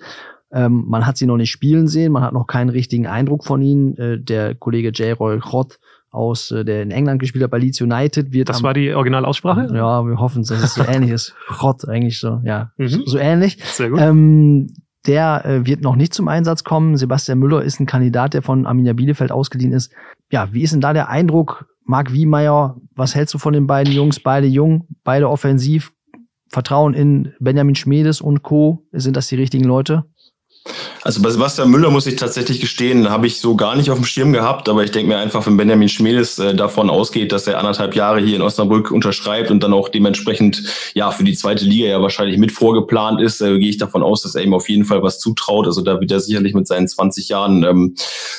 Ähm, 0.55 0.85
man 0.87 1.05
hat 1.05 1.17
sie 1.17 1.25
noch 1.25 1.35
nicht 1.35 1.51
spielen 1.51 1.87
sehen, 1.87 2.13
man 2.13 2.23
hat 2.23 2.31
noch 2.33 2.47
keinen 2.47 2.69
richtigen 2.69 3.07
Eindruck 3.07 3.43
von 3.43 3.61
ihnen. 3.61 3.97
Äh, 3.97 4.19
der 4.21 4.55
Kollege 4.55 4.89
J. 4.89 5.19
Roy 5.19 5.37
Roth 5.37 5.79
aus, 6.11 6.49
äh, 6.51 6.63
der 6.63 6.81
in 6.81 6.91
England 6.91 7.19
gespielt 7.19 7.43
hat 7.43 7.51
bei 7.51 7.57
Leeds 7.57 7.81
United, 7.81 8.31
wird. 8.31 8.47
Das 8.47 8.57
am, 8.57 8.63
war 8.63 8.73
die 8.73 8.93
Originalaussprache? 8.93 9.69
Ja, 9.75 10.03
wir 10.07 10.17
hoffen, 10.17 10.43
dass 10.43 10.63
es 10.63 10.73
so 10.73 10.83
ähnlich 10.87 11.11
ist. 11.11 11.35
Roth 11.61 11.87
eigentlich 11.87 12.19
so, 12.19 12.41
ja, 12.45 12.71
mhm. 12.77 12.87
so, 12.87 13.05
so, 13.05 13.17
ähnlich. 13.17 13.57
Sehr 13.63 13.89
gut. 13.89 13.99
Ähm, 13.99 14.67
der 15.05 15.45
äh, 15.45 15.65
wird 15.65 15.81
noch 15.81 15.97
nicht 15.97 16.13
zum 16.13 16.29
Einsatz 16.29 16.63
kommen. 16.63 16.95
Sebastian 16.95 17.37
Müller 17.37 17.61
ist 17.61 17.81
ein 17.81 17.85
Kandidat, 17.85 18.33
der 18.33 18.41
von 18.41 18.65
Arminia 18.65 18.93
Bielefeld 18.93 19.31
ausgeliehen 19.31 19.73
ist. 19.73 19.91
Ja, 20.31 20.53
wie 20.53 20.61
ist 20.61 20.73
denn 20.73 20.81
da 20.81 20.93
der 20.93 21.09
Eindruck? 21.09 21.67
Marc 21.83 22.13
Wiemeyer, 22.13 22.77
was 22.95 23.13
hältst 23.13 23.33
du 23.33 23.37
von 23.37 23.53
den 23.53 23.67
beiden 23.67 23.93
Jungs? 23.93 24.19
Beide 24.19 24.47
jung, 24.47 24.87
beide 25.03 25.29
offensiv. 25.29 25.91
Vertrauen 26.49 26.93
in 26.93 27.33
Benjamin 27.39 27.75
Schmedes 27.75 28.21
und 28.21 28.41
Co. 28.41 28.87
Sind 28.91 29.17
das 29.17 29.27
die 29.27 29.35
richtigen 29.35 29.65
Leute? 29.65 30.05
Also 31.05 31.21
bei 31.21 31.29
Sebastian 31.29 31.69
Müller 31.69 31.91
muss 31.91 32.07
ich 32.07 32.15
tatsächlich 32.15 32.59
gestehen, 32.59 33.11
habe 33.11 33.27
ich 33.27 33.39
so 33.39 33.55
gar 33.55 33.75
nicht 33.75 33.91
auf 33.91 33.99
dem 33.99 34.05
Schirm 34.05 34.33
gehabt, 34.33 34.67
aber 34.69 34.83
ich 34.83 34.89
denke 34.89 35.09
mir 35.09 35.19
einfach, 35.19 35.45
wenn 35.45 35.55
Benjamin 35.55 35.87
Schmedes 35.87 36.39
äh, 36.39 36.55
davon 36.55 36.89
ausgeht, 36.89 37.31
dass 37.31 37.45
er 37.45 37.59
anderthalb 37.59 37.95
Jahre 37.95 38.19
hier 38.21 38.35
in 38.35 38.41
Osnabrück 38.41 38.89
unterschreibt 38.89 39.51
und 39.51 39.61
dann 39.61 39.71
auch 39.71 39.89
dementsprechend 39.89 40.63
ja 40.95 41.11
für 41.11 41.23
die 41.23 41.35
zweite 41.35 41.63
Liga 41.63 41.89
ja 41.89 42.01
wahrscheinlich 42.01 42.39
mit 42.39 42.51
vorgeplant 42.51 43.21
ist, 43.21 43.39
äh, 43.39 43.59
gehe 43.59 43.69
ich 43.69 43.77
davon 43.77 44.01
aus, 44.01 44.23
dass 44.23 44.33
er 44.33 44.41
ihm 44.41 44.55
auf 44.55 44.67
jeden 44.67 44.83
Fall 44.83 45.03
was 45.03 45.19
zutraut. 45.19 45.67
Also 45.67 45.83
da 45.83 46.01
wird 46.01 46.11
er 46.11 46.19
sicherlich 46.19 46.55
mit 46.55 46.65
seinen 46.65 46.87
20 46.87 47.29
Jahren 47.29 47.63
ähm, 47.63 47.93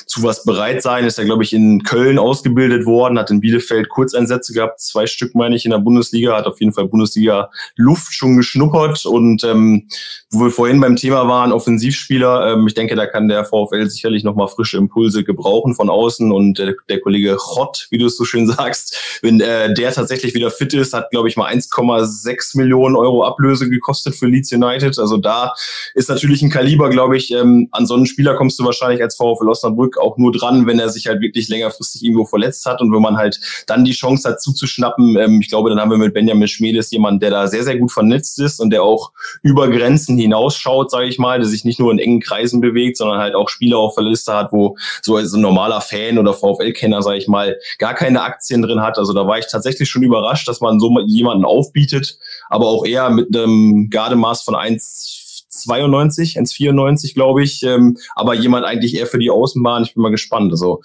zu 0.07 0.25
was 0.25 0.43
bereit 0.43 0.83
sein. 0.83 1.05
Ist 1.05 1.21
er, 1.21 1.25
glaube 1.25 1.45
ich, 1.45 1.53
in 1.53 1.85
Köln 1.85 2.19
ausgebildet 2.19 2.85
worden, 2.85 3.17
hat 3.17 3.31
in 3.31 3.39
Bielefeld 3.39 3.89
Kurzeinsätze 3.89 4.53
gehabt, 4.53 4.81
zwei 4.81 5.07
Stück 5.07 5.37
meine 5.37 5.55
ich 5.55 5.67
in 5.67 5.71
der 5.71 5.79
Bundesliga, 5.79 6.37
hat 6.37 6.47
auf 6.47 6.59
jeden 6.59 6.73
Fall 6.73 6.89
Bundesliga 6.89 7.49
Luft 7.77 8.13
schon 8.13 8.37
geschnuppert 8.37 9.07
und 9.07 9.45
ähm, 9.45 9.87
wo 10.33 10.47
wir 10.47 10.51
vorhin 10.51 10.81
beim 10.81 10.97
Thema 10.97 11.29
waren, 11.29 11.53
Offensivspieler, 11.53 12.55
ähm, 12.55 12.56
ich 12.67 12.75
denke, 12.75 12.95
da 12.95 13.07
kann 13.07 13.29
der 13.29 13.45
VfL 13.45 13.89
sicherlich 13.89 14.25
nochmal 14.25 14.49
frische 14.49 14.77
Impulse 14.77 15.25
gebrauchen 15.25 15.75
von 15.75 15.91
außen 15.91 16.31
und 16.33 16.59
äh, 16.61 16.75
der 16.89 17.01
Kollege 17.01 17.37
Rott, 17.37 17.87
wie 17.91 17.99
du 17.99 18.07
es 18.07 18.17
so 18.17 18.25
schön 18.25 18.47
sagst, 18.51 19.19
wenn 19.23 19.41
äh, 19.41 19.73
der 19.75 19.93
tatsächlich 19.93 20.35
wieder 20.35 20.51
fit 20.51 20.75
ist, 20.75 20.93
hat, 20.93 21.11
glaube 21.11 21.29
ich, 21.29 21.37
mal 21.37 21.53
1,6 21.53 22.57
Millionen 22.57 22.97
Euro 22.97 23.25
Ablöse 23.25 23.69
gekostet 23.69 24.15
für 24.15 24.27
Leeds 24.27 24.53
United. 24.53 24.99
Also 24.99 25.17
da 25.17 25.55
ist 25.95 26.09
natürlich 26.09 26.43
ein 26.43 26.51
Kaliber, 26.51 26.91
glaube 26.91 27.17
ich, 27.17 27.33
ähm, 27.33 27.69
an 27.73 27.87
so 27.87 27.95
einen 27.95 28.07
Spieler 28.07 28.35
kommst 28.35 28.59
du 28.59 28.65
wahrscheinlich 28.65 29.03
als 29.03 29.17
VfL 29.17 29.49
Osnabrück 29.49 29.99
auch 29.99 30.17
nur 30.19 30.33
dran, 30.33 30.67
wenn 30.67 30.79
er 30.79 30.89
sich 30.89 31.07
halt 31.07 31.21
wirklich 31.21 31.49
längerfristig 31.49 32.05
irgendwo 32.05 32.25
verletzt 32.25 32.67
hat 32.67 32.81
und 32.81 32.93
wenn 32.93 33.03
man 33.03 33.17
halt 33.17 33.41
dann 33.67 33.85
die 33.85 33.93
Chance 33.93 34.29
hat 34.29 34.41
zuzuschnappen. 34.41 35.17
Ähm, 35.17 35.41
ich 35.41 35.49
glaube, 35.49 35.71
dann 35.71 35.81
haben 35.81 35.91
wir 35.91 35.99
mit 35.99 36.15
Benjamin 36.15 36.49
Schmedes 36.49 36.91
jemanden, 36.91 37.21
der 37.21 37.31
da 37.31 37.49
sehr, 37.49 37.65
sehr 37.65 37.79
gut 37.79 37.93
vernetzt 37.93 38.39
ist 38.39 38.61
und 38.61 38.71
der 38.71 38.83
auch 38.83 39.13
über 39.43 39.69
Grenzen 39.69 40.19
hinausschaut, 40.19 40.91
sage 40.91 41.07
ich 41.07 41.19
mal, 41.19 41.39
der 41.39 41.49
sich 41.49 41.65
nicht 41.65 41.81
nur 41.81 41.91
in 41.93 41.99
engen 41.99 42.21
Kreisen 42.21 42.46
bewegt, 42.61 42.97
sondern 42.97 43.19
halt 43.19 43.35
auch 43.35 43.49
Spieler 43.49 43.79
auf 43.79 43.95
der 43.95 44.05
Liste 44.05 44.35
hat, 44.35 44.53
wo 44.53 44.77
so 45.03 45.17
ein 45.17 45.27
normaler 45.41 45.81
Fan 45.81 46.19
oder 46.19 46.33
VfL-Kenner, 46.33 47.03
sage 47.03 47.19
ich 47.19 47.29
mal, 47.29 47.57
gar 47.79 47.95
keine 47.95 48.23
Aktien 48.23 48.63
drin 48.63 48.81
hat. 48.81 48.99
Also 48.99 49.13
da 49.13 49.27
war 49.27 49.39
ich 49.39 49.47
tatsächlich 49.51 49.89
schon 49.89 50.03
überrascht, 50.03 50.49
dass 50.49 50.61
man 50.61 50.81
so 50.81 50.97
jemanden 51.07 51.45
aufbietet, 51.45 52.19
aber 52.49 52.67
auch 52.67 52.85
eher 52.87 53.11
mit 53.11 53.37
einem 53.37 53.89
Gardemaß 53.91 54.43
von 54.43 54.55
1,92, 54.55 56.39
1,94, 56.39 57.15
glaube 57.15 57.43
ich, 57.43 57.63
ähm, 57.63 57.97
aber 58.15 58.35
jemand 58.35 58.65
eigentlich 58.65 58.97
eher 58.97 59.07
für 59.07 59.19
die 59.19 59.31
Außenbahn. 59.31 59.85
Ich 59.85 59.95
bin 59.95 60.03
mal 60.03 60.11
gespannt. 60.11 60.53
Also 60.53 60.83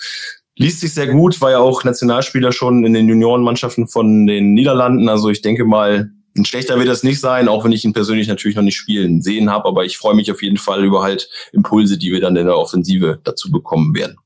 liest 0.55 0.81
sich 0.81 0.93
sehr 0.93 1.07
gut, 1.07 1.41
war 1.41 1.51
ja 1.51 1.59
auch 1.59 1.83
Nationalspieler 1.83 2.51
schon 2.51 2.85
in 2.85 2.93
den 2.93 3.07
Juniorenmannschaften 3.07 3.87
von 3.87 4.27
den 4.27 4.53
Niederlanden. 4.53 5.09
Also 5.09 5.29
ich 5.29 5.41
denke 5.41 5.65
mal, 5.65 6.11
ein 6.37 6.45
schlechter 6.45 6.77
wird 6.77 6.87
das 6.87 7.03
nicht 7.03 7.19
sein, 7.19 7.47
auch 7.47 7.65
wenn 7.65 7.71
ich 7.71 7.83
ihn 7.83 7.93
persönlich 7.93 8.27
natürlich 8.27 8.55
noch 8.55 8.63
nicht 8.63 8.77
spielen 8.77 9.21
sehen 9.21 9.49
habe, 9.49 9.67
aber 9.67 9.85
ich 9.85 9.97
freue 9.97 10.15
mich 10.15 10.31
auf 10.31 10.41
jeden 10.41 10.57
Fall 10.57 10.83
über 10.83 11.01
halt 11.01 11.29
Impulse, 11.51 11.97
die 11.97 12.11
wir 12.11 12.21
dann 12.21 12.35
in 12.35 12.45
der 12.45 12.57
Offensive 12.57 13.19
dazu 13.23 13.51
bekommen 13.51 13.93
werden. 13.95 14.17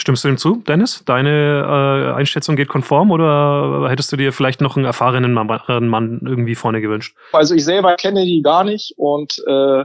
Stimmst 0.00 0.22
du 0.22 0.28
dem 0.28 0.38
zu, 0.38 0.62
Dennis? 0.68 1.02
Deine 1.06 2.10
äh, 2.10 2.12
Einschätzung 2.16 2.54
geht 2.54 2.68
konform 2.68 3.10
oder 3.10 3.88
hättest 3.90 4.12
du 4.12 4.16
dir 4.16 4.32
vielleicht 4.32 4.60
noch 4.60 4.76
einen 4.76 4.86
erfahrenen 4.86 5.32
Mann 5.32 6.20
irgendwie 6.24 6.54
vorne 6.54 6.80
gewünscht? 6.80 7.16
Also 7.32 7.56
ich 7.56 7.64
selber 7.64 7.96
kenne 7.96 8.24
die 8.24 8.40
gar 8.42 8.62
nicht 8.62 8.94
und 8.96 9.42
äh, 9.48 9.84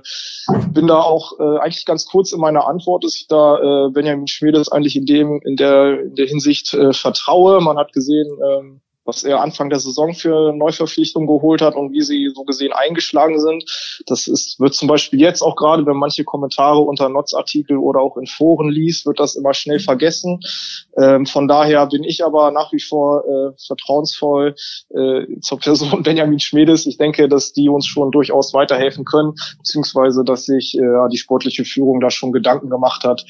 bin 0.67 0.85
da 0.85 0.99
auch 0.99 1.39
äh, 1.39 1.57
eigentlich 1.57 1.85
ganz 1.87 2.05
kurz 2.05 2.31
in 2.31 2.39
meiner 2.39 2.67
Antwort, 2.67 3.03
dass 3.03 3.15
ich 3.15 3.25
da 3.27 3.87
äh, 3.87 3.89
Benjamin 3.89 4.27
Schmiedes 4.27 4.71
eigentlich 4.71 4.95
in 4.95 5.07
dem 5.07 5.41
in 5.43 5.55
der 5.55 6.01
in 6.01 6.13
der 6.13 6.27
Hinsicht 6.27 6.75
äh, 6.75 6.93
vertraue. 6.93 7.59
Man 7.61 7.77
hat 7.77 7.91
gesehen, 7.91 8.29
ähm, 8.47 8.81
was 9.05 9.23
er 9.23 9.41
Anfang 9.41 9.69
der 9.69 9.79
Saison 9.79 10.13
für 10.13 10.53
Neuverpflichtungen 10.53 11.27
geholt 11.27 11.61
hat 11.61 11.75
und 11.75 11.91
wie 11.91 12.01
sie 12.01 12.31
so 12.33 12.43
gesehen 12.43 12.73
eingeschlagen 12.73 13.39
sind. 13.39 13.63
Das 14.07 14.27
ist, 14.27 14.59
wird 14.59 14.73
zum 14.73 14.87
Beispiel 14.87 15.19
jetzt 15.19 15.41
auch 15.41 15.55
gerade, 15.55 15.85
wenn 15.85 15.97
manche 15.97 16.23
Kommentare 16.23 16.79
unter 16.79 17.09
Notz-Artikel 17.09 17.77
oder 17.77 17.99
auch 17.99 18.17
in 18.17 18.27
Foren 18.27 18.69
liest, 18.69 19.05
wird 19.05 19.19
das 19.19 19.35
immer 19.35 19.53
schnell 19.53 19.79
vergessen. 19.79 20.39
Ähm, 20.97 21.25
von 21.25 21.47
daher 21.47 21.87
bin 21.87 22.03
ich 22.03 22.23
aber 22.23 22.51
nach 22.51 22.71
wie 22.71 22.79
vor 22.79 23.23
äh, 23.25 23.51
vertrauensvoll 23.65 24.55
äh, 24.89 25.39
zur 25.41 25.59
Person 25.59 26.03
Benjamin 26.03 26.39
Schmedes. 26.39 26.85
Ich 26.85 26.97
denke, 26.97 27.27
dass 27.27 27.53
die 27.53 27.69
uns 27.69 27.85
schon 27.85 28.11
durchaus 28.11 28.53
weiterhelfen 28.53 29.05
können, 29.05 29.33
beziehungsweise 29.57 30.23
dass 30.23 30.45
sich 30.45 30.77
äh, 30.77 31.09
die 31.11 31.17
sportliche 31.17 31.65
Führung 31.65 31.99
da 31.99 32.09
schon 32.09 32.31
Gedanken 32.31 32.69
gemacht 32.69 33.03
hat, 33.03 33.25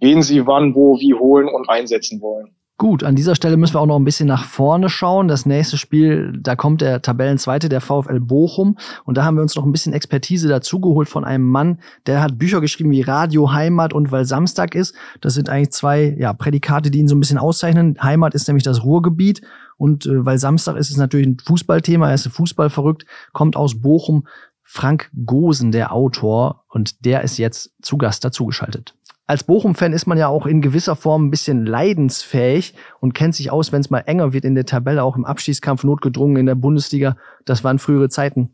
wen 0.00 0.22
sie 0.22 0.46
wann, 0.46 0.74
wo, 0.74 0.98
wie 0.98 1.14
holen 1.14 1.48
und 1.48 1.68
einsetzen 1.68 2.20
wollen. 2.20 2.54
Gut, 2.80 3.04
an 3.04 3.14
dieser 3.14 3.34
Stelle 3.34 3.58
müssen 3.58 3.74
wir 3.74 3.80
auch 3.82 3.86
noch 3.86 3.98
ein 3.98 4.06
bisschen 4.06 4.26
nach 4.26 4.44
vorne 4.46 4.88
schauen. 4.88 5.28
Das 5.28 5.44
nächste 5.44 5.76
Spiel, 5.76 6.32
da 6.40 6.56
kommt 6.56 6.80
der 6.80 7.02
Tabellenzweite, 7.02 7.68
der 7.68 7.82
VfL 7.82 8.20
Bochum. 8.20 8.78
Und 9.04 9.18
da 9.18 9.24
haben 9.24 9.34
wir 9.34 9.42
uns 9.42 9.54
noch 9.54 9.66
ein 9.66 9.70
bisschen 9.72 9.92
Expertise 9.92 10.48
dazugeholt 10.48 11.06
von 11.06 11.26
einem 11.26 11.44
Mann, 11.44 11.80
der 12.06 12.22
hat 12.22 12.38
Bücher 12.38 12.62
geschrieben 12.62 12.90
wie 12.90 13.02
Radio 13.02 13.52
Heimat 13.52 13.92
und 13.92 14.12
Weil 14.12 14.24
Samstag 14.24 14.74
ist. 14.74 14.94
Das 15.20 15.34
sind 15.34 15.50
eigentlich 15.50 15.72
zwei 15.72 16.16
ja, 16.18 16.32
Prädikate, 16.32 16.90
die 16.90 17.00
ihn 17.00 17.08
so 17.08 17.14
ein 17.14 17.20
bisschen 17.20 17.36
auszeichnen. 17.36 17.98
Heimat 18.02 18.34
ist 18.34 18.48
nämlich 18.48 18.64
das 18.64 18.82
Ruhrgebiet. 18.82 19.42
Und 19.76 20.06
äh, 20.06 20.24
weil 20.24 20.38
Samstag 20.38 20.76
ist 20.76 20.90
es 20.90 20.96
natürlich 20.96 21.26
ein 21.26 21.36
Fußballthema, 21.38 22.08
er 22.08 22.14
ist 22.14 22.28
Fußball 22.28 22.70
verrückt, 22.70 23.04
kommt 23.34 23.56
aus 23.56 23.78
Bochum. 23.82 24.26
Frank 24.62 25.10
Gosen, 25.26 25.70
der 25.70 25.92
Autor, 25.92 26.64
und 26.68 27.04
der 27.04 27.22
ist 27.24 27.36
jetzt 27.36 27.72
zu 27.82 27.98
Gast 27.98 28.24
dazugeschaltet 28.24 28.94
als 29.30 29.44
Bochum-Fan 29.44 29.92
ist 29.92 30.08
man 30.08 30.18
ja 30.18 30.26
auch 30.26 30.44
in 30.44 30.60
gewisser 30.60 30.96
Form 30.96 31.26
ein 31.26 31.30
bisschen 31.30 31.64
leidensfähig 31.64 32.74
und 32.98 33.14
kennt 33.14 33.36
sich 33.36 33.52
aus, 33.52 33.70
wenn 33.70 33.80
es 33.80 33.88
mal 33.88 34.00
enger 34.00 34.32
wird 34.32 34.44
in 34.44 34.56
der 34.56 34.66
Tabelle, 34.66 35.04
auch 35.04 35.14
im 35.14 35.24
Abschießkampf 35.24 35.84
notgedrungen 35.84 36.36
in 36.36 36.46
der 36.46 36.56
Bundesliga. 36.56 37.16
Das 37.44 37.62
waren 37.62 37.78
frühere 37.78 38.08
Zeiten. 38.08 38.50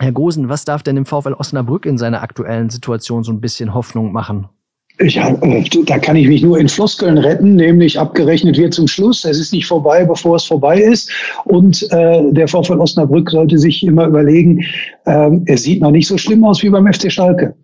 Herr 0.00 0.10
Gosen, 0.10 0.48
was 0.48 0.64
darf 0.64 0.82
denn 0.82 0.96
im 0.96 1.06
VfL 1.06 1.34
Osnabrück 1.34 1.86
in 1.86 1.98
seiner 1.98 2.20
aktuellen 2.20 2.68
Situation 2.68 3.22
so 3.22 3.30
ein 3.30 3.40
bisschen 3.40 3.74
Hoffnung 3.74 4.10
machen? 4.10 4.48
Ja, 5.00 5.28
äh, 5.42 5.64
da 5.86 5.98
kann 5.98 6.16
ich 6.16 6.26
mich 6.26 6.42
nur 6.42 6.58
in 6.58 6.68
Floskeln 6.68 7.18
retten, 7.18 7.54
nämlich 7.54 7.96
abgerechnet 7.96 8.58
wird 8.58 8.74
zum 8.74 8.88
Schluss. 8.88 9.24
Es 9.24 9.38
ist 9.38 9.52
nicht 9.52 9.66
vorbei, 9.66 10.04
bevor 10.04 10.34
es 10.34 10.44
vorbei 10.44 10.80
ist. 10.80 11.12
Und 11.44 11.86
äh, 11.92 12.32
der 12.32 12.48
VfL 12.48 12.80
Osnabrück 12.80 13.30
sollte 13.30 13.56
sich 13.56 13.84
immer 13.84 14.08
überlegen, 14.08 14.64
äh, 15.06 15.30
es 15.46 15.62
sieht 15.62 15.80
noch 15.80 15.92
nicht 15.92 16.08
so 16.08 16.18
schlimm 16.18 16.44
aus 16.44 16.60
wie 16.64 16.70
beim 16.70 16.92
FC 16.92 17.12
Schalke. 17.12 17.54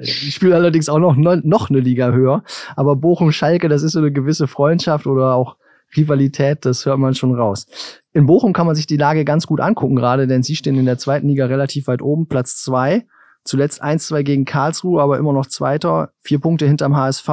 Ich 0.00 0.34
spiele 0.34 0.54
allerdings 0.54 0.88
auch 0.88 0.98
noch, 0.98 1.16
noch 1.16 1.70
eine 1.70 1.80
Liga 1.80 2.12
höher. 2.12 2.42
Aber 2.76 2.96
Bochum-Schalke, 2.96 3.68
das 3.68 3.82
ist 3.82 3.92
so 3.92 3.98
eine 3.98 4.12
gewisse 4.12 4.46
Freundschaft 4.46 5.06
oder 5.06 5.34
auch 5.34 5.56
Rivalität, 5.96 6.64
das 6.64 6.84
hört 6.84 6.98
man 6.98 7.14
schon 7.14 7.34
raus. 7.34 7.66
In 8.12 8.26
Bochum 8.26 8.52
kann 8.52 8.66
man 8.66 8.74
sich 8.74 8.86
die 8.86 8.96
Lage 8.96 9.24
ganz 9.24 9.46
gut 9.46 9.60
angucken 9.60 9.96
gerade, 9.96 10.26
denn 10.26 10.42
sie 10.42 10.56
stehen 10.56 10.78
in 10.78 10.84
der 10.84 10.98
zweiten 10.98 11.28
Liga 11.28 11.46
relativ 11.46 11.86
weit 11.86 12.02
oben, 12.02 12.28
Platz 12.28 12.56
zwei. 12.62 13.06
Zuletzt 13.44 13.82
1-2 13.82 14.24
gegen 14.24 14.44
Karlsruhe, 14.44 15.00
aber 15.00 15.16
immer 15.16 15.32
noch 15.32 15.46
Zweiter. 15.46 16.10
Vier 16.20 16.38
Punkte 16.38 16.66
hinterm 16.66 16.94
HSV. 16.94 17.28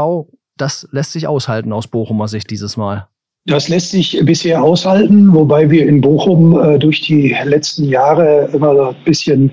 Das 0.56 0.88
lässt 0.92 1.12
sich 1.12 1.28
aushalten 1.28 1.74
aus 1.74 1.88
Bochumer 1.88 2.30
Sicht 2.30 2.50
dieses 2.52 2.78
Mal. 2.78 3.10
Das 3.48 3.70
lässt 3.70 3.92
sich 3.92 4.20
bisher 4.26 4.64
aushalten, 4.64 5.32
wobei 5.32 5.70
wir 5.70 5.88
in 5.88 6.02
Bochum 6.02 6.60
äh, 6.60 6.80
durch 6.80 7.02
die 7.02 7.36
letzten 7.44 7.84
Jahre 7.84 8.50
immer 8.52 8.76
so 8.76 8.88
ein 8.88 8.96
bisschen 9.06 9.52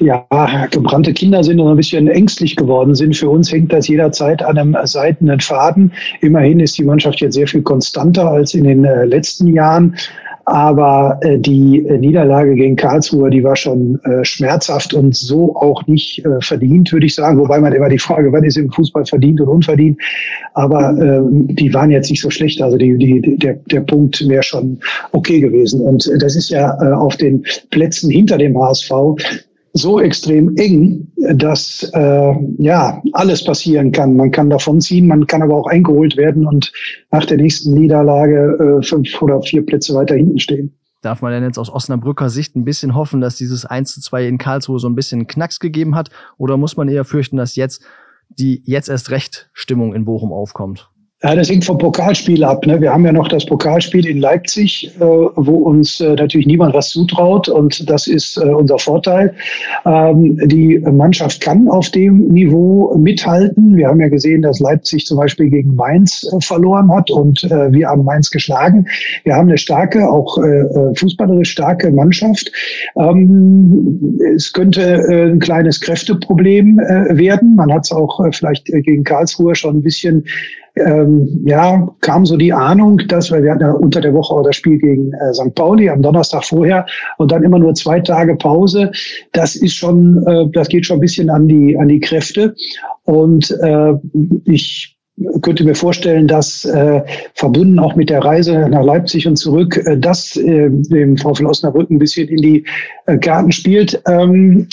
ja, 0.00 0.26
gebrannte 0.72 1.12
Kinder 1.12 1.44
sind 1.44 1.60
und 1.60 1.70
ein 1.70 1.76
bisschen 1.76 2.08
ängstlich 2.08 2.56
geworden 2.56 2.96
sind. 2.96 3.16
Für 3.16 3.30
uns 3.30 3.52
hängt 3.52 3.72
das 3.72 3.86
jederzeit 3.86 4.42
an 4.42 4.58
einem 4.58 4.76
seidenen 4.82 5.38
Faden. 5.38 5.92
Immerhin 6.20 6.58
ist 6.58 6.78
die 6.78 6.84
Mannschaft 6.84 7.20
jetzt 7.20 7.34
sehr 7.34 7.46
viel 7.46 7.62
konstanter 7.62 8.28
als 8.28 8.54
in 8.54 8.64
den 8.64 8.84
äh, 8.84 9.04
letzten 9.04 9.46
Jahren. 9.46 9.94
Aber 10.50 11.18
äh, 11.20 11.38
die 11.38 11.84
äh, 11.86 11.98
Niederlage 11.98 12.54
gegen 12.54 12.74
Karlsruhe, 12.74 13.28
die 13.28 13.44
war 13.44 13.54
schon 13.54 14.00
äh, 14.04 14.24
schmerzhaft 14.24 14.94
und 14.94 15.14
so 15.14 15.54
auch 15.56 15.86
nicht 15.86 16.24
äh, 16.24 16.40
verdient, 16.40 16.90
würde 16.90 17.04
ich 17.04 17.14
sagen. 17.14 17.38
Wobei 17.38 17.60
man 17.60 17.74
immer 17.74 17.90
die 17.90 17.98
Frage, 17.98 18.32
wann 18.32 18.44
ist 18.44 18.56
im 18.56 18.70
Fußball 18.72 19.04
verdient 19.04 19.42
und 19.42 19.48
unverdient. 19.48 20.00
Aber 20.54 20.96
äh, 20.96 21.20
die 21.52 21.74
waren 21.74 21.90
jetzt 21.90 22.08
nicht 22.08 22.22
so 22.22 22.30
schlecht. 22.30 22.62
Also 22.62 22.78
die, 22.78 22.96
die, 22.96 23.36
der, 23.36 23.54
der 23.70 23.80
Punkt 23.80 24.26
wäre 24.26 24.42
schon 24.42 24.78
okay 25.12 25.40
gewesen. 25.40 25.82
Und 25.82 26.10
das 26.18 26.34
ist 26.34 26.48
ja 26.48 26.78
äh, 26.82 26.94
auf 26.94 27.16
den 27.18 27.44
Plätzen 27.70 28.10
hinter 28.10 28.38
dem 28.38 28.58
HSV 28.58 28.90
so 29.74 30.00
extrem 30.00 30.56
eng, 30.56 31.07
dass 31.34 31.90
äh, 31.94 32.34
ja 32.58 33.02
alles 33.12 33.44
passieren 33.44 33.92
kann. 33.92 34.16
Man 34.16 34.30
kann 34.30 34.50
davonziehen, 34.50 35.06
man 35.06 35.26
kann 35.26 35.42
aber 35.42 35.54
auch 35.54 35.66
eingeholt 35.66 36.16
werden 36.16 36.46
und 36.46 36.72
nach 37.10 37.24
der 37.24 37.36
nächsten 37.36 37.74
Niederlage 37.74 38.78
äh, 38.80 38.86
fünf 38.86 39.20
oder 39.20 39.40
vier 39.42 39.64
Plätze 39.64 39.94
weiter 39.94 40.14
hinten 40.14 40.38
stehen. 40.38 40.74
Darf 41.02 41.22
man 41.22 41.32
denn 41.32 41.44
jetzt 41.44 41.58
aus 41.58 41.72
Osnabrücker 41.72 42.28
Sicht 42.28 42.56
ein 42.56 42.64
bisschen 42.64 42.94
hoffen, 42.94 43.20
dass 43.20 43.36
dieses 43.36 43.64
1 43.64 43.94
zu 43.94 44.00
2 44.00 44.26
in 44.26 44.38
Karlsruhe 44.38 44.80
so 44.80 44.88
ein 44.88 44.96
bisschen 44.96 45.28
Knacks 45.28 45.60
gegeben 45.60 45.94
hat? 45.94 46.10
Oder 46.38 46.56
muss 46.56 46.76
man 46.76 46.88
eher 46.88 47.04
fürchten, 47.04 47.36
dass 47.36 47.54
jetzt 47.54 47.84
die 48.28 48.62
jetzt 48.64 48.88
erst 48.88 49.10
recht 49.10 49.48
Stimmung 49.52 49.94
in 49.94 50.04
Bochum 50.04 50.32
aufkommt? 50.32 50.90
Ja, 51.24 51.34
das 51.34 51.50
hängt 51.50 51.64
vom 51.64 51.78
Pokalspiel 51.78 52.44
ab. 52.44 52.64
Ne? 52.64 52.80
Wir 52.80 52.92
haben 52.92 53.04
ja 53.04 53.10
noch 53.10 53.26
das 53.26 53.44
Pokalspiel 53.44 54.06
in 54.06 54.18
Leipzig, 54.18 54.92
äh, 55.00 55.00
wo 55.00 55.56
uns 55.64 55.98
äh, 55.98 56.14
natürlich 56.14 56.46
niemand 56.46 56.74
was 56.74 56.90
zutraut 56.90 57.48
und 57.48 57.90
das 57.90 58.06
ist 58.06 58.36
äh, 58.36 58.44
unser 58.44 58.78
Vorteil. 58.78 59.34
Ähm, 59.84 60.38
die 60.46 60.78
Mannschaft 60.78 61.40
kann 61.40 61.66
auf 61.66 61.90
dem 61.90 62.28
Niveau 62.28 62.96
mithalten. 62.96 63.76
Wir 63.76 63.88
haben 63.88 64.00
ja 64.00 64.06
gesehen, 64.06 64.42
dass 64.42 64.60
Leipzig 64.60 65.06
zum 65.06 65.18
Beispiel 65.18 65.50
gegen 65.50 65.74
Mainz 65.74 66.24
äh, 66.32 66.40
verloren 66.40 66.88
hat 66.94 67.10
und 67.10 67.42
äh, 67.42 67.72
wir 67.72 67.88
haben 67.88 68.04
Mainz 68.04 68.30
geschlagen. 68.30 68.86
Wir 69.24 69.34
haben 69.34 69.48
eine 69.48 69.58
starke, 69.58 70.08
auch 70.08 70.38
äh, 70.38 70.94
fußballerisch 70.94 71.50
starke 71.50 71.90
Mannschaft. 71.90 72.52
Ähm, 72.96 74.20
es 74.36 74.52
könnte 74.52 75.32
ein 75.32 75.40
kleines 75.40 75.80
Kräfteproblem 75.80 76.76
werden. 76.76 77.56
Man 77.56 77.72
hat 77.72 77.86
es 77.86 77.90
auch 77.90 78.20
vielleicht 78.32 78.66
gegen 78.66 79.02
Karlsruhe 79.02 79.56
schon 79.56 79.78
ein 79.78 79.82
bisschen 79.82 80.24
ähm, 80.78 81.42
ja, 81.44 81.88
kam 82.00 82.26
so 82.26 82.36
die 82.36 82.52
Ahnung, 82.52 83.00
dass 83.08 83.30
wir, 83.30 83.42
wir 83.42 83.52
hatten 83.52 83.62
ja 83.62 83.72
unter 83.72 84.00
der 84.00 84.14
Woche 84.14 84.34
auch 84.34 84.42
das 84.42 84.56
Spiel 84.56 84.78
gegen 84.78 85.12
äh, 85.12 85.34
St. 85.34 85.54
Pauli 85.54 85.88
am 85.88 86.02
Donnerstag 86.02 86.44
vorher 86.44 86.86
und 87.18 87.32
dann 87.32 87.42
immer 87.42 87.58
nur 87.58 87.74
zwei 87.74 88.00
Tage 88.00 88.36
Pause. 88.36 88.90
Das 89.32 89.56
ist 89.56 89.74
schon, 89.74 90.24
äh, 90.26 90.46
das 90.52 90.68
geht 90.68 90.86
schon 90.86 90.98
ein 90.98 91.00
bisschen 91.00 91.30
an 91.30 91.48
die, 91.48 91.76
an 91.78 91.88
die 91.88 92.00
Kräfte. 92.00 92.54
Und 93.04 93.50
äh, 93.62 93.94
ich 94.44 94.98
könnte 95.42 95.64
mir 95.64 95.74
vorstellen, 95.74 96.28
dass 96.28 96.64
äh, 96.64 97.02
verbunden 97.34 97.78
auch 97.78 97.96
mit 97.96 98.10
der 98.10 98.24
Reise 98.24 98.68
nach 98.68 98.84
Leipzig 98.84 99.26
und 99.26 99.36
zurück, 99.36 99.76
äh, 99.86 99.96
das 99.96 100.36
äh, 100.36 100.68
dem 100.70 101.16
VfL 101.16 101.46
Osnabrück 101.46 101.90
ein 101.90 101.98
bisschen 101.98 102.28
in 102.28 102.42
die 102.42 102.64
äh, 103.06 103.18
Karten 103.18 103.52
spielt. 103.52 104.00
Ähm, 104.06 104.68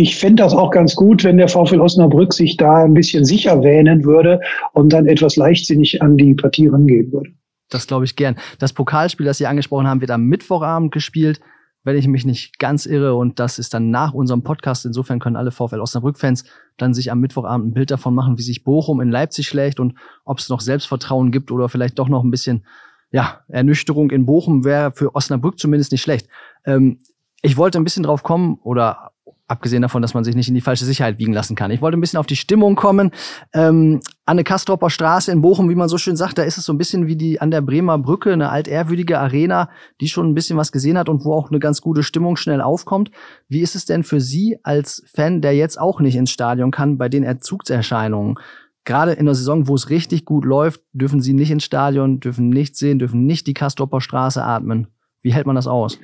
ich 0.00 0.16
fände 0.16 0.42
das 0.42 0.54
auch 0.54 0.70
ganz 0.70 0.96
gut, 0.96 1.24
wenn 1.24 1.36
der 1.36 1.48
VfL 1.48 1.78
Osnabrück 1.78 2.32
sich 2.32 2.56
da 2.56 2.84
ein 2.84 2.94
bisschen 2.94 3.26
sicher 3.26 3.62
wähnen 3.62 4.02
würde 4.04 4.40
und 4.72 4.94
dann 4.94 5.04
etwas 5.04 5.36
leichtsinnig 5.36 6.00
an 6.00 6.16
die 6.16 6.34
Partie 6.34 6.68
rangehen 6.68 7.12
würde. 7.12 7.30
Das 7.68 7.86
glaube 7.86 8.06
ich 8.06 8.16
gern. 8.16 8.36
Das 8.58 8.72
Pokalspiel, 8.72 9.26
das 9.26 9.36
Sie 9.36 9.46
angesprochen 9.46 9.86
haben, 9.86 10.00
wird 10.00 10.10
am 10.10 10.24
Mittwochabend 10.24 10.90
gespielt, 10.90 11.40
wenn 11.84 11.98
ich 11.98 12.08
mich 12.08 12.24
nicht 12.24 12.58
ganz 12.58 12.86
irre. 12.86 13.14
Und 13.14 13.38
das 13.38 13.58
ist 13.58 13.74
dann 13.74 13.90
nach 13.90 14.14
unserem 14.14 14.42
Podcast. 14.42 14.86
Insofern 14.86 15.18
können 15.18 15.36
alle 15.36 15.50
VfL 15.50 15.80
Osnabrück-Fans 15.80 16.44
dann 16.78 16.94
sich 16.94 17.12
am 17.12 17.20
Mittwochabend 17.20 17.68
ein 17.68 17.74
Bild 17.74 17.90
davon 17.90 18.14
machen, 18.14 18.38
wie 18.38 18.42
sich 18.42 18.64
Bochum 18.64 19.02
in 19.02 19.10
Leipzig 19.10 19.48
schlägt 19.48 19.80
und 19.80 19.98
ob 20.24 20.38
es 20.38 20.48
noch 20.48 20.62
Selbstvertrauen 20.62 21.30
gibt 21.30 21.50
oder 21.50 21.68
vielleicht 21.68 21.98
doch 21.98 22.08
noch 22.08 22.24
ein 22.24 22.30
bisschen 22.30 22.64
ja, 23.12 23.40
Ernüchterung 23.48 24.10
in 24.10 24.24
Bochum 24.24 24.64
wäre 24.64 24.92
für 24.92 25.14
Osnabrück 25.14 25.58
zumindest 25.58 25.92
nicht 25.92 26.02
schlecht. 26.02 26.26
Ähm, 26.64 27.00
ich 27.42 27.56
wollte 27.56 27.78
ein 27.78 27.84
bisschen 27.84 28.02
drauf 28.02 28.22
kommen 28.22 28.58
oder 28.62 29.12
abgesehen 29.50 29.82
davon, 29.82 30.00
dass 30.00 30.14
man 30.14 30.24
sich 30.24 30.36
nicht 30.36 30.48
in 30.48 30.54
die 30.54 30.60
falsche 30.60 30.84
Sicherheit 30.84 31.18
wiegen 31.18 31.32
lassen 31.32 31.56
kann. 31.56 31.70
Ich 31.70 31.82
wollte 31.82 31.98
ein 31.98 32.00
bisschen 32.00 32.18
auf 32.18 32.26
die 32.26 32.36
Stimmung 32.36 32.76
kommen. 32.76 33.10
Ähm, 33.52 34.00
an 34.24 34.36
der 34.36 34.44
Kastropper 34.44 34.90
Straße 34.90 35.32
in 35.32 35.42
Bochum, 35.42 35.68
wie 35.68 35.74
man 35.74 35.88
so 35.88 35.98
schön 35.98 36.16
sagt, 36.16 36.38
da 36.38 36.44
ist 36.44 36.56
es 36.56 36.64
so 36.64 36.72
ein 36.72 36.78
bisschen 36.78 37.08
wie 37.08 37.16
die 37.16 37.40
an 37.40 37.50
der 37.50 37.60
Bremer 37.60 37.98
Brücke, 37.98 38.32
eine 38.32 38.50
altehrwürdige 38.50 39.18
Arena, 39.18 39.68
die 40.00 40.08
schon 40.08 40.28
ein 40.28 40.34
bisschen 40.34 40.56
was 40.56 40.70
gesehen 40.70 40.96
hat 40.96 41.08
und 41.08 41.24
wo 41.24 41.34
auch 41.34 41.50
eine 41.50 41.58
ganz 41.58 41.80
gute 41.80 42.04
Stimmung 42.04 42.36
schnell 42.36 42.60
aufkommt. 42.60 43.10
Wie 43.48 43.60
ist 43.60 43.74
es 43.74 43.86
denn 43.86 44.04
für 44.04 44.20
Sie 44.20 44.58
als 44.62 45.02
Fan, 45.12 45.40
der 45.40 45.56
jetzt 45.56 45.80
auch 45.80 46.00
nicht 46.00 46.14
ins 46.14 46.30
Stadion 46.30 46.70
kann, 46.70 46.96
bei 46.96 47.08
den 47.08 47.24
Erzugserscheinungen? 47.24 48.36
Gerade 48.84 49.12
in 49.12 49.26
der 49.26 49.34
Saison, 49.34 49.68
wo 49.68 49.74
es 49.74 49.90
richtig 49.90 50.24
gut 50.24 50.44
läuft, 50.44 50.80
dürfen 50.92 51.20
Sie 51.20 51.34
nicht 51.34 51.50
ins 51.50 51.64
Stadion, 51.64 52.20
dürfen 52.20 52.48
nichts 52.48 52.78
sehen, 52.78 52.98
dürfen 52.98 53.26
nicht 53.26 53.46
die 53.46 53.54
Kastropper 53.54 54.00
Straße 54.00 54.42
atmen. 54.42 54.86
Wie 55.22 55.34
hält 55.34 55.46
man 55.46 55.56
das 55.56 55.66
aus? 55.66 55.98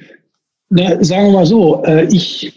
Na, 0.69 1.03
sagen 1.05 1.27
wir 1.27 1.33
mal 1.33 1.47
so, 1.47 1.85
äh, 1.85 2.07
ich 2.07 2.53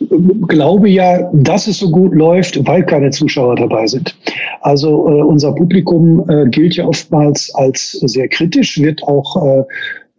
glaube 0.47 0.89
ja, 0.89 1.29
dass 1.31 1.67
es 1.67 1.77
so 1.77 1.91
gut 1.91 2.13
läuft, 2.15 2.65
weil 2.67 2.83
keine 2.83 3.11
Zuschauer 3.11 3.55
dabei 3.55 3.85
sind. 3.85 4.15
Also 4.61 5.07
äh, 5.07 5.21
unser 5.21 5.53
Publikum 5.53 6.27
äh, 6.27 6.49
gilt 6.49 6.75
ja 6.75 6.85
oftmals 6.85 7.53
als 7.53 7.91
sehr 7.91 8.27
kritisch, 8.27 8.81
wird 8.81 9.03
auch 9.03 9.65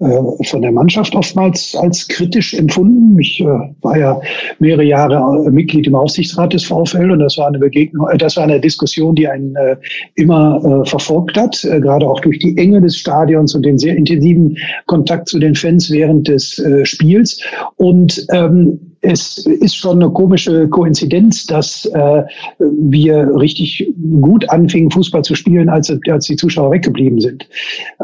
von 0.00 0.62
der 0.62 0.72
Mannschaft 0.72 1.14
oftmals 1.14 1.76
als 1.76 2.08
kritisch 2.08 2.54
empfunden. 2.54 3.18
Ich 3.18 3.40
äh, 3.40 3.44
war 3.82 3.98
ja 3.98 4.18
mehrere 4.58 4.84
Jahre 4.84 5.46
äh, 5.46 5.50
Mitglied 5.50 5.86
im 5.86 5.94
Aufsichtsrat 5.94 6.54
des 6.54 6.64
VfL 6.64 7.10
und 7.10 7.18
das 7.18 7.36
war 7.36 7.48
eine 7.48 7.58
Begegnung, 7.58 8.08
äh, 8.08 8.16
das 8.16 8.36
war 8.36 8.44
eine 8.44 8.58
Diskussion, 8.58 9.14
die 9.14 9.28
einen 9.28 9.54
äh, 9.56 9.76
immer 10.14 10.60
äh, 10.64 10.88
verfolgt 10.88 11.36
hat, 11.36 11.62
äh, 11.64 11.80
gerade 11.80 12.08
auch 12.08 12.20
durch 12.20 12.38
die 12.38 12.56
Enge 12.56 12.80
des 12.80 12.96
Stadions 12.96 13.54
und 13.54 13.62
den 13.66 13.76
sehr 13.76 13.94
intensiven 13.94 14.56
Kontakt 14.86 15.28
zu 15.28 15.38
den 15.38 15.54
Fans 15.54 15.90
während 15.90 16.28
des 16.28 16.58
äh, 16.58 16.86
Spiels. 16.86 17.42
Und 17.76 18.26
ähm, 18.32 18.89
es 19.02 19.46
ist 19.46 19.76
schon 19.76 20.02
eine 20.02 20.12
komische 20.12 20.68
Koinzidenz, 20.68 21.46
dass 21.46 21.86
äh, 21.86 22.22
wir 22.58 23.30
richtig 23.36 23.90
gut 24.20 24.48
anfingen, 24.50 24.90
Fußball 24.90 25.22
zu 25.22 25.34
spielen, 25.34 25.68
als, 25.68 25.92
als 26.08 26.26
die 26.26 26.36
Zuschauer 26.36 26.72
weggeblieben 26.72 27.20
sind. 27.20 27.48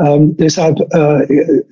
Ähm, 0.03 0.36
deshalb 0.38 0.80
äh, 0.94 1.62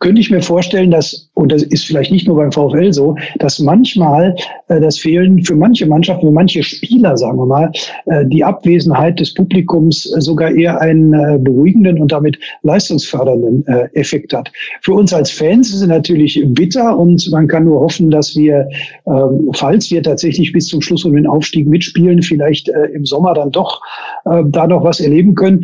könnte 0.00 0.20
ich 0.20 0.30
mir 0.30 0.42
vorstellen, 0.42 0.90
dass, 0.90 1.30
und 1.34 1.50
das 1.50 1.62
ist 1.62 1.86
vielleicht 1.86 2.12
nicht 2.12 2.26
nur 2.26 2.36
beim 2.36 2.52
VfL 2.52 2.92
so, 2.92 3.16
dass 3.38 3.58
manchmal 3.58 4.34
äh, 4.68 4.80
das 4.80 4.98
Fehlen 4.98 5.42
für 5.44 5.56
manche 5.56 5.86
Mannschaften, 5.86 6.26
für 6.26 6.32
manche 6.32 6.62
Spieler, 6.62 7.16
sagen 7.16 7.38
wir 7.38 7.46
mal, 7.46 7.72
äh, 8.06 8.26
die 8.26 8.44
Abwesenheit 8.44 9.18
des 9.18 9.32
Publikums 9.32 10.02
sogar 10.02 10.50
eher 10.50 10.80
einen 10.80 11.14
äh, 11.14 11.38
beruhigenden 11.38 12.00
und 12.00 12.12
damit 12.12 12.38
leistungsfördernden 12.62 13.66
äh, 13.66 13.88
Effekt 13.94 14.34
hat. 14.34 14.52
Für 14.82 14.92
uns 14.92 15.12
als 15.14 15.30
Fans 15.30 15.70
ist 15.70 15.82
es 15.82 15.86
natürlich 15.86 16.42
bitter 16.48 16.98
und 16.98 17.30
man 17.30 17.48
kann 17.48 17.64
nur 17.64 17.80
hoffen, 17.80 18.10
dass 18.10 18.36
wir 18.36 18.68
ähm, 19.06 19.50
falls 19.54 19.90
wir 19.90 20.02
tatsächlich 20.02 20.52
bis 20.52 20.66
zum 20.66 20.80
Schluss 20.80 21.04
um 21.04 21.14
den 21.14 21.26
Aufstieg 21.26 21.66
mitspielen, 21.66 22.22
vielleicht 22.22 22.68
äh, 22.68 22.86
im 22.94 23.04
Sommer 23.04 23.34
dann 23.34 23.50
doch 23.50 23.80
äh, 24.24 24.42
da 24.46 24.66
noch 24.66 24.84
was 24.84 25.00
erleben 25.00 25.34
können. 25.34 25.62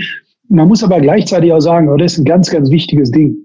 Man 0.49 0.69
muss 0.69 0.83
aber 0.83 1.01
gleichzeitig 1.01 1.53
auch 1.53 1.61
sagen, 1.61 1.97
das 1.99 2.13
ist 2.13 2.19
ein 2.19 2.25
ganz, 2.25 2.51
ganz 2.51 2.71
wichtiges 2.71 3.11
Ding. 3.11 3.37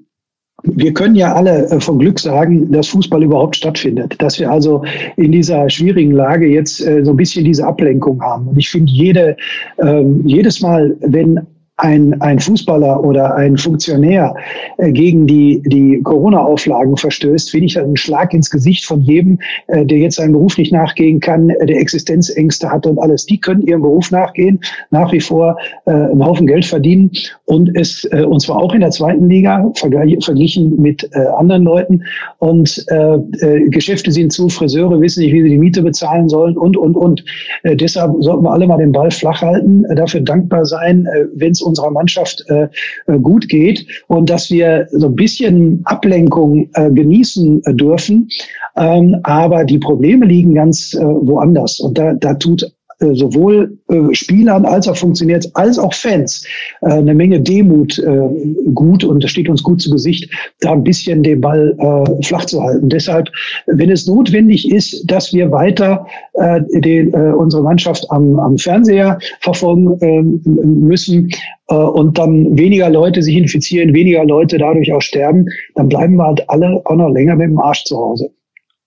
Wir 0.63 0.93
können 0.93 1.15
ja 1.15 1.33
alle 1.33 1.69
äh, 1.69 1.79
von 1.79 1.99
Glück 1.99 2.19
sagen, 2.19 2.71
dass 2.71 2.87
Fußball 2.87 3.23
überhaupt 3.23 3.57
stattfindet. 3.57 4.15
Dass 4.19 4.39
wir 4.39 4.49
also 4.49 4.83
in 5.17 5.31
dieser 5.31 5.69
schwierigen 5.69 6.11
Lage 6.11 6.47
jetzt 6.47 6.85
äh, 6.85 7.03
so 7.03 7.11
ein 7.11 7.17
bisschen 7.17 7.45
diese 7.45 7.65
Ablenkung 7.65 8.21
haben. 8.21 8.47
Und 8.47 8.57
ich 8.57 8.69
finde, 8.69 8.91
jede, 8.91 9.37
ähm, 9.79 10.23
jedes 10.25 10.61
Mal, 10.61 10.95
wenn 11.01 11.39
ein, 11.77 12.19
ein 12.21 12.39
Fußballer 12.39 13.03
oder 13.03 13.35
ein 13.35 13.57
Funktionär 13.57 14.33
äh, 14.77 14.91
gegen 14.91 15.27
die, 15.27 15.61
die 15.65 16.01
Corona-Auflagen 16.03 16.95
verstößt, 16.95 17.51
finde 17.51 17.65
ich 17.65 17.77
einen 17.77 17.97
Schlag 17.97 18.33
ins 18.33 18.49
Gesicht 18.49 18.85
von 18.85 19.01
jedem, 19.01 19.39
äh, 19.67 19.85
der 19.85 19.97
jetzt 19.97 20.15
seinem 20.15 20.33
Beruf 20.33 20.57
nicht 20.57 20.71
nachgehen 20.71 21.19
kann, 21.19 21.49
äh, 21.49 21.65
der 21.65 21.79
Existenzängste 21.79 22.71
hat 22.71 22.85
und 22.85 22.97
alles. 22.99 23.25
Die 23.25 23.39
können 23.39 23.67
ihrem 23.67 23.81
Beruf 23.81 24.09
nachgehen, 24.09 24.59
nach 24.91 25.11
wie 25.11 25.19
vor 25.19 25.57
äh, 25.85 25.91
einen 25.91 26.23
Haufen 26.23 26.47
Geld 26.47 26.63
verdienen 26.63 27.11
und 27.43 27.69
es, 27.75 28.05
äh, 28.11 28.23
und 28.23 28.39
zwar 28.39 28.57
auch 28.57 28.73
in 28.73 28.79
der 28.79 28.91
zweiten 28.91 29.29
Liga, 29.29 29.69
verglichen 29.75 30.79
mit 30.81 31.03
äh, 31.11 31.25
anderen 31.37 31.63
Leuten. 31.63 32.03
Und 32.39 32.85
äh, 32.87 33.15
äh, 33.15 33.69
Geschäfte 33.69 34.11
sind 34.11 34.31
zu, 34.31 34.47
Friseure 34.47 35.01
wissen 35.01 35.23
nicht, 35.23 35.33
wie 35.33 35.41
sie 35.41 35.49
die 35.49 35.57
Miete 35.57 35.81
bezahlen 35.81 36.29
sollen 36.29 36.55
und, 36.57 36.77
und, 36.77 36.95
und. 36.95 37.25
Äh, 37.63 37.75
deshalb 37.75 38.13
sollten 38.19 38.43
wir 38.43 38.51
alle 38.51 38.65
mal 38.65 38.77
den 38.77 38.93
Ball 38.93 39.11
flach 39.11 39.41
halten, 39.41 39.83
äh, 39.85 39.95
dafür 39.95 40.21
dankbar 40.21 40.65
sein, 40.65 41.05
äh, 41.07 41.25
wenn 41.35 41.51
es 41.51 41.64
unserer 41.65 41.91
Mannschaft 41.91 42.43
äh, 42.47 42.67
äh, 43.07 43.19
gut 43.19 43.49
geht 43.49 43.85
und 44.07 44.29
dass 44.29 44.49
wir 44.49 44.87
so 44.91 45.07
ein 45.07 45.15
bisschen 45.15 45.81
Ablenkung 45.85 46.69
äh, 46.73 46.91
genießen 46.91 47.61
äh, 47.65 47.73
dürfen. 47.73 48.29
Ähm, 48.77 49.17
aber 49.23 49.63
die 49.63 49.79
Probleme 49.79 50.25
liegen 50.25 50.53
ganz 50.53 50.93
äh, 50.93 51.03
woanders. 51.03 51.79
Und 51.79 51.97
da, 51.97 52.13
da 52.13 52.33
tut 52.33 52.74
sowohl 52.99 53.77
äh, 53.89 54.13
Spielern 54.13 54.65
als 54.65 54.87
auch 54.87 54.97
funktioniert, 54.97 55.49
als 55.53 55.77
auch 55.77 55.93
Fans 55.93 56.45
äh, 56.81 56.91
eine 56.91 57.13
Menge 57.13 57.41
Demut 57.41 57.99
äh, 57.99 58.29
gut 58.73 59.03
und 59.03 59.23
das 59.23 59.31
steht 59.31 59.49
uns 59.49 59.63
gut 59.63 59.81
zu 59.81 59.89
Gesicht, 59.91 60.29
da 60.61 60.71
ein 60.71 60.83
bisschen 60.83 61.23
den 61.23 61.41
Ball 61.41 61.75
äh, 61.77 62.23
flach 62.23 62.45
zu 62.45 62.61
halten. 62.61 62.89
Deshalb, 62.89 63.29
wenn 63.67 63.91
es 63.91 64.07
notwendig 64.07 64.71
ist, 64.71 65.03
dass 65.09 65.33
wir 65.33 65.51
weiter 65.51 66.05
äh, 66.33 66.61
den, 66.81 67.13
äh, 67.13 67.33
unsere 67.33 67.63
Mannschaft 67.63 68.09
am, 68.11 68.39
am 68.39 68.57
Fernseher 68.57 69.19
verfolgen 69.41 69.99
äh, 70.01 70.21
müssen, 70.65 71.29
äh, 71.67 71.75
und 71.75 72.17
dann 72.17 72.57
weniger 72.57 72.89
Leute 72.89 73.21
sich 73.21 73.35
infizieren, 73.35 73.93
weniger 73.93 74.23
Leute 74.23 74.57
dadurch 74.57 74.93
auch 74.93 75.01
sterben, 75.01 75.45
dann 75.75 75.89
bleiben 75.89 76.15
wir 76.15 76.25
halt 76.25 76.49
alle 76.49 76.81
auch 76.85 76.95
noch 76.95 77.09
länger 77.09 77.35
mit 77.35 77.49
dem 77.49 77.59
Arsch 77.59 77.83
zu 77.85 77.97
Hause. 77.97 78.29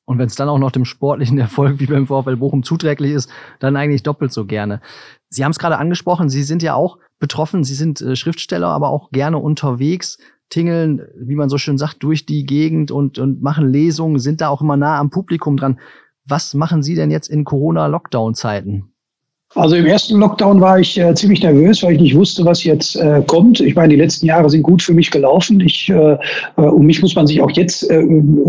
Und 0.08 0.16
wenn 0.18 0.26
es 0.26 0.36
dann 0.36 0.48
auch 0.48 0.58
noch 0.58 0.70
dem 0.70 0.86
sportlichen 0.86 1.38
Erfolg 1.38 1.80
wie 1.80 1.86
beim 1.86 2.06
VfL 2.06 2.36
Bochum 2.36 2.62
zuträglich 2.62 3.12
ist, 3.12 3.30
dann 3.58 3.76
eigentlich 3.76 4.02
doppelt 4.02 4.32
so 4.32 4.46
gerne. 4.46 4.80
Sie 5.28 5.44
haben 5.44 5.50
es 5.50 5.58
gerade 5.58 5.76
angesprochen, 5.76 6.30
Sie 6.30 6.42
sind 6.42 6.62
ja 6.62 6.72
auch 6.72 6.96
betroffen, 7.18 7.62
Sie 7.62 7.74
sind 7.74 8.00
äh, 8.00 8.16
Schriftsteller, 8.16 8.68
aber 8.68 8.88
auch 8.88 9.10
gerne 9.10 9.36
unterwegs, 9.36 10.16
tingeln, 10.48 11.02
wie 11.14 11.34
man 11.34 11.50
so 11.50 11.58
schön 11.58 11.76
sagt, 11.76 12.02
durch 12.02 12.24
die 12.24 12.46
Gegend 12.46 12.90
und, 12.90 13.18
und 13.18 13.42
machen 13.42 13.70
Lesungen, 13.70 14.18
sind 14.18 14.40
da 14.40 14.48
auch 14.48 14.62
immer 14.62 14.78
nah 14.78 14.98
am 14.98 15.10
Publikum 15.10 15.58
dran. 15.58 15.78
Was 16.24 16.54
machen 16.54 16.82
Sie 16.82 16.94
denn 16.94 17.10
jetzt 17.10 17.28
in 17.28 17.44
Corona-Lockdown-Zeiten? 17.44 18.90
Also 19.58 19.74
im 19.74 19.86
ersten 19.86 20.20
Lockdown 20.20 20.60
war 20.60 20.78
ich 20.78 20.96
äh, 21.00 21.12
ziemlich 21.14 21.42
nervös, 21.42 21.82
weil 21.82 21.94
ich 21.94 22.00
nicht 22.00 22.16
wusste, 22.16 22.44
was 22.44 22.62
jetzt 22.62 22.94
äh, 22.94 23.22
kommt. 23.26 23.58
Ich 23.58 23.74
meine, 23.74 23.88
die 23.88 24.00
letzten 24.00 24.26
Jahre 24.26 24.48
sind 24.48 24.62
gut 24.62 24.80
für 24.80 24.94
mich 24.94 25.10
gelaufen. 25.10 25.60
Ich, 25.60 25.90
äh, 25.90 26.16
äh 26.56 26.60
um 26.60 26.86
mich 26.86 27.02
muss 27.02 27.16
man 27.16 27.26
sich 27.26 27.42
auch 27.42 27.50
jetzt 27.50 27.90
äh, 27.90 28.04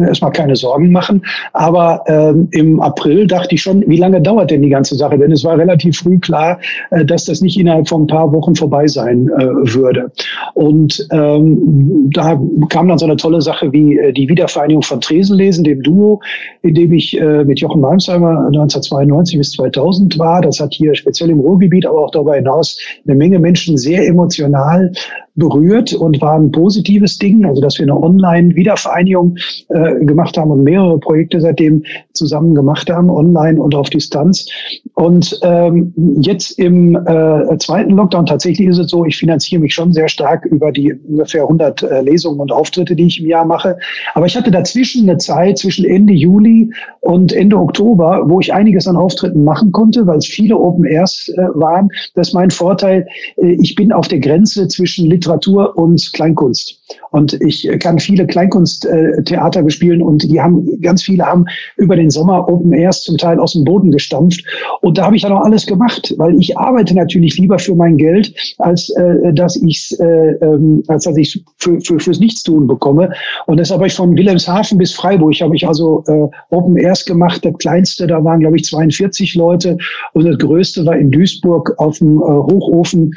erstmal 0.05 0.31
keine 0.31 0.55
Sorgen 0.55 0.91
machen. 0.91 1.23
Aber 1.53 2.03
äh, 2.05 2.33
im 2.55 2.79
April 2.79 3.25
dachte 3.25 3.55
ich 3.55 3.63
schon, 3.63 3.83
wie 3.87 3.97
lange 3.97 4.21
dauert 4.21 4.51
denn 4.51 4.61
die 4.61 4.69
ganze 4.69 4.95
Sache? 4.95 5.17
Denn 5.17 5.31
es 5.31 5.43
war 5.43 5.57
relativ 5.57 5.97
früh 5.97 6.19
klar, 6.19 6.59
äh, 6.91 7.03
dass 7.03 7.25
das 7.25 7.41
nicht 7.41 7.59
innerhalb 7.59 7.89
von 7.89 8.03
ein 8.03 8.07
paar 8.07 8.31
Wochen 8.31 8.53
vorbei 8.53 8.85
sein 8.85 9.29
äh, 9.39 9.45
würde. 9.73 10.11
Und 10.53 11.07
ähm, 11.11 12.09
da 12.13 12.39
kam 12.69 12.87
dann 12.87 12.99
so 12.99 13.05
eine 13.05 13.15
tolle 13.15 13.41
Sache 13.41 13.71
wie 13.71 13.97
äh, 13.97 14.13
die 14.13 14.29
Wiedervereinigung 14.29 14.83
von 14.83 15.01
Tresenlesen, 15.01 15.63
dem 15.63 15.81
Duo, 15.81 16.21
in 16.61 16.75
dem 16.75 16.93
ich 16.93 17.19
äh, 17.19 17.43
mit 17.45 17.61
Jochen 17.61 17.81
Malmsheimer 17.81 18.45
1992 18.45 19.39
bis 19.39 19.51
2000 19.53 20.19
war. 20.19 20.41
Das 20.41 20.59
hat 20.59 20.71
hier 20.71 20.93
speziell 20.99 21.29
im 21.29 21.39
Ruhrgebiet, 21.39 21.85
aber 21.85 22.05
auch 22.05 22.11
darüber 22.11 22.35
hinaus 22.35 22.77
eine 23.05 23.15
Menge 23.15 23.39
Menschen 23.39 23.77
sehr 23.77 24.05
emotional 24.05 24.91
berührt 25.39 25.93
und 25.93 26.21
war 26.21 26.37
ein 26.37 26.51
positives 26.51 27.17
Ding, 27.17 27.45
also 27.45 27.61
dass 27.61 27.79
wir 27.79 27.85
eine 27.85 27.99
Online-Wiedervereinigung 27.99 29.35
äh, 29.69 30.05
gemacht 30.05 30.37
haben 30.37 30.51
und 30.51 30.63
mehrere 30.63 30.99
Projekte 30.99 31.41
seitdem 31.41 31.83
zusammen 32.13 32.53
gemacht 32.53 32.89
haben, 32.89 33.09
online 33.09 33.59
und 33.59 33.73
auf 33.73 33.89
Distanz. 33.89 34.47
Und 34.93 35.39
ähm, 35.43 35.93
jetzt 36.21 36.59
im 36.59 36.95
äh, 36.95 37.57
zweiten 37.57 37.91
Lockdown 37.91 38.25
tatsächlich 38.25 38.67
ist 38.67 38.77
es 38.77 38.91
so, 38.91 39.05
ich 39.05 39.17
finanziere 39.17 39.61
mich 39.61 39.73
schon 39.73 39.93
sehr 39.93 40.09
stark 40.09 40.45
über 40.45 40.71
die 40.71 40.93
ungefähr 40.93 41.43
100 41.43 41.83
äh, 41.83 42.01
Lesungen 42.01 42.39
und 42.39 42.51
Auftritte, 42.51 42.95
die 42.95 43.07
ich 43.07 43.21
im 43.21 43.27
Jahr 43.27 43.45
mache. 43.45 43.77
Aber 44.13 44.25
ich 44.25 44.35
hatte 44.35 44.51
dazwischen 44.51 45.09
eine 45.09 45.17
Zeit 45.17 45.57
zwischen 45.57 45.85
Ende 45.85 46.13
Juli 46.13 46.69
und 46.99 47.31
Ende 47.31 47.57
Oktober, 47.57 48.23
wo 48.25 48.39
ich 48.41 48.53
einiges 48.53 48.87
an 48.87 48.97
Auftritten 48.97 49.43
machen 49.43 49.71
konnte, 49.71 50.05
weil 50.05 50.17
es 50.17 50.27
viele 50.27 50.57
Open 50.57 50.85
Airs 50.85 51.29
äh, 51.29 51.41
waren. 51.53 51.89
Das 52.15 52.29
ist 52.29 52.33
mein 52.33 52.51
Vorteil. 52.51 53.07
Äh, 53.37 53.57
ich 53.61 53.75
bin 53.75 53.93
auf 53.93 54.09
der 54.09 54.19
Grenze 54.19 54.67
zwischen 54.67 55.09
Literatur 55.09 55.28
Literatur 55.29 55.77
und 55.77 56.11
Kleinkunst. 56.13 56.79
Und 57.11 57.33
ich 57.41 57.67
kann 57.79 57.99
viele 57.99 58.25
Kleinkunsttheater 58.25 59.63
bespielen 59.63 60.01
und 60.01 60.23
die 60.23 60.39
haben, 60.39 60.79
ganz 60.81 61.03
viele 61.03 61.25
haben 61.25 61.45
über 61.77 61.95
den 61.95 62.09
Sommer 62.09 62.47
Open 62.47 62.73
Airs 62.73 63.03
zum 63.03 63.17
Teil 63.17 63.39
aus 63.39 63.53
dem 63.53 63.63
Boden 63.63 63.91
gestampft. 63.91 64.43
Und 64.81 64.97
da 64.97 65.05
habe 65.05 65.15
ich 65.15 65.23
ja 65.23 65.29
noch 65.29 65.41
alles 65.41 65.65
gemacht, 65.65 66.13
weil 66.17 66.39
ich 66.39 66.57
arbeite 66.57 66.95
natürlich 66.95 67.37
lieber 67.37 67.59
für 67.59 67.75
mein 67.75 67.97
Geld, 67.97 68.33
als 68.59 68.89
äh, 68.91 69.33
dass 69.33 69.55
ich 69.55 69.95
äh, 69.99 70.31
ähm, 70.41 70.83
als 70.87 71.03
dass 71.03 71.17
ich 71.17 71.43
für, 71.57 71.79
für, 71.81 71.99
fürs 71.99 72.19
Nichtstun 72.19 72.67
bekomme. 72.67 73.11
Und 73.45 73.57
deshalb 73.57 73.79
habe 73.79 73.87
ich 73.87 73.93
von 73.93 74.15
Wilhelmshaven 74.15 74.77
bis 74.77 74.93
Freiburg 74.93 75.33
habe 75.41 75.55
ich 75.55 75.67
also 75.67 76.03
äh, 76.07 76.55
Open 76.55 76.77
Airs 76.77 77.05
gemacht. 77.05 77.45
Das 77.45 77.53
kleinste, 77.59 78.07
da 78.07 78.23
waren 78.23 78.39
glaube 78.39 78.57
ich 78.57 78.63
42 78.65 79.35
Leute 79.35 79.77
und 80.13 80.25
das 80.25 80.37
größte 80.37 80.85
war 80.85 80.97
in 80.97 81.11
Duisburg 81.11 81.73
auf 81.77 81.97
dem 81.99 82.17
äh, 82.17 82.21
Hochofen 82.21 83.13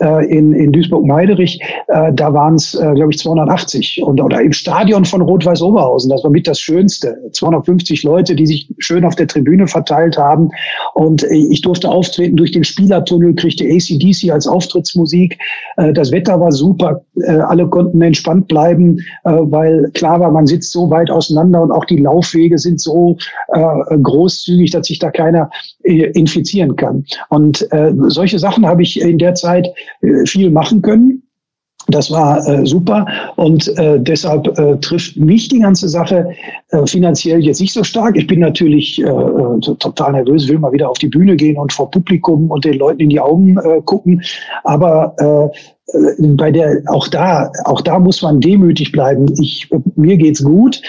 äh, 0.00 0.26
in, 0.26 0.52
in 0.52 0.72
Duisburg-Meiderich. 0.72 1.43
Äh, 1.88 2.12
da 2.12 2.32
waren 2.32 2.54
es, 2.54 2.74
äh, 2.74 2.92
glaube 2.94 3.10
ich, 3.12 3.18
280 3.18 4.02
und 4.02 4.20
oder 4.20 4.40
im 4.40 4.52
Stadion 4.52 5.04
von 5.04 5.22
Rot-Weiß 5.22 5.62
Oberhausen. 5.62 6.10
Das 6.10 6.24
war 6.24 6.30
mit 6.30 6.46
das 6.46 6.60
Schönste. 6.60 7.16
250 7.32 8.02
Leute, 8.02 8.34
die 8.34 8.46
sich 8.46 8.68
schön 8.78 9.04
auf 9.04 9.16
der 9.16 9.26
Tribüne 9.26 9.66
verteilt 9.66 10.16
haben. 10.16 10.50
Und 10.94 11.22
äh, 11.24 11.34
ich 11.34 11.60
durfte 11.60 11.88
auftreten 11.88 12.36
durch 12.36 12.52
den 12.52 12.64
Spielertunnel, 12.64 13.34
kriegte 13.34 13.64
ACDC 13.64 14.30
als 14.30 14.46
Auftrittsmusik. 14.46 15.38
Äh, 15.76 15.92
das 15.92 16.10
Wetter 16.12 16.40
war 16.40 16.52
super. 16.52 17.04
Äh, 17.20 17.32
alle 17.32 17.68
konnten 17.68 18.00
entspannt 18.02 18.48
bleiben, 18.48 18.98
weil 19.24 19.90
klar 19.94 20.20
war, 20.20 20.30
man 20.30 20.46
sitzt 20.46 20.72
so 20.72 20.90
weit 20.90 21.10
auseinander 21.10 21.62
und 21.62 21.70
auch 21.70 21.84
die 21.84 21.96
Laufwege 21.96 22.58
sind 22.58 22.80
so 22.80 23.16
großzügig, 23.50 24.70
dass 24.70 24.86
sich 24.86 24.98
da 24.98 25.10
keiner 25.10 25.50
infizieren 25.82 26.76
kann. 26.76 27.04
Und 27.28 27.66
solche 28.08 28.38
Sachen 28.38 28.66
habe 28.66 28.82
ich 28.82 29.00
in 29.00 29.18
der 29.18 29.34
Zeit 29.34 29.68
viel 30.26 30.50
machen 30.50 30.82
können. 30.82 31.22
Das 31.88 32.10
war 32.10 32.46
äh, 32.48 32.64
super 32.64 33.06
und 33.36 33.68
äh, 33.78 34.00
deshalb 34.00 34.58
äh, 34.58 34.76
trifft 34.78 35.16
mich 35.16 35.48
die 35.48 35.58
ganze 35.58 35.88
Sache 35.88 36.30
äh, 36.70 36.86
finanziell 36.86 37.44
jetzt 37.44 37.60
nicht 37.60 37.74
so 37.74 37.84
stark. 37.84 38.16
Ich 38.16 38.26
bin 38.26 38.40
natürlich 38.40 39.00
äh, 39.02 39.04
äh 39.04 39.60
total 39.60 40.12
nervös, 40.12 40.48
will 40.48 40.58
mal 40.58 40.72
wieder 40.72 40.88
auf 40.88 40.98
die 40.98 41.08
Bühne 41.08 41.36
gehen 41.36 41.58
und 41.58 41.72
vor 41.72 41.90
Publikum 41.90 42.50
und 42.50 42.64
den 42.64 42.78
Leuten 42.78 43.00
in 43.00 43.10
die 43.10 43.20
Augen 43.20 43.58
äh, 43.58 43.82
gucken. 43.84 44.22
Aber 44.64 45.14
äh, 45.18 45.98
äh 45.98 46.34
bei 46.36 46.50
der 46.50 46.82
auch 46.86 47.08
da 47.08 47.50
auch 47.64 47.82
da 47.82 47.98
muss 47.98 48.22
man 48.22 48.40
demütig 48.40 48.90
bleiben. 48.90 49.26
Ich 49.38 49.68
mir 49.96 50.16
geht's 50.16 50.42
gut. 50.42 50.80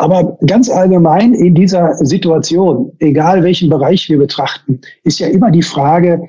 Aber 0.00 0.38
ganz 0.46 0.70
allgemein 0.70 1.34
in 1.34 1.56
dieser 1.56 1.94
Situation, 1.96 2.92
egal 3.00 3.42
welchen 3.42 3.68
Bereich 3.68 4.08
wir 4.08 4.18
betrachten, 4.18 4.80
ist 5.02 5.18
ja 5.18 5.26
immer 5.26 5.50
die 5.50 5.62
Frage, 5.62 6.22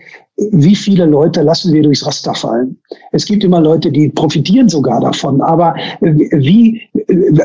wie 0.52 0.76
viele 0.76 1.06
Leute 1.06 1.42
lassen 1.42 1.74
wir 1.74 1.84
durchs 1.84 2.06
Raster 2.06 2.34
fallen? 2.34 2.78
Es 3.12 3.26
gibt 3.26 3.44
immer 3.44 3.62
Leute, 3.62 3.92
die 3.92 4.10
profitieren 4.10 4.70
sogar 4.70 5.00
davon. 5.02 5.42
Aber 5.42 5.76
wie, 6.00 6.82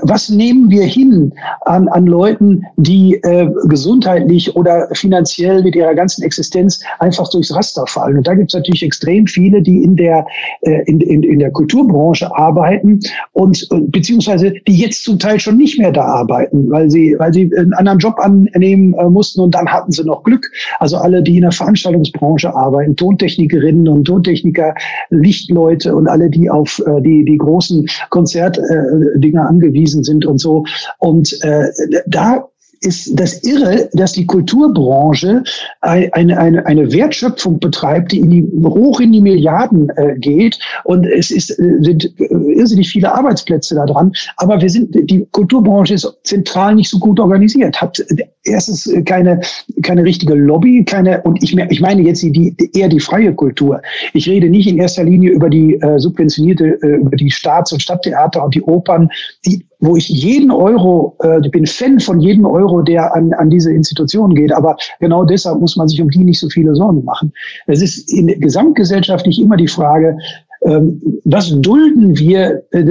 was 0.03 0.29
nehmen 0.29 0.71
wir 0.71 0.85
hin 0.85 1.33
an, 1.63 1.89
an 1.89 2.07
Leuten, 2.07 2.63
die 2.77 3.15
äh, 3.23 3.49
gesundheitlich 3.67 4.55
oder 4.57 4.89
finanziell 4.93 5.63
mit 5.63 5.75
ihrer 5.75 5.95
ganzen 5.95 6.23
Existenz 6.23 6.83
einfach 6.99 7.29
durchs 7.31 7.55
Raster 7.55 7.87
fallen? 7.87 8.19
Und 8.19 8.27
da 8.27 8.35
gibt 8.35 8.51
es 8.51 8.55
natürlich 8.55 8.83
extrem 8.83 9.27
viele, 9.27 9.63
die 9.63 9.83
in 9.83 9.97
der, 9.97 10.27
äh, 10.63 10.83
in, 10.87 11.01
in, 11.01 11.23
in 11.23 11.39
der 11.39 11.51
Kulturbranche 11.51 12.35
arbeiten 12.37 13.01
und 13.33 13.67
äh, 13.71 13.81
beziehungsweise 13.81 14.53
die 14.67 14.77
jetzt 14.77 15.05
zum 15.05 15.19
Teil 15.19 15.41
schon 15.41 15.57
nicht 15.57 15.79
mehr 15.79 15.93
da 15.93 16.05
arbeiten, 16.05 16.71
weil 16.71 16.91
sie, 16.91 17.17
weil 17.19 17.33
sie 17.33 17.51
einen 17.57 17.73
anderen 17.75 17.99
Job 17.99 18.15
annehmen 18.19 18.95
äh, 18.95 19.09
mussten 19.09 19.41
und 19.41 19.55
dann 19.55 19.69
hatten 19.69 19.91
sie 19.93 20.05
noch 20.05 20.23
Glück. 20.23 20.51
Also 20.79 20.97
alle, 20.97 21.23
die 21.23 21.37
in 21.37 21.43
der 21.43 21.53
Veranstaltungsbranche 21.53 22.55
arbeiten, 22.55 22.84
Tontechnikerinnen 22.97 23.89
und 23.89 24.05
Tontechniker, 24.05 24.75
Lichtleute 25.11 25.95
und 25.95 26.09
alle, 26.09 26.31
die 26.31 26.51
auf 26.51 26.83
äh, 26.87 27.01
die, 27.01 27.25
die 27.25 27.39
großen 27.39 27.87
Konzertdinger 28.11 29.43
äh, 29.43 29.49
angewiesen 29.49 30.05
sind 30.05 30.27
und 30.27 30.39
so. 30.39 30.65
Und 30.99 31.37
äh, 31.43 31.69
da 32.07 32.49
ist 32.85 33.19
das 33.19 33.43
Irre, 33.43 33.89
dass 33.95 34.13
die 34.13 34.27
Kulturbranche 34.27 35.43
eine, 35.81 36.39
eine, 36.39 36.67
eine 36.67 36.93
Wertschöpfung 36.93 37.59
betreibt, 37.59 38.13
die 38.13 38.19
in 38.19 38.31
die, 38.31 38.47
hoch 38.65 39.01
in 39.01 39.13
die 39.13 39.21
Milliarden 39.21 39.91
äh, 39.97 40.15
geht. 40.19 40.59
Und 40.85 41.07
es 41.07 41.31
ist, 41.31 41.51
äh, 41.59 41.79
sind 41.81 42.05
äh, 42.19 42.27
irrsinnig 42.55 42.91
viele 42.91 43.13
Arbeitsplätze 43.13 43.75
da 43.75 43.87
dran. 43.87 44.13
Aber 44.37 44.61
wir 44.61 44.69
sind, 44.69 44.95
die 45.11 45.27
Kulturbranche 45.33 45.95
ist 45.95 46.13
zentral 46.25 46.75
nicht 46.75 46.91
so 46.91 46.99
gut 46.99 47.19
organisiert, 47.19 47.81
hat 47.81 48.05
erstens 48.45 48.91
keine, 49.07 49.41
keine 49.83 50.05
richtige 50.05 50.35
Lobby, 50.35 50.85
keine, 50.85 51.23
und 51.23 51.43
ich, 51.43 51.57
ich 51.57 51.81
meine 51.81 52.03
jetzt 52.03 52.23
die, 52.23 52.33
die, 52.33 52.71
eher 52.75 52.89
die 52.89 53.01
freie 53.01 53.35
Kultur. 53.35 53.81
Ich 54.13 54.29
rede 54.29 54.49
nicht 54.49 54.69
in 54.69 54.79
erster 54.79 55.05
Linie 55.05 55.31
über 55.31 55.49
die 55.49 55.75
äh, 55.81 55.99
subventionierte, 55.99 56.79
äh, 56.83 56.97
über 56.97 57.17
die 57.17 57.31
Staats- 57.31 57.73
und 57.73 57.81
Stadttheater 57.81 58.45
und 58.45 58.55
die 58.55 58.63
Opern, 58.63 59.09
die 59.47 59.67
wo 59.81 59.97
ich 59.97 60.09
jeden 60.09 60.51
Euro, 60.51 61.17
äh, 61.23 61.41
ich 61.45 61.51
bin 61.51 61.67
Fan 61.67 62.01
von 62.01 62.21
jedem 62.21 62.47
Euro, 62.47 62.83
der 62.83 63.15
an, 63.15 63.33
an 63.35 63.51
diese 63.51 63.73
Institution 63.73 64.35
geht, 64.35 64.53
aber 64.53 64.77
genau 65.01 65.25
deshalb 65.25 65.61
muss 65.61 65.77
man 65.77 65.89
sich 65.89 66.01
um 66.01 66.11
die 66.11 66.25
nicht 66.25 66.41
so 66.41 66.49
viele 66.49 66.75
Sorgen 66.75 67.05
machen. 67.05 67.33
Es 67.67 67.83
ist 67.83 68.11
in, 68.13 68.27
gesamtgesellschaftlich 68.41 69.41
immer 69.41 69.57
die 69.57 69.69
Frage, 69.69 70.17
was 70.65 71.51
dulden 71.61 72.19
wir, 72.19 72.63
äh, 72.71 72.83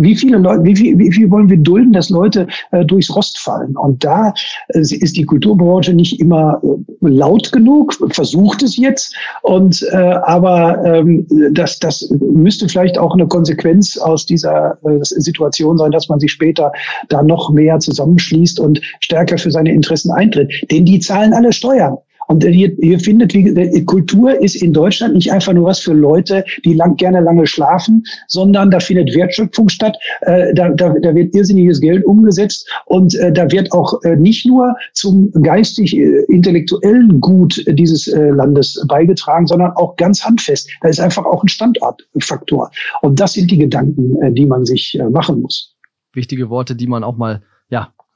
wie 0.00 0.14
viele 0.14 0.36
Leute, 0.38 0.64
wie 0.64 0.98
wie 0.98 1.10
viel 1.10 1.30
wollen 1.30 1.48
wir 1.48 1.56
dulden, 1.56 1.92
dass 1.92 2.10
Leute 2.10 2.46
äh, 2.70 2.84
durchs 2.84 3.14
Rost 3.14 3.38
fallen? 3.38 3.76
Und 3.76 4.04
da 4.04 4.34
äh, 4.68 4.80
ist 4.80 5.16
die 5.16 5.24
Kulturbranche 5.24 5.94
nicht 5.94 6.20
immer 6.20 6.60
laut 7.00 7.50
genug, 7.50 7.94
versucht 8.10 8.62
es 8.62 8.76
jetzt, 8.76 9.14
und 9.42 9.84
aber 9.92 10.84
ähm, 10.84 11.26
das, 11.52 11.78
das 11.78 12.12
müsste 12.32 12.68
vielleicht 12.68 12.98
auch 12.98 13.14
eine 13.14 13.26
Konsequenz 13.26 13.96
aus 13.96 14.26
dieser 14.26 14.78
Situation 15.02 15.78
sein, 15.78 15.92
dass 15.92 16.08
man 16.08 16.20
sich 16.20 16.32
später 16.32 16.72
da 17.08 17.22
noch 17.22 17.50
mehr 17.50 17.78
zusammenschließt 17.78 18.60
und 18.60 18.80
stärker 19.00 19.38
für 19.38 19.50
seine 19.50 19.72
Interessen 19.72 20.10
eintritt. 20.12 20.52
Denn 20.70 20.84
die 20.84 20.98
zahlen 20.98 21.32
alle 21.32 21.52
Steuern. 21.52 21.96
Und 22.28 22.44
ihr, 22.44 22.78
ihr 22.82 23.00
findet, 23.00 23.34
wie, 23.34 23.84
Kultur 23.86 24.38
ist 24.40 24.62
in 24.62 24.72
Deutschland 24.72 25.14
nicht 25.14 25.32
einfach 25.32 25.54
nur 25.54 25.64
was 25.64 25.80
für 25.80 25.94
Leute, 25.94 26.44
die 26.64 26.74
lang, 26.74 26.96
gerne 26.96 27.20
lange 27.20 27.46
schlafen, 27.46 28.04
sondern 28.26 28.70
da 28.70 28.80
findet 28.80 29.14
Wertschöpfung 29.14 29.68
statt, 29.70 29.96
äh, 30.20 30.52
da, 30.54 30.68
da, 30.68 30.94
da 31.00 31.14
wird 31.14 31.34
irrsinniges 31.34 31.80
Geld 31.80 32.04
umgesetzt 32.04 32.68
und 32.84 33.14
äh, 33.14 33.32
da 33.32 33.50
wird 33.50 33.72
auch 33.72 34.02
äh, 34.04 34.14
nicht 34.16 34.46
nur 34.46 34.76
zum 34.92 35.32
geistig-intellektuellen 35.42 37.16
äh, 37.16 37.18
Gut 37.18 37.64
dieses 37.66 38.06
äh, 38.08 38.28
Landes 38.28 38.84
beigetragen, 38.88 39.46
sondern 39.46 39.72
auch 39.72 39.96
ganz 39.96 40.22
handfest. 40.22 40.68
Da 40.82 40.88
ist 40.88 41.00
einfach 41.00 41.24
auch 41.24 41.42
ein 41.42 41.48
Standortfaktor. 41.48 42.70
Und 43.00 43.18
das 43.18 43.32
sind 43.32 43.50
die 43.50 43.58
Gedanken, 43.58 44.20
äh, 44.22 44.32
die 44.32 44.44
man 44.44 44.66
sich 44.66 44.98
äh, 45.00 45.08
machen 45.08 45.40
muss. 45.40 45.74
Wichtige 46.12 46.50
Worte, 46.50 46.76
die 46.76 46.86
man 46.86 47.04
auch 47.04 47.16
mal 47.16 47.42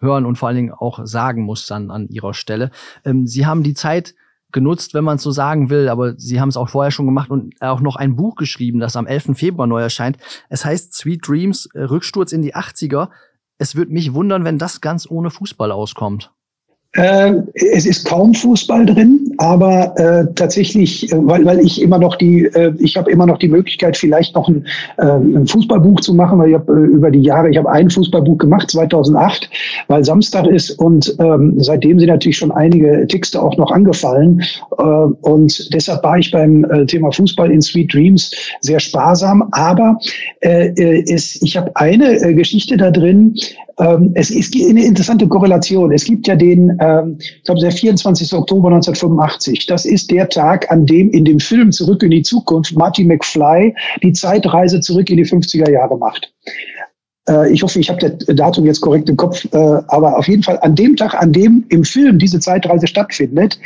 hören 0.03 0.27
und 0.27 0.37
vor 0.37 0.49
allen 0.49 0.57
Dingen 0.57 0.73
auch 0.73 1.01
sagen 1.05 1.43
muss 1.43 1.67
dann 1.67 1.91
an 1.91 2.09
ihrer 2.09 2.35
Stelle. 2.35 2.71
Ähm, 3.05 3.27
sie 3.27 3.47
haben 3.47 3.63
die 3.63 3.75
Zeit 3.75 4.15
genutzt, 4.53 4.95
wenn 4.95 5.05
man 5.05 5.17
es 5.17 5.23
so 5.23 5.31
sagen 5.31 5.71
will, 5.71 5.89
aber 5.89 6.19
sie 6.19 6.41
haben 6.41 6.51
es 6.51 6.57
auch 6.57 6.69
vorher 6.69 6.91
schon 6.91 7.07
gemacht 7.07 7.31
und 7.31 7.55
auch 7.61 7.81
noch 7.81 7.97
ein 7.97 8.17
Buch 8.17 8.37
geschrieben, 8.37 8.81
das 8.81 8.97
am 8.97 9.07
11. 9.07 9.31
Februar 9.35 9.67
neu 9.67 9.81
erscheint. 9.81 10.19
Es 10.49 10.65
heißt 10.65 10.95
Sweet 10.95 11.27
Dreams, 11.27 11.67
äh, 11.75 11.83
Rücksturz 11.85 12.33
in 12.33 12.43
die 12.43 12.55
80er. 12.55 13.09
Es 13.59 13.75
würde 13.75 13.93
mich 13.93 14.13
wundern, 14.13 14.45
wenn 14.45 14.59
das 14.59 14.81
ganz 14.81 15.11
ohne 15.11 15.31
Fußball 15.31 15.73
auskommt. 15.73 16.33
Äh, 16.95 17.37
es 17.55 17.87
ist 17.87 18.05
kaum 18.05 18.35
Fußball 18.35 18.85
drin, 18.85 19.33
aber 19.39 19.95
äh, 19.97 20.27
tatsächlich, 20.35 21.11
äh, 21.11 21.17
weil, 21.27 21.43
weil 21.47 21.61
ich 21.61 21.81
immer 21.81 21.99
noch 21.99 22.17
die, 22.17 22.45
äh, 22.45 22.75
ich 22.81 22.99
habe 22.99 23.11
immer 23.11 23.25
noch 23.25 23.39
die 23.39 23.49
Möglichkeit, 23.49 23.97
vielleicht 23.97 24.35
noch 24.35 24.47
ein, 24.47 24.67
äh, 24.99 25.07
ein 25.07 25.47
Fußballbuch 25.47 26.01
zu 26.01 26.13
machen, 26.13 26.39
weil 26.39 26.51
ich 26.51 26.55
habe 26.55 26.71
äh, 26.71 26.95
über 26.95 27.11
die 27.11 27.23
Jahre, 27.23 27.49
ich 27.49 27.57
habe 27.57 27.71
ein 27.71 27.89
Fußballbuch 27.89 28.37
gemacht, 28.37 28.71
2008, 28.71 29.49
weil 29.89 30.05
Samstag 30.05 30.47
ist 30.47 30.73
und 30.73 31.17
ähm, 31.19 31.55
seitdem 31.57 31.99
sind 31.99 32.09
natürlich 32.09 32.37
schon 32.37 32.53
einige 32.53 33.07
Texte 33.07 33.41
auch 33.41 33.57
noch 33.57 33.71
angefallen 33.71 34.43
äh, 34.77 34.83
und 34.83 35.73
deshalb 35.73 36.05
war 36.05 36.19
ich 36.19 36.31
beim 36.31 36.65
äh, 36.65 36.85
Thema 36.85 37.11
Fußball 37.11 37.51
in 37.51 37.63
Sweet 37.63 37.95
Dreams 37.95 38.35
sehr 38.61 38.81
sparsam, 38.81 39.49
aber 39.53 39.97
äh, 40.41 40.69
äh 40.77 41.05
es, 41.11 41.41
ich 41.41 41.57
habe 41.57 41.71
eine 41.75 42.21
äh, 42.21 42.35
Geschichte 42.35 42.77
da 42.77 42.91
drin, 42.91 43.35
ähm, 43.79 44.13
es 44.15 44.31
ist 44.31 44.55
eine 44.55 44.85
interessante 44.85 45.27
Korrelation. 45.27 45.93
Es 45.93 46.05
gibt 46.05 46.27
ja 46.27 46.37
den, 46.37 46.77
ähm, 46.81 47.17
ich 47.19 47.45
glaube, 47.45 47.61
der 47.61 47.73
24. 47.73 48.33
Oktober 48.35 48.69
1985. 48.69 49.67
Das 49.67 49.85
ist 49.85 50.11
der 50.11 50.29
Tag, 50.29 50.71
an 50.71 50.87
dem 50.87 51.11
in 51.11 51.25
dem 51.25 51.39
Film 51.39 51.73
Zurück 51.73 52.03
in 52.03 52.11
die 52.11 52.23
Zukunft 52.23 52.77
Marty 52.77 53.05
McFly 53.05 53.75
die 54.03 54.13
Zeitreise 54.13 54.81
zurück 54.81 55.09
in 55.11 55.17
die 55.17 55.25
50er 55.25 55.71
Jahre 55.71 55.97
macht. 55.97 56.33
Äh, 57.29 57.53
ich 57.53 57.63
hoffe, 57.63 57.81
ich 57.81 57.89
habe 57.89 57.99
das 58.01 58.37
Datum 58.37 58.67
jetzt 58.67 58.81
korrekt 58.81 59.09
im 59.09 59.17
Kopf, 59.17 59.45
äh, 59.53 59.57
aber 59.57 60.19
auf 60.19 60.29
jeden 60.29 60.43
Fall 60.43 60.59
an 60.63 60.75
dem 60.75 60.97
Tag, 60.97 61.15
an 61.15 61.33
dem 61.33 61.65
im 61.69 61.85
Film 61.85 62.19
diese 62.19 62.41
Zeitreise 62.41 62.87
stattfindet, 62.87 63.59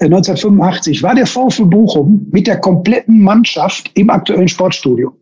1985, 0.00 0.98
äh, 0.98 1.02
war 1.02 1.14
der 1.14 1.26
VfL 1.26 1.66
Bochum 1.66 2.26
mit 2.32 2.46
der 2.46 2.58
kompletten 2.58 3.20
Mannschaft 3.20 3.90
im 3.94 4.10
aktuellen 4.10 4.48
Sportstudio. 4.48 5.12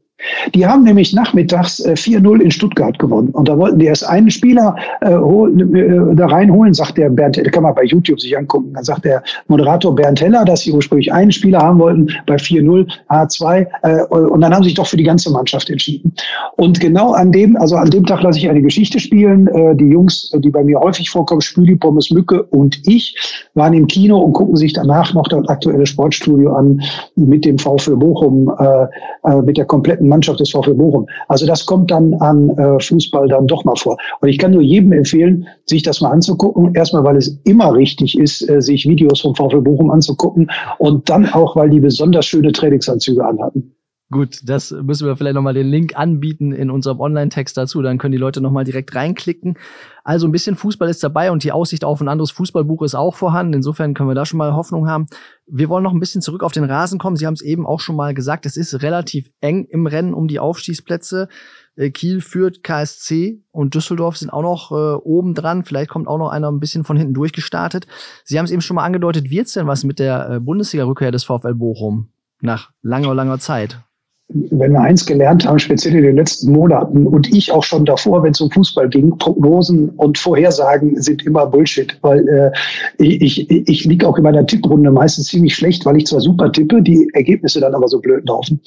Die 0.54 0.66
haben 0.66 0.84
nämlich 0.84 1.12
nachmittags 1.12 1.80
äh, 1.80 1.92
4-0 1.92 2.40
in 2.40 2.50
Stuttgart 2.50 2.98
gewonnen. 2.98 3.28
Und 3.30 3.48
da 3.48 3.56
wollten 3.56 3.78
die 3.78 3.86
erst 3.86 4.06
einen 4.06 4.30
Spieler 4.30 4.76
äh, 5.00 5.14
holen, 5.14 5.74
äh, 5.74 6.14
da 6.14 6.26
reinholen, 6.26 6.74
sagt 6.74 6.98
der 6.98 7.10
Bernd, 7.10 7.42
kann 7.52 7.62
man 7.62 7.74
bei 7.74 7.84
YouTube 7.84 8.20
sich 8.20 8.36
angucken. 8.36 8.72
Dann 8.74 8.84
sagt 8.84 9.04
der 9.04 9.22
Moderator 9.48 9.94
Bernd 9.94 10.20
Heller, 10.20 10.44
dass 10.44 10.60
sie 10.60 10.72
ursprünglich 10.72 11.12
einen 11.12 11.32
Spieler 11.32 11.60
haben 11.60 11.78
wollten, 11.78 12.08
bei 12.26 12.36
4-0, 12.36 12.88
H2. 13.08 13.66
Äh, 13.82 14.02
und 14.04 14.40
dann 14.40 14.54
haben 14.54 14.62
sie 14.62 14.70
sich 14.70 14.76
doch 14.76 14.86
für 14.86 14.96
die 14.96 15.04
ganze 15.04 15.30
Mannschaft 15.30 15.70
entschieden. 15.70 16.12
Und 16.56 16.80
genau 16.80 17.12
an 17.12 17.32
dem, 17.32 17.56
also 17.56 17.76
an 17.76 17.90
dem 17.90 18.06
Tag 18.06 18.22
lasse 18.22 18.38
ich 18.38 18.48
eine 18.48 18.62
Geschichte 18.62 19.00
spielen. 19.00 19.48
Äh, 19.48 19.76
die 19.76 19.88
Jungs, 19.88 20.30
die 20.38 20.50
bei 20.50 20.62
mir 20.62 20.78
häufig 20.80 21.10
vorkommen, 21.10 21.40
Spüli, 21.40 21.76
Pommes 21.76 22.10
Mücke 22.10 22.42
und 22.44 22.78
ich, 22.86 23.14
waren 23.54 23.74
im 23.74 23.86
Kino 23.86 24.18
und 24.18 24.32
gucken 24.32 24.56
sich 24.56 24.72
danach 24.72 25.12
noch 25.14 25.28
das 25.28 25.48
aktuelle 25.48 25.86
Sportstudio 25.86 26.52
an 26.54 26.80
mit 27.16 27.44
dem 27.44 27.58
VfL 27.58 27.96
Bochum, 27.96 28.52
äh, 28.58 28.86
äh, 29.28 29.42
mit 29.42 29.56
der 29.56 29.64
kompletten 29.64 30.08
Mannschaft 30.12 30.40
des 30.40 30.50
VfL 30.50 30.74
Bochum. 30.74 31.06
Also 31.28 31.46
das 31.46 31.64
kommt 31.64 31.90
dann 31.90 32.14
an 32.14 32.50
äh, 32.50 32.78
Fußball 32.80 33.28
dann 33.28 33.46
doch 33.46 33.64
mal 33.64 33.76
vor. 33.76 33.96
Und 34.20 34.28
ich 34.28 34.38
kann 34.38 34.52
nur 34.52 34.62
jedem 34.62 34.92
empfehlen, 34.92 35.46
sich 35.66 35.82
das 35.82 36.00
mal 36.00 36.10
anzugucken. 36.10 36.74
Erstmal, 36.74 37.04
weil 37.04 37.16
es 37.16 37.38
immer 37.44 37.74
richtig 37.74 38.18
ist, 38.18 38.48
äh, 38.48 38.60
sich 38.60 38.86
Videos 38.86 39.20
vom 39.20 39.34
VfL 39.34 39.62
Bochum 39.62 39.90
anzugucken 39.90 40.50
und 40.78 41.08
dann 41.08 41.26
auch, 41.32 41.56
weil 41.56 41.70
die 41.70 41.80
besonders 41.80 42.26
schöne 42.26 42.52
Trainingsanzüge 42.52 43.24
anhatten. 43.24 43.74
Gut, 44.12 44.40
das 44.44 44.72
müssen 44.72 45.06
wir 45.06 45.16
vielleicht 45.16 45.36
nochmal 45.36 45.54
den 45.54 45.68
Link 45.68 45.96
anbieten 45.96 46.52
in 46.52 46.70
unserem 46.70 47.00
Online-Text 47.00 47.56
dazu. 47.56 47.80
Dann 47.80 47.96
können 47.96 48.12
die 48.12 48.18
Leute 48.18 48.42
nochmal 48.42 48.64
direkt 48.64 48.94
reinklicken. 48.94 49.56
Also 50.04 50.28
ein 50.28 50.32
bisschen 50.32 50.54
Fußball 50.54 50.90
ist 50.90 51.02
dabei 51.02 51.30
und 51.30 51.44
die 51.44 51.52
Aussicht 51.52 51.82
auf 51.82 51.98
ein 52.02 52.08
anderes 52.08 52.30
Fußballbuch 52.32 52.82
ist 52.82 52.94
auch 52.94 53.14
vorhanden. 53.14 53.54
Insofern 53.54 53.94
können 53.94 54.10
wir 54.10 54.14
da 54.14 54.26
schon 54.26 54.36
mal 54.36 54.52
Hoffnung 54.52 54.86
haben. 54.86 55.06
Wir 55.46 55.70
wollen 55.70 55.82
noch 55.82 55.94
ein 55.94 55.98
bisschen 56.00 56.20
zurück 56.20 56.42
auf 56.42 56.52
den 56.52 56.64
Rasen 56.64 56.98
kommen. 56.98 57.16
Sie 57.16 57.26
haben 57.26 57.32
es 57.32 57.40
eben 57.40 57.66
auch 57.66 57.80
schon 57.80 57.96
mal 57.96 58.12
gesagt. 58.12 58.44
Es 58.44 58.58
ist 58.58 58.82
relativ 58.82 59.30
eng 59.40 59.64
im 59.64 59.86
Rennen 59.86 60.12
um 60.12 60.28
die 60.28 60.40
Aufstiegsplätze. 60.40 61.28
Äh, 61.76 61.88
Kiel 61.88 62.20
führt 62.20 62.62
KSC 62.62 63.40
und 63.50 63.74
Düsseldorf 63.74 64.18
sind 64.18 64.28
auch 64.28 64.42
noch 64.42 64.72
äh, 64.72 64.74
oben 64.74 65.32
dran. 65.32 65.64
Vielleicht 65.64 65.88
kommt 65.88 66.06
auch 66.06 66.18
noch 66.18 66.28
einer 66.28 66.52
ein 66.52 66.60
bisschen 66.60 66.84
von 66.84 66.98
hinten 66.98 67.14
durchgestartet. 67.14 67.86
Sie 68.24 68.38
haben 68.38 68.44
es 68.44 68.50
eben 68.50 68.60
schon 68.60 68.74
mal 68.74 68.84
angedeutet. 68.84 69.30
Wird's 69.30 69.54
denn 69.54 69.66
was 69.66 69.84
mit 69.84 69.98
der 69.98 70.28
äh, 70.28 70.40
Bundesliga-Rückkehr 70.40 71.12
des 71.12 71.24
VfL 71.24 71.54
Bochum 71.54 72.08
nach 72.42 72.72
langer, 72.82 73.14
langer 73.14 73.38
Zeit? 73.38 73.80
Wenn 74.28 74.72
wir 74.72 74.80
eins 74.80 75.04
gelernt 75.04 75.46
haben, 75.46 75.58
speziell 75.58 75.94
in 75.96 76.02
den 76.02 76.16
letzten 76.16 76.52
Monaten 76.52 77.06
und 77.06 77.32
ich 77.34 77.52
auch 77.52 77.62
schon 77.62 77.84
davor, 77.84 78.22
wenn 78.22 78.32
es 78.32 78.40
um 78.40 78.50
Fußball 78.50 78.88
ging, 78.88 79.16
Prognosen 79.18 79.90
und 79.90 80.16
Vorhersagen 80.16 81.00
sind 81.00 81.24
immer 81.26 81.46
Bullshit, 81.46 81.96
weil 82.02 82.26
äh, 82.28 82.50
ich, 82.98 83.50
ich, 83.50 83.68
ich 83.68 83.84
liege 83.84 84.08
auch 84.08 84.16
in 84.16 84.24
meiner 84.24 84.46
Tipprunde 84.46 84.90
meistens 84.90 85.28
ziemlich 85.28 85.54
schlecht, 85.54 85.84
weil 85.84 85.96
ich 85.98 86.06
zwar 86.06 86.20
super 86.20 86.50
tippe, 86.50 86.80
die 86.82 87.08
Ergebnisse 87.12 87.60
dann 87.60 87.74
aber 87.74 87.88
so 87.88 88.00
blöd 88.00 88.26
laufen. 88.26 88.60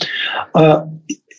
Äh, 0.54 0.78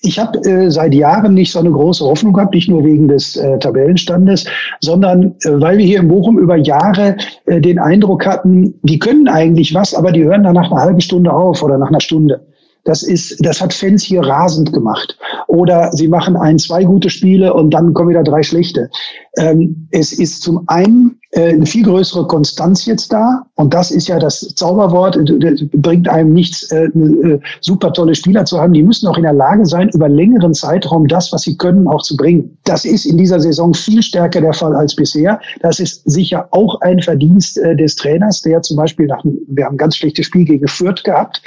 ich 0.03 0.19
habe 0.19 0.39
äh, 0.49 0.71
seit 0.71 0.95
Jahren 0.95 1.35
nicht 1.35 1.53
so 1.53 1.59
eine 1.59 1.71
große 1.71 2.05
Hoffnung 2.05 2.33
gehabt, 2.33 2.55
nicht 2.55 2.69
nur 2.69 2.85
wegen 2.85 3.09
des 3.09 3.37
äh, 3.37 3.59
Tabellenstandes, 3.59 4.45
sondern 4.81 5.35
äh, 5.43 5.61
weil 5.61 5.79
wir 5.79 5.87
hier 5.87 6.01
in 6.01 6.09
Bochum 6.09 6.39
über 6.39 6.57
Jahre 6.57 7.17
äh, 7.47 7.61
den 7.61 7.79
Eindruck 7.79 8.27
hatten, 8.27 8.75
die 8.83 8.99
können 8.99 9.29
eigentlich 9.29 9.75
was, 9.75 9.95
aber 9.95 10.13
die 10.13 10.25
hören 10.25 10.45
dann 10.45 10.55
nach 10.55 10.71
einer 10.71 10.81
halben 10.81 11.01
Stunde 11.01 11.33
auf 11.33 11.63
oder 11.63 11.79
nach 11.79 11.89
einer 11.89 12.01
Stunde. 12.01 12.47
Das 12.87 13.03
ist, 13.03 13.45
das 13.45 13.61
hat 13.61 13.75
Fans 13.75 14.03
hier 14.03 14.23
rasend 14.23 14.73
gemacht. 14.73 15.19
Oder 15.49 15.91
sie 15.93 16.09
machen 16.09 16.37
ein, 16.37 16.59
zwei 16.59 16.85
gute 16.85 17.11
Spiele 17.11 17.53
und 17.53 17.71
dann 17.71 17.93
kommen 17.93 18.11
wieder 18.11 18.23
drei 18.23 18.43
schlechte. 18.43 18.89
Ähm, 19.37 19.89
es 19.91 20.13
ist 20.13 20.43
zum 20.43 20.63
einen 20.69 21.21
eine 21.37 21.67
viel 21.67 21.85
größere 21.85 22.27
Konstanz 22.27 22.87
jetzt 22.87 23.13
da. 23.13 23.45
Und 23.57 23.75
das 23.75 23.91
ist 23.91 24.09
ja 24.09 24.19
das 24.19 24.41
Zauberwort. 24.55 25.19
Das 25.41 25.61
bringt 25.73 26.09
einem 26.09 26.33
nichts, 26.33 26.71
äh, 26.73 26.85
äh, 26.87 27.41
super 27.61 27.93
tolle 27.93 28.15
Spieler 28.15 28.45
zu 28.45 28.59
haben. 28.59 28.73
Die 28.73 28.83
müssen 28.83 29.07
auch 29.07 29.17
in 29.17 29.25
der 29.25 29.33
Lage 29.33 29.67
sein, 29.67 29.91
über 29.91 30.09
längeren 30.09 30.55
Zeitraum 30.55 31.07
das, 31.07 31.33
was 31.33 31.43
sie 31.43 31.57
können, 31.57 31.87
auch 31.89 32.03
zu 32.03 32.17
bringen. 32.17 32.57
Das 32.65 32.85
ist 32.85 33.05
in 33.05 33.19
dieser 33.19 33.41
Saison 33.41 33.75
viel 33.75 34.03
stärker 34.03 34.41
der 34.41 34.55
Fall 34.55 34.75
als 34.75 34.97
bisher. 34.97 35.39
Das 35.61 35.79
ist 35.79 36.03
sicher 36.09 36.49
auch 36.53 36.81
ein 36.81 37.01
Verdienst 37.01 37.59
äh, 37.59 37.77
des 37.77 37.97
Trainers, 37.97 38.41
der 38.43 38.63
zum 38.63 38.77
Beispiel 38.77 39.07
nach, 39.07 39.23
wir 39.25 39.65
haben 39.65 39.75
ein 39.75 39.79
ganz 39.79 39.97
schlechtes 39.97 40.27
Spiel 40.27 40.45
gegen 40.45 40.67
Fürth 40.67 41.05
gehabt. 41.05 41.43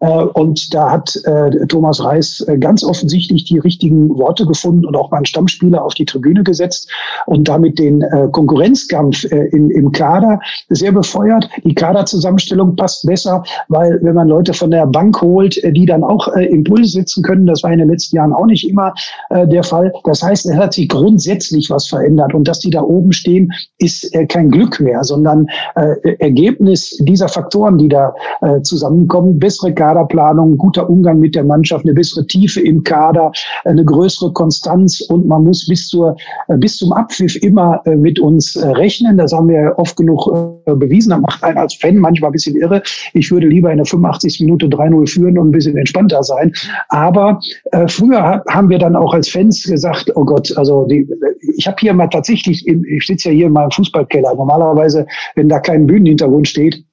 Äh, 0.00 0.06
und 0.06 0.72
da 0.74 0.90
hat 0.90 1.16
äh, 1.24 1.66
Thomas 1.66 2.02
Reis 2.04 2.40
äh, 2.46 2.58
ganz 2.58 2.84
offensichtlich 2.84 3.44
die 3.44 3.58
richtigen 3.58 4.10
Worte 4.10 4.44
gefunden 4.44 4.84
und 4.84 4.96
auch 4.96 5.10
mal 5.10 5.18
einen 5.18 5.26
Stammspieler 5.26 5.82
auf 5.82 5.94
die 5.94 6.04
Tribüne 6.04 6.42
gesetzt 6.42 6.88
und 7.26 7.48
damit 7.48 7.78
den 7.78 8.02
äh, 8.02 8.28
Konkurrenzkampf 8.30 9.29
äh, 9.30 9.46
in, 9.48 9.70
im 9.70 9.92
Kader 9.92 10.40
sehr 10.68 10.92
befeuert. 10.92 11.48
Die 11.64 11.74
Kaderzusammenstellung 11.74 12.76
passt 12.76 13.06
besser, 13.06 13.42
weil 13.68 13.98
wenn 14.02 14.14
man 14.14 14.28
Leute 14.28 14.52
von 14.52 14.70
der 14.70 14.86
Bank 14.86 15.20
holt, 15.20 15.62
äh, 15.64 15.72
die 15.72 15.86
dann 15.86 16.04
auch 16.04 16.28
äh, 16.36 16.44
Impulse 16.46 16.92
setzen 16.92 17.22
können, 17.22 17.46
das 17.46 17.62
war 17.62 17.72
in 17.72 17.78
den 17.78 17.90
letzten 17.90 18.16
Jahren 18.16 18.32
auch 18.32 18.46
nicht 18.46 18.68
immer 18.68 18.92
äh, 19.30 19.46
der 19.46 19.62
Fall. 19.62 19.92
Das 20.04 20.22
heißt, 20.22 20.46
es 20.46 20.56
hat 20.56 20.74
sich 20.74 20.88
grundsätzlich 20.88 21.70
was 21.70 21.88
verändert 21.88 22.34
und 22.34 22.46
dass 22.46 22.60
die 22.60 22.70
da 22.70 22.82
oben 22.82 23.12
stehen, 23.12 23.52
ist 23.78 24.14
äh, 24.14 24.26
kein 24.26 24.50
Glück 24.50 24.80
mehr, 24.80 25.04
sondern 25.04 25.46
äh, 25.76 26.14
Ergebnis 26.18 26.96
dieser 27.00 27.28
Faktoren, 27.28 27.78
die 27.78 27.88
da 27.88 28.14
äh, 28.40 28.60
zusammenkommen. 28.62 29.38
Bessere 29.38 29.72
Kaderplanung, 29.72 30.56
guter 30.56 30.88
Umgang 30.88 31.18
mit 31.18 31.34
der 31.34 31.44
Mannschaft, 31.44 31.84
eine 31.84 31.94
bessere 31.94 32.26
Tiefe 32.26 32.60
im 32.60 32.82
Kader, 32.84 33.32
eine 33.64 33.84
größere 33.84 34.32
Konstanz 34.32 35.00
und 35.00 35.26
man 35.26 35.44
muss 35.44 35.66
bis 35.66 35.88
zur 35.88 36.16
äh, 36.48 36.56
bis 36.56 36.76
zum 36.76 36.92
Abpfiff 36.92 37.36
immer 37.42 37.80
äh, 37.84 37.96
mit 37.96 38.18
uns 38.18 38.58
rechnen. 38.62 39.16
Das 39.20 39.32
haben 39.32 39.48
wir 39.48 39.74
oft 39.76 39.96
genug 39.96 40.26
äh, 40.66 40.74
bewiesen. 40.74 41.10
Das 41.10 41.20
macht 41.20 41.44
einen 41.44 41.58
als 41.58 41.74
Fan 41.74 41.96
manchmal 41.96 42.30
ein 42.30 42.32
bisschen 42.32 42.56
irre. 42.56 42.82
Ich 43.12 43.30
würde 43.30 43.46
lieber 43.46 43.70
in 43.70 43.78
der 43.78 43.86
85. 43.86 44.40
Minute 44.40 44.66
3-0 44.66 45.08
führen 45.08 45.38
und 45.38 45.48
ein 45.48 45.52
bisschen 45.52 45.76
entspannter 45.76 46.22
sein. 46.22 46.52
Aber 46.88 47.40
äh, 47.72 47.86
früher 47.88 48.42
haben 48.48 48.68
wir 48.68 48.78
dann 48.78 48.96
auch 48.96 49.14
als 49.14 49.28
Fans 49.28 49.64
gesagt, 49.64 50.10
oh 50.14 50.24
Gott, 50.24 50.56
also 50.56 50.86
die, 50.86 51.08
ich 51.56 51.66
habe 51.66 51.76
hier 51.80 51.94
mal 51.94 52.08
tatsächlich, 52.08 52.66
ich 52.66 53.06
sitze 53.06 53.30
ja 53.30 53.34
hier 53.34 53.46
in 53.46 53.52
meinem 53.52 53.70
Fußballkeller. 53.70 54.34
Normalerweise, 54.34 55.06
wenn 55.34 55.48
da 55.48 55.60
kein 55.60 55.86
Bühnenhintergrund 55.86 56.48
steht, 56.48 56.84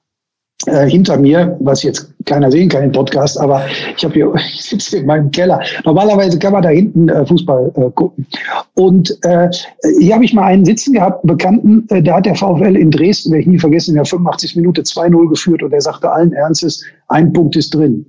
äh, 0.65 0.89
hinter 0.89 1.17
mir, 1.17 1.55
was 1.59 1.83
jetzt 1.83 2.11
keiner 2.25 2.51
sehen 2.51 2.67
kann 2.67 2.83
im 2.83 2.91
Podcast, 2.91 3.39
aber 3.39 3.63
ich 3.95 4.03
habe 4.03 4.13
hier, 4.15 4.33
ich 4.53 4.63
sitze 4.63 4.97
in 4.97 5.05
meinem 5.05 5.29
Keller. 5.29 5.61
Normalerweise 5.85 6.39
kann 6.39 6.53
man 6.53 6.63
da 6.63 6.69
hinten 6.69 7.09
äh, 7.09 7.25
Fußball 7.25 7.71
äh, 7.75 7.91
gucken. 7.91 8.25
Und 8.73 9.15
äh, 9.23 9.49
hier 9.99 10.15
habe 10.15 10.25
ich 10.25 10.33
mal 10.33 10.45
einen 10.45 10.65
sitzen 10.65 10.93
gehabt, 10.93 11.23
einen 11.23 11.37
Bekannten, 11.37 11.87
äh, 11.89 12.01
der 12.01 12.15
hat 12.15 12.25
der 12.25 12.35
VfL 12.35 12.75
in 12.75 12.89
Dresden, 12.89 13.31
werde 13.31 13.41
ich 13.41 13.47
nie 13.47 13.59
vergessen, 13.59 13.91
in 13.91 13.95
der 13.97 14.05
85. 14.05 14.55
Minute 14.55 14.81
2-0 14.81 15.29
geführt 15.29 15.61
und 15.61 15.71
er 15.73 15.81
sagte 15.81 16.11
allen 16.11 16.33
Ernstes, 16.33 16.83
ein 17.09 17.31
Punkt 17.31 17.55
ist 17.55 17.73
drin. 17.75 18.05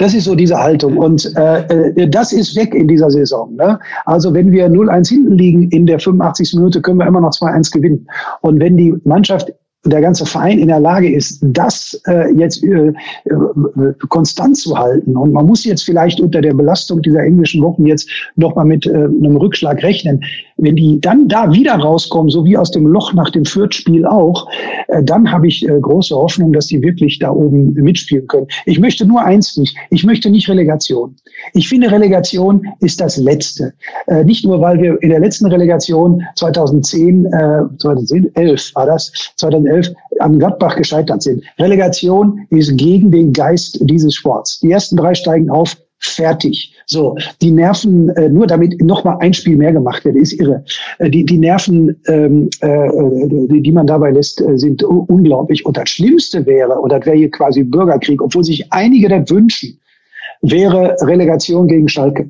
Das 0.00 0.14
ist 0.14 0.24
so 0.24 0.34
diese 0.34 0.58
Haltung. 0.58 0.98
Und 0.98 1.32
äh, 1.36 1.60
äh 1.60 2.08
das 2.08 2.32
ist 2.32 2.56
weg 2.56 2.74
in 2.74 2.88
dieser 2.88 3.10
Saison. 3.10 3.54
Ne? 3.54 3.78
Also 4.04 4.34
wenn 4.34 4.50
wir 4.50 4.66
0-1 4.68 5.08
hinten 5.08 5.38
liegen 5.38 5.68
in 5.70 5.86
der 5.86 6.00
85. 6.00 6.54
Minute, 6.54 6.80
können 6.80 6.98
wir 6.98 7.06
immer 7.06 7.20
noch 7.20 7.30
2-1 7.30 7.72
gewinnen. 7.72 8.06
Und 8.40 8.58
wenn 8.58 8.76
die 8.76 8.94
Mannschaft 9.04 9.52
der 9.84 10.00
ganze 10.00 10.24
Verein 10.24 10.58
in 10.58 10.68
der 10.68 10.80
Lage 10.80 11.12
ist, 11.12 11.38
das 11.42 12.00
äh, 12.06 12.32
jetzt 12.34 12.62
äh, 12.64 12.88
äh, 12.88 12.92
konstant 14.08 14.56
zu 14.56 14.76
halten. 14.76 15.16
Und 15.16 15.32
man 15.32 15.46
muss 15.46 15.64
jetzt 15.64 15.82
vielleicht 15.82 16.20
unter 16.20 16.40
der 16.40 16.54
Belastung 16.54 17.02
dieser 17.02 17.22
englischen 17.22 17.62
Wochen 17.62 17.86
jetzt 17.86 18.08
nochmal 18.36 18.64
mit 18.64 18.86
äh, 18.86 18.90
einem 18.90 19.36
Rückschlag 19.36 19.82
rechnen. 19.82 20.24
Wenn 20.56 20.76
die 20.76 21.00
dann 21.00 21.28
da 21.28 21.52
wieder 21.52 21.74
rauskommen, 21.74 22.30
so 22.30 22.44
wie 22.44 22.56
aus 22.56 22.70
dem 22.70 22.86
Loch 22.86 23.12
nach 23.12 23.30
dem 23.30 23.44
Fürth-Spiel 23.44 24.06
auch, 24.06 24.48
äh, 24.88 25.02
dann 25.02 25.30
habe 25.30 25.48
ich 25.48 25.68
äh, 25.68 25.78
große 25.80 26.14
Hoffnung, 26.14 26.52
dass 26.52 26.68
die 26.68 26.82
wirklich 26.82 27.18
da 27.18 27.30
oben 27.30 27.72
mitspielen 27.74 28.26
können. 28.26 28.46
Ich 28.66 28.78
möchte 28.78 29.04
nur 29.04 29.22
eins 29.22 29.56
nicht. 29.56 29.76
Ich 29.90 30.04
möchte 30.04 30.30
nicht 30.30 30.48
Relegation. 30.48 31.16
Ich 31.52 31.68
finde, 31.68 31.90
Relegation 31.90 32.64
ist 32.80 33.00
das 33.00 33.16
Letzte. 33.16 33.72
Äh, 34.06 34.24
nicht 34.24 34.44
nur, 34.44 34.60
weil 34.60 34.80
wir 34.80 35.02
in 35.02 35.10
der 35.10 35.20
letzten 35.20 35.46
Relegation 35.46 36.22
2010, 36.36 37.26
äh, 37.26 37.30
2010, 37.78 38.34
11 38.34 38.74
war 38.74 38.86
das, 38.86 39.12
2011 39.36 39.92
an 40.20 40.38
Gladbach 40.38 40.76
gescheitert 40.76 41.22
sind. 41.22 41.42
Relegation 41.58 42.46
ist 42.50 42.76
gegen 42.76 43.10
den 43.10 43.32
Geist 43.32 43.78
dieses 43.82 44.14
Sports. 44.14 44.60
Die 44.60 44.70
ersten 44.70 44.96
drei 44.96 45.14
steigen 45.14 45.50
auf, 45.50 45.76
fertig. 46.06 46.74
So, 46.86 47.16
die 47.40 47.50
Nerven, 47.50 48.10
äh, 48.10 48.28
nur 48.28 48.46
damit 48.46 48.80
nochmal 48.82 49.16
ein 49.20 49.32
Spiel 49.32 49.56
mehr 49.56 49.72
gemacht 49.72 50.04
wird, 50.04 50.16
ist 50.16 50.32
irre. 50.32 50.64
Äh, 50.98 51.10
die, 51.10 51.24
die 51.24 51.38
Nerven, 51.38 51.96
ähm, 52.06 52.48
äh, 52.60 52.88
die, 53.48 53.62
die 53.62 53.72
man 53.72 53.86
dabei 53.86 54.10
lässt, 54.10 54.40
äh, 54.40 54.58
sind 54.58 54.82
unglaublich. 54.82 55.64
Und 55.64 55.76
das 55.76 55.88
Schlimmste 55.88 56.44
wäre, 56.46 56.78
und 56.78 56.92
das 56.92 57.06
wäre 57.06 57.16
hier 57.16 57.30
quasi 57.30 57.62
Bürgerkrieg, 57.62 58.20
obwohl 58.20 58.44
sich 58.44 58.72
einige 58.72 59.08
das 59.08 59.30
wünschen, 59.30 59.78
wäre 60.42 60.96
Relegation 61.00 61.66
gegen 61.66 61.88
Schalke. 61.88 62.28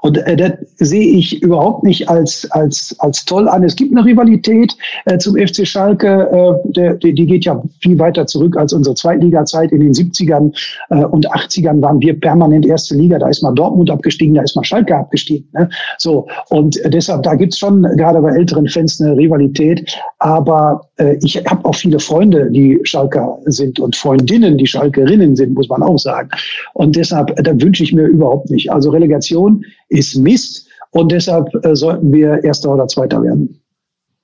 Und 0.00 0.18
äh, 0.18 0.36
das 0.36 0.52
sehe 0.76 1.16
ich 1.16 1.42
überhaupt 1.42 1.84
nicht 1.84 2.08
als, 2.08 2.50
als, 2.50 2.94
als 2.98 3.24
toll 3.24 3.48
an. 3.48 3.64
Es 3.64 3.76
gibt 3.76 3.92
eine 3.92 4.04
Rivalität 4.04 4.76
äh, 5.04 5.18
zum 5.18 5.36
FC 5.36 5.66
Schalke, 5.66 6.28
äh, 6.30 6.72
der, 6.72 6.94
die, 6.94 7.14
die 7.14 7.26
geht 7.26 7.44
ja 7.44 7.62
viel 7.80 7.98
weiter 7.98 8.26
zurück 8.26 8.56
als 8.56 8.72
unsere 8.72 8.94
Zweitliga-Zeit. 8.94 9.72
In 9.72 9.80
den 9.80 9.92
70ern 9.92 10.52
äh, 10.90 11.04
und 11.04 11.30
80ern 11.30 11.80
waren 11.82 12.00
wir 12.00 12.18
permanent 12.18 12.66
erste 12.66 12.94
Liga. 12.94 13.18
Da 13.18 13.28
ist 13.28 13.42
mal 13.42 13.54
Dortmund 13.54 13.90
abgestiegen, 13.90 14.34
da 14.34 14.42
ist 14.42 14.56
mal 14.56 14.64
Schalke 14.64 14.96
abgestiegen. 14.96 15.48
Ne? 15.52 15.68
So, 15.98 16.26
und 16.50 16.80
deshalb, 16.86 17.22
da 17.22 17.34
gibt's 17.34 17.58
schon 17.58 17.82
gerade 17.96 18.20
bei 18.20 18.30
älteren 18.30 18.68
Fans 18.68 19.00
eine 19.00 19.16
Rivalität. 19.16 19.96
Aber 20.18 20.82
äh, 20.98 21.16
ich 21.22 21.36
habe 21.46 21.64
auch 21.64 21.74
viele 21.74 21.98
Freunde, 21.98 22.50
die 22.50 22.80
Schalker 22.84 23.38
sind 23.46 23.80
und 23.80 23.96
Freundinnen, 23.96 24.56
die 24.58 24.66
Schalkerinnen 24.66 25.36
sind, 25.36 25.54
muss 25.54 25.68
man 25.68 25.82
auch 25.82 25.98
sagen. 25.98 26.28
Und 26.74 26.96
deshalb, 26.96 27.38
äh, 27.38 27.42
da 27.42 27.60
wünsche 27.60 27.82
ich 27.82 27.92
mir 27.92 28.06
überhaupt 28.06 28.50
nicht. 28.50 28.70
Also 28.70 28.90
Relegation 28.90 29.61
ist 29.88 30.16
Mist 30.16 30.68
und 30.90 31.10
deshalb 31.12 31.48
äh, 31.64 31.74
sollten 31.74 32.12
wir 32.12 32.44
Erster 32.44 32.70
oder 32.70 32.86
Zweiter 32.86 33.22
werden. 33.22 33.60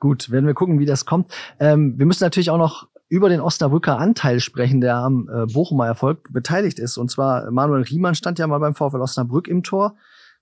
Gut, 0.01 0.30
werden 0.30 0.47
wir 0.47 0.55
gucken, 0.55 0.78
wie 0.78 0.86
das 0.86 1.07
kommt. 1.07 1.32
Ähm, 1.59 1.99
wir 1.99 2.07
müssen 2.07 2.22
natürlich 2.22 2.51
auch 2.51 2.59
noch 2.59 2.89
über 3.09 3.28
den 3.28 3.41
Osnabrücker 3.41 3.99
Anteil 3.99 4.41
sprechen, 4.41 4.80
der 4.80 4.97
am 4.97 5.28
äh, 5.32 5.47
Bochumer 5.47 5.86
Erfolg 5.86 6.32
beteiligt 6.32 6.78
ist. 6.78 6.99
Und 6.99 7.11
zwar 7.11 7.51
Manuel 7.51 7.82
Riemann 7.82 8.14
stand 8.14 8.39
ja 8.39 8.47
mal 8.47 8.59
beim 8.59 8.74
VfL 8.74 9.01
Osnabrück 9.01 9.49
im 9.49 9.62
Tor. 9.62 9.97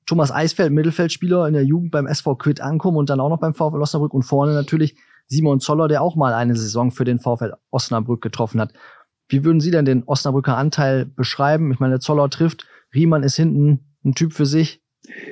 Thomas 0.05 0.31
Eisfeld, 0.31 0.73
Mittelfeldspieler 0.73 1.47
in 1.49 1.55
der 1.55 1.65
Jugend 1.65 1.91
beim 1.91 2.07
SV 2.07 2.37
Quid 2.37 2.61
ankommen 2.61 2.97
und 2.97 3.11
dann 3.11 3.21
auch 3.21 3.29
noch 3.29 3.41
beim 3.41 3.55
VfL 3.55 3.81
Osnabrück 3.81 4.15
und 4.15 4.23
vorne 4.23 4.53
natürlich 4.53 4.97
Simon 5.27 5.61
Zoller, 5.61 5.89
der 5.89 6.03
auch 6.03 6.17
mal 6.17 6.33
eine 6.33 6.55
Saison 6.55 6.91
für 6.91 7.05
den 7.05 7.19
VfL 7.19 7.55
Osnabrück 7.71 8.23
getroffen 8.23 8.61
hat. 8.61 8.73
Wie 9.29 9.45
würden 9.45 9.61
Sie 9.61 9.73
denn 9.73 9.85
den 9.85 10.05
Osnabrücker 10.05 10.57
Anteil 10.57 11.07
beschreiben? 11.07 11.73
Ich 11.73 11.81
meine, 11.81 11.99
Zoller 11.99 12.31
trifft, 12.31 12.67
Riemann 12.95 13.25
ist 13.25 13.37
hinten 13.37 13.97
ein 14.05 14.15
Typ 14.15 14.33
für 14.33 14.47
sich. 14.47 14.81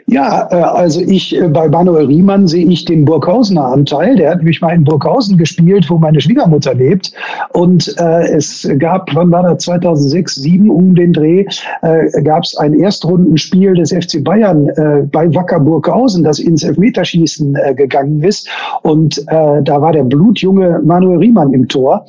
Ja, 0.06 0.48
äh, 0.50 0.56
also 0.56 1.00
ich 1.00 1.34
äh, 1.36 1.48
bei 1.48 1.68
Manuel 1.68 2.06
Riemann 2.06 2.46
sehe 2.46 2.66
ich 2.66 2.84
den 2.84 3.04
Burghausener 3.04 3.66
Anteil. 3.66 4.16
Der 4.16 4.30
hat 4.30 4.38
nämlich 4.38 4.60
mal 4.60 4.74
in 4.74 4.84
Burghausen 4.84 5.38
gespielt, 5.38 5.88
wo 5.88 5.98
meine 5.98 6.20
Schwiegermutter 6.20 6.74
lebt. 6.74 7.12
Und 7.52 7.94
äh, 7.98 8.28
es 8.34 8.68
gab, 8.78 9.14
wann 9.14 9.30
war 9.30 9.42
das, 9.42 9.64
2006, 9.64 10.34
2007 10.34 10.70
um 10.70 10.94
den 10.94 11.12
Dreh, 11.12 11.46
äh, 11.82 12.22
gab 12.22 12.44
es 12.44 12.56
ein 12.56 12.74
Erstrundenspiel 12.74 13.74
des 13.74 13.92
FC 13.92 14.22
Bayern 14.22 14.68
äh, 14.68 15.02
bei 15.10 15.32
Wacker 15.34 15.60
Burghausen, 15.60 16.24
das 16.24 16.38
ins 16.38 16.64
Elfmeterschießen 16.64 17.56
äh, 17.56 17.74
gegangen 17.74 18.22
ist. 18.22 18.48
Und 18.82 19.18
äh, 19.28 19.62
da 19.62 19.80
war 19.80 19.92
der 19.92 20.04
blutjunge 20.04 20.80
Manuel 20.84 21.18
Riemann 21.18 21.52
im 21.52 21.66
Tor. 21.68 22.04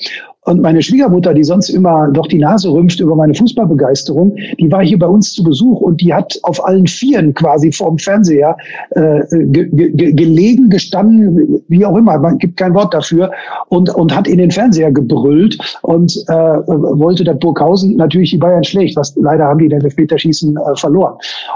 Und 0.45 0.61
meine 0.61 0.81
Schwiegermutter, 0.81 1.33
die 1.33 1.43
sonst 1.43 1.69
immer 1.69 2.07
doch 2.11 2.27
die 2.27 2.37
Nase 2.37 2.69
rümpft 2.69 2.99
über 2.99 3.15
meine 3.15 3.33
Fußballbegeisterung, 3.33 4.35
die 4.59 4.71
war 4.71 4.83
hier 4.83 4.99
bei 4.99 5.07
uns 5.07 5.33
zu 5.33 5.43
Besuch 5.43 5.81
und 5.81 6.01
die 6.01 6.13
hat 6.13 6.37
auf 6.43 6.63
allen 6.65 6.85
Vieren 6.87 7.33
quasi 7.33 7.71
vorm 7.71 7.97
Fernseher 7.97 8.55
äh, 8.91 9.21
ge 9.31 9.69
ge 9.71 10.13
gelegen, 10.13 10.69
gestanden, 10.69 11.63
wie 11.67 11.85
auch 11.85 11.97
immer, 11.97 12.17
man 12.19 12.37
gibt 12.37 12.57
kein 12.57 12.73
Wort 12.75 12.93
dafür, 12.93 13.31
und, 13.69 13.89
und 13.95 14.15
hat 14.15 14.27
in 14.27 14.37
den 14.37 14.51
Fernseher 14.51 14.91
gebrüllt 14.91 15.57
und 15.81 16.15
äh, 16.27 16.33
wollte, 16.33 17.23
dass 17.23 17.39
Burghausen 17.39 17.95
natürlich 17.95 18.31
die 18.31 18.37
Bayern 18.37 18.63
schlägt, 18.63 18.95
was 18.95 19.15
leider 19.15 19.45
haben 19.45 19.59
die 19.59 19.69
den 19.69 19.81
Elfmeterschießen 19.81 20.57
äh, 20.57 20.75
verloren. 20.75 21.15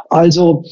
Also 0.09 0.63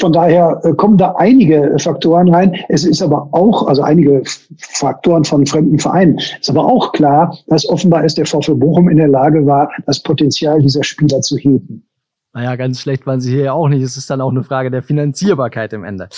von 0.00 0.12
daher 0.12 0.60
äh, 0.64 0.72
kommen 0.72 0.96
da 0.96 1.14
einige 1.18 1.76
Faktoren 1.78 2.32
rein. 2.32 2.56
Es 2.68 2.84
ist 2.84 3.02
aber 3.02 3.28
auch, 3.32 3.66
also 3.66 3.82
einige 3.82 4.22
Faktoren 4.58 5.24
von 5.24 5.44
fremden 5.46 5.78
Vereinen. 5.78 6.18
Es 6.18 6.38
ist 6.40 6.50
aber 6.50 6.64
auch 6.64 6.92
klar, 6.92 7.36
dass 7.48 7.68
offenbar 7.68 8.04
ist 8.04 8.16
der 8.16 8.26
VfB 8.26 8.54
Bochum 8.54 8.88
in 8.88 8.96
der 8.96 9.08
Lage 9.08 9.44
war, 9.44 9.70
das 9.86 10.02
Potenzial 10.02 10.60
dieser 10.62 10.82
Spieler 10.82 11.20
zu 11.20 11.36
heben. 11.36 11.84
Naja, 12.32 12.54
ganz 12.54 12.80
schlecht 12.80 13.06
waren 13.06 13.20
sie 13.20 13.32
hier 13.32 13.44
ja 13.44 13.52
auch 13.52 13.68
nicht. 13.68 13.82
Es 13.82 13.96
ist 13.96 14.08
dann 14.08 14.20
auch 14.20 14.30
eine 14.30 14.44
Frage 14.44 14.70
der 14.70 14.84
Finanzierbarkeit 14.84 15.72
im 15.72 15.82
Ende. 15.82 16.08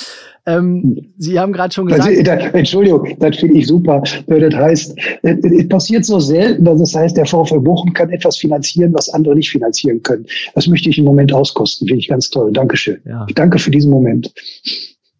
Ähm, 0.44 1.14
sie 1.16 1.40
haben 1.40 1.54
gerade 1.54 1.72
schon 1.72 1.86
gesagt. 1.86 2.06
Also, 2.06 2.22
das, 2.22 2.52
Entschuldigung, 2.52 3.16
das 3.18 3.38
finde 3.38 3.56
ich 3.56 3.66
super. 3.66 4.02
Das 4.26 4.54
heißt, 4.54 4.98
es 5.22 5.68
passiert 5.68 6.04
so 6.04 6.20
selten, 6.20 6.64
dass 6.64 6.80
es 6.82 6.94
heißt, 6.94 7.16
der 7.16 7.24
VfL 7.24 7.60
Bochum 7.60 7.94
kann 7.94 8.10
etwas 8.10 8.36
finanzieren, 8.36 8.92
was 8.92 9.08
andere 9.08 9.34
nicht 9.34 9.50
finanzieren 9.50 10.02
können. 10.02 10.26
Das 10.54 10.66
möchte 10.66 10.90
ich 10.90 10.98
im 10.98 11.04
Moment 11.04 11.32
auskosten. 11.32 11.88
Finde 11.88 12.00
ich 12.00 12.08
ganz 12.08 12.28
toll. 12.28 12.52
Dankeschön. 12.52 13.00
Ja. 13.06 13.24
Ich 13.26 13.34
danke 13.34 13.58
für 13.58 13.70
diesen 13.70 13.90
Moment 13.90 14.30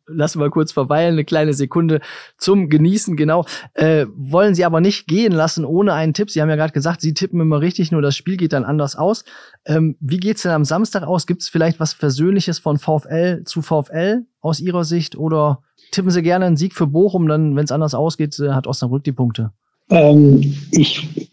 lassen 0.07 0.41
wir 0.41 0.51
kurz 0.51 0.73
verweilen, 0.73 1.15
eine 1.15 1.25
kleine 1.25 1.55
Sekunde 1.55 2.01
zum 2.39 2.69
Genießen, 2.69 3.17
genau. 3.17 3.45
Äh, 3.75 4.07
wollen 4.15 4.55
Sie 4.55 4.65
aber 4.65 4.81
nicht 4.81 5.07
gehen 5.07 5.33
lassen 5.33 5.65
ohne 5.65 5.95
einen 5.95 6.15
Tipp. 6.15 6.31
Sie 6.31 6.41
haben 6.41 6.49
ja 6.49 6.57
gerade 6.57 6.73
gesagt, 6.73 7.01
Sie 7.01 7.15
tippen 7.15 7.41
immer 7.41 7.61
richtig, 7.61 7.93
nur 7.93 8.03
das 8.03 8.17
Spiel 8.17 8.37
geht 8.37 8.53
dann 8.53 8.65
anders 8.65 8.97
aus. 8.97 9.25
Ähm, 9.65 9.97
wie 10.01 10.19
geht's 10.19 10.43
denn 10.43 10.53
am 10.53 10.65
Samstag 10.65 11.05
aus? 11.05 11.27
Gibt 11.27 11.43
es 11.43 11.49
vielleicht 11.49 11.81
was 11.81 11.93
Versöhnliches 11.93 12.59
von 12.59 12.79
VfL 12.79 13.45
zu 13.45 13.63
VfL 13.63 14.25
aus 14.41 14.61
Ihrer 14.61 14.85
Sicht? 14.85 15.17
Oder 15.17 15.63
tippen 15.93 16.11
Sie 16.11 16.23
gerne 16.23 16.47
einen 16.47 16.57
Sieg 16.57 16.75
für 16.75 16.87
Bochum, 16.87 17.29
dann, 17.29 17.57
wenn 17.57 17.65
es 17.65 17.73
anders 17.73 17.95
ausgeht, 17.95 18.39
äh, 18.39 18.51
hat 18.51 18.67
Osnabrück 18.67 19.05
die 19.05 19.13
Punkte? 19.13 19.53
Ähm, 19.91 20.55
ich 20.71 21.31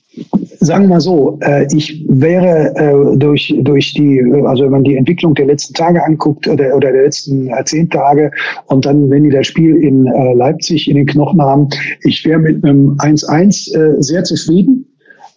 sagen 0.60 0.86
wir 0.86 0.89
mal 0.89 1.01
so, 1.01 1.39
äh, 1.41 1.68
ich 1.74 2.05
wäre 2.07 2.76
äh, 2.76 3.18
durch, 3.18 3.55
durch 3.62 3.93
die, 3.93 4.22
also 4.45 4.66
wenn 4.66 4.72
man 4.72 4.84
die 4.84 4.95
Entwicklung 4.95 5.34
der 5.34 5.45
letzten 5.45 5.74
Tage 5.74 6.03
anguckt 6.03 6.47
oder, 6.47 6.76
oder 6.76 6.91
der 6.91 7.03
letzten 7.03 7.47
äh, 7.47 7.64
zehn 7.66 7.89
Tage 7.89 8.32
und 8.68 8.86
dann, 8.86 9.10
wenn 9.10 9.24
die 9.24 9.30
das 9.30 9.47
Spiel 9.47 9.78
in 9.78 10.05
äh, 10.05 10.34
Leipzig 10.34 10.89
in 10.89 10.97
den 10.97 11.05
Knochen 11.05 11.41
haben, 11.41 11.70
ich 12.03 12.26
wäre 12.26 12.39
mit 12.39 12.64
einem 12.64 12.95
1-1 12.97 13.76
äh, 13.76 14.01
sehr 14.01 14.24
zufrieden. 14.24 14.86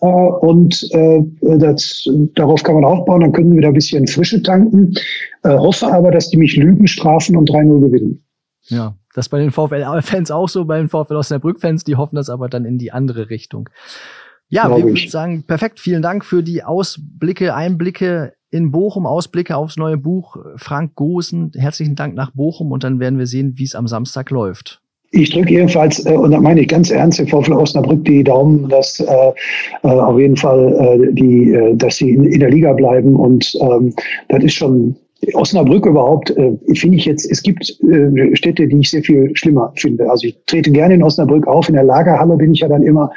Äh, 0.00 0.06
und 0.06 0.88
äh, 0.92 1.22
das, 1.40 2.08
darauf 2.34 2.62
kann 2.62 2.74
man 2.74 2.84
aufbauen, 2.84 3.20
dann 3.20 3.32
können 3.32 3.52
wir 3.52 3.58
wieder 3.58 3.68
ein 3.68 3.74
bisschen 3.74 4.06
Frische 4.06 4.42
tanken. 4.42 4.92
Äh, 5.44 5.56
hoffe 5.56 5.86
aber, 5.86 6.10
dass 6.10 6.30
die 6.30 6.36
mich 6.36 6.56
Lügen 6.56 6.86
strafen 6.86 7.36
und 7.36 7.48
3-0 7.50 7.80
gewinnen. 7.80 8.24
Ja, 8.64 8.96
das 9.14 9.28
bei 9.28 9.38
den 9.38 9.50
VfL-Fans 9.50 10.30
auch 10.30 10.48
so, 10.48 10.64
bei 10.64 10.78
den 10.78 10.88
VfL 10.88 11.16
Osnabrück-Fans, 11.16 11.84
die 11.84 11.96
hoffen 11.96 12.16
das 12.16 12.30
aber 12.30 12.48
dann 12.48 12.64
in 12.64 12.78
die 12.78 12.92
andere 12.92 13.30
Richtung. 13.30 13.68
Ja, 14.52 14.68
wir 14.68 14.84
würden 14.84 15.08
sagen, 15.08 15.44
perfekt. 15.46 15.80
Vielen 15.80 16.02
Dank 16.02 16.26
für 16.26 16.42
die 16.42 16.62
Ausblicke, 16.62 17.54
Einblicke 17.54 18.34
in 18.50 18.70
Bochum, 18.70 19.06
Ausblicke 19.06 19.56
aufs 19.56 19.78
neue 19.78 19.96
Buch. 19.96 20.36
Frank 20.56 20.94
Gosen, 20.94 21.52
herzlichen 21.56 21.94
Dank 21.94 22.14
nach 22.14 22.32
Bochum 22.32 22.70
und 22.70 22.84
dann 22.84 23.00
werden 23.00 23.18
wir 23.18 23.26
sehen, 23.26 23.54
wie 23.56 23.64
es 23.64 23.74
am 23.74 23.86
Samstag 23.86 24.28
läuft. 24.28 24.82
Ich 25.12 25.30
drücke 25.30 25.54
jedenfalls, 25.54 26.04
äh, 26.04 26.12
und 26.12 26.32
da 26.32 26.40
meine 26.40 26.60
ich 26.60 26.68
ganz 26.68 26.90
ernst, 26.90 27.18
im 27.18 27.28
VfL 27.28 27.54
Osnabrück 27.54 28.04
die 28.04 28.22
Daumen, 28.22 28.68
dass 28.68 29.00
äh, 29.00 29.32
äh, 29.84 29.88
auf 29.88 30.18
jeden 30.18 30.36
Fall 30.36 30.74
äh, 30.78 31.14
die, 31.14 31.52
äh, 31.52 31.74
dass 31.74 31.96
sie 31.96 32.10
in, 32.10 32.24
in, 32.24 32.40
der 32.40 32.50
Liga 32.50 32.74
bleiben. 32.74 33.16
Und 33.16 33.54
ähm, 33.58 33.94
das 34.28 34.44
ist 34.44 34.54
schon 34.54 34.94
Osnabrück 35.32 35.86
überhaupt, 35.86 36.30
äh, 36.36 36.52
finde 36.74 36.98
ich 36.98 37.06
jetzt, 37.06 37.30
es 37.30 37.42
gibt 37.42 37.74
äh, 37.90 38.36
Städte, 38.36 38.68
die 38.68 38.80
ich 38.80 38.90
sehr 38.90 39.02
viel 39.02 39.34
schlimmer 39.34 39.72
finde. 39.76 40.10
Also 40.10 40.26
ich 40.26 40.36
trete 40.44 40.70
gerne 40.70 40.92
in 40.92 41.02
Osnabrück 41.02 41.46
auf, 41.46 41.70
in 41.70 41.74
der 41.74 41.84
Lagerhalle 41.84 42.36
bin 42.36 42.52
ich 42.52 42.60
ja 42.60 42.68
dann 42.68 42.82
immer 42.82 43.10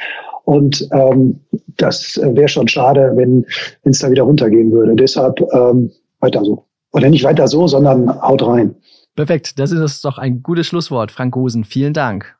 und 0.45 0.87
ähm, 0.91 1.39
das 1.77 2.19
wäre 2.21 2.47
schon 2.47 2.67
schade, 2.67 3.11
wenn 3.15 3.45
es 3.83 3.99
da 3.99 4.09
wieder 4.09 4.23
runtergehen 4.23 4.71
würde. 4.71 4.95
Deshalb 4.95 5.41
ähm, 5.53 5.91
weiter 6.19 6.43
so. 6.43 6.65
Oder 6.91 7.09
nicht 7.09 7.23
weiter 7.23 7.47
so, 7.47 7.67
sondern 7.67 8.09
haut 8.21 8.41
rein. 8.45 8.75
Perfekt, 9.15 9.59
das 9.59 9.71
ist 9.71 10.05
doch 10.05 10.17
ein 10.17 10.43
gutes 10.43 10.67
Schlusswort. 10.67 11.11
Frank 11.11 11.35
Rosen, 11.35 11.63
vielen 11.63 11.93
Dank. 11.93 12.35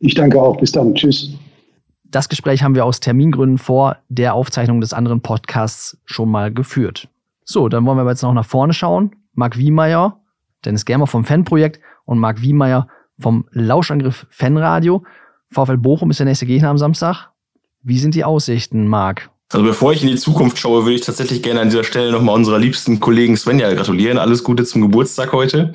Ich 0.00 0.14
danke 0.14 0.40
auch. 0.40 0.58
Bis 0.58 0.72
dann. 0.72 0.94
Tschüss. 0.94 1.30
Das 2.04 2.28
Gespräch 2.28 2.62
haben 2.62 2.74
wir 2.74 2.84
aus 2.84 3.00
Termingründen 3.00 3.58
vor 3.58 3.96
der 4.08 4.34
Aufzeichnung 4.34 4.80
des 4.80 4.92
anderen 4.92 5.20
Podcasts 5.20 5.98
schon 6.04 6.30
mal 6.30 6.52
geführt. 6.52 7.08
So, 7.44 7.68
dann 7.68 7.84
wollen 7.86 7.98
wir 7.98 8.08
jetzt 8.08 8.22
noch 8.22 8.32
nach 8.32 8.44
vorne 8.44 8.72
schauen. 8.72 9.16
Marc 9.32 9.58
Wiemeyer, 9.58 10.20
Dennis 10.64 10.84
Germer 10.84 11.06
vom 11.06 11.24
Fanprojekt 11.24 11.80
und 12.04 12.18
Marc 12.18 12.40
Wiemeyer 12.40 12.88
vom 13.18 13.46
Lauschangriff 13.50 14.26
Fanradio. 14.30 15.04
VfL 15.50 15.76
Bochum 15.76 16.10
ist 16.10 16.20
der 16.20 16.26
nächste 16.26 16.46
Gegner 16.46 16.70
am 16.70 16.78
Samstag. 16.78 17.30
Wie 17.86 17.98
sind 17.98 18.14
die 18.14 18.24
Aussichten, 18.24 18.88
Marc? 18.88 19.30
Also 19.54 19.64
bevor 19.64 19.92
ich 19.92 20.02
in 20.02 20.08
die 20.08 20.16
Zukunft 20.16 20.58
schaue, 20.58 20.82
würde 20.82 20.96
ich 20.96 21.02
tatsächlich 21.02 21.40
gerne 21.40 21.60
an 21.60 21.70
dieser 21.70 21.84
Stelle 21.84 22.10
nochmal 22.10 22.34
unserer 22.34 22.58
liebsten 22.58 22.98
Kollegen 22.98 23.36
Svenja 23.36 23.72
gratulieren. 23.72 24.18
Alles 24.18 24.42
Gute 24.42 24.64
zum 24.64 24.82
Geburtstag 24.82 25.32
heute. 25.32 25.72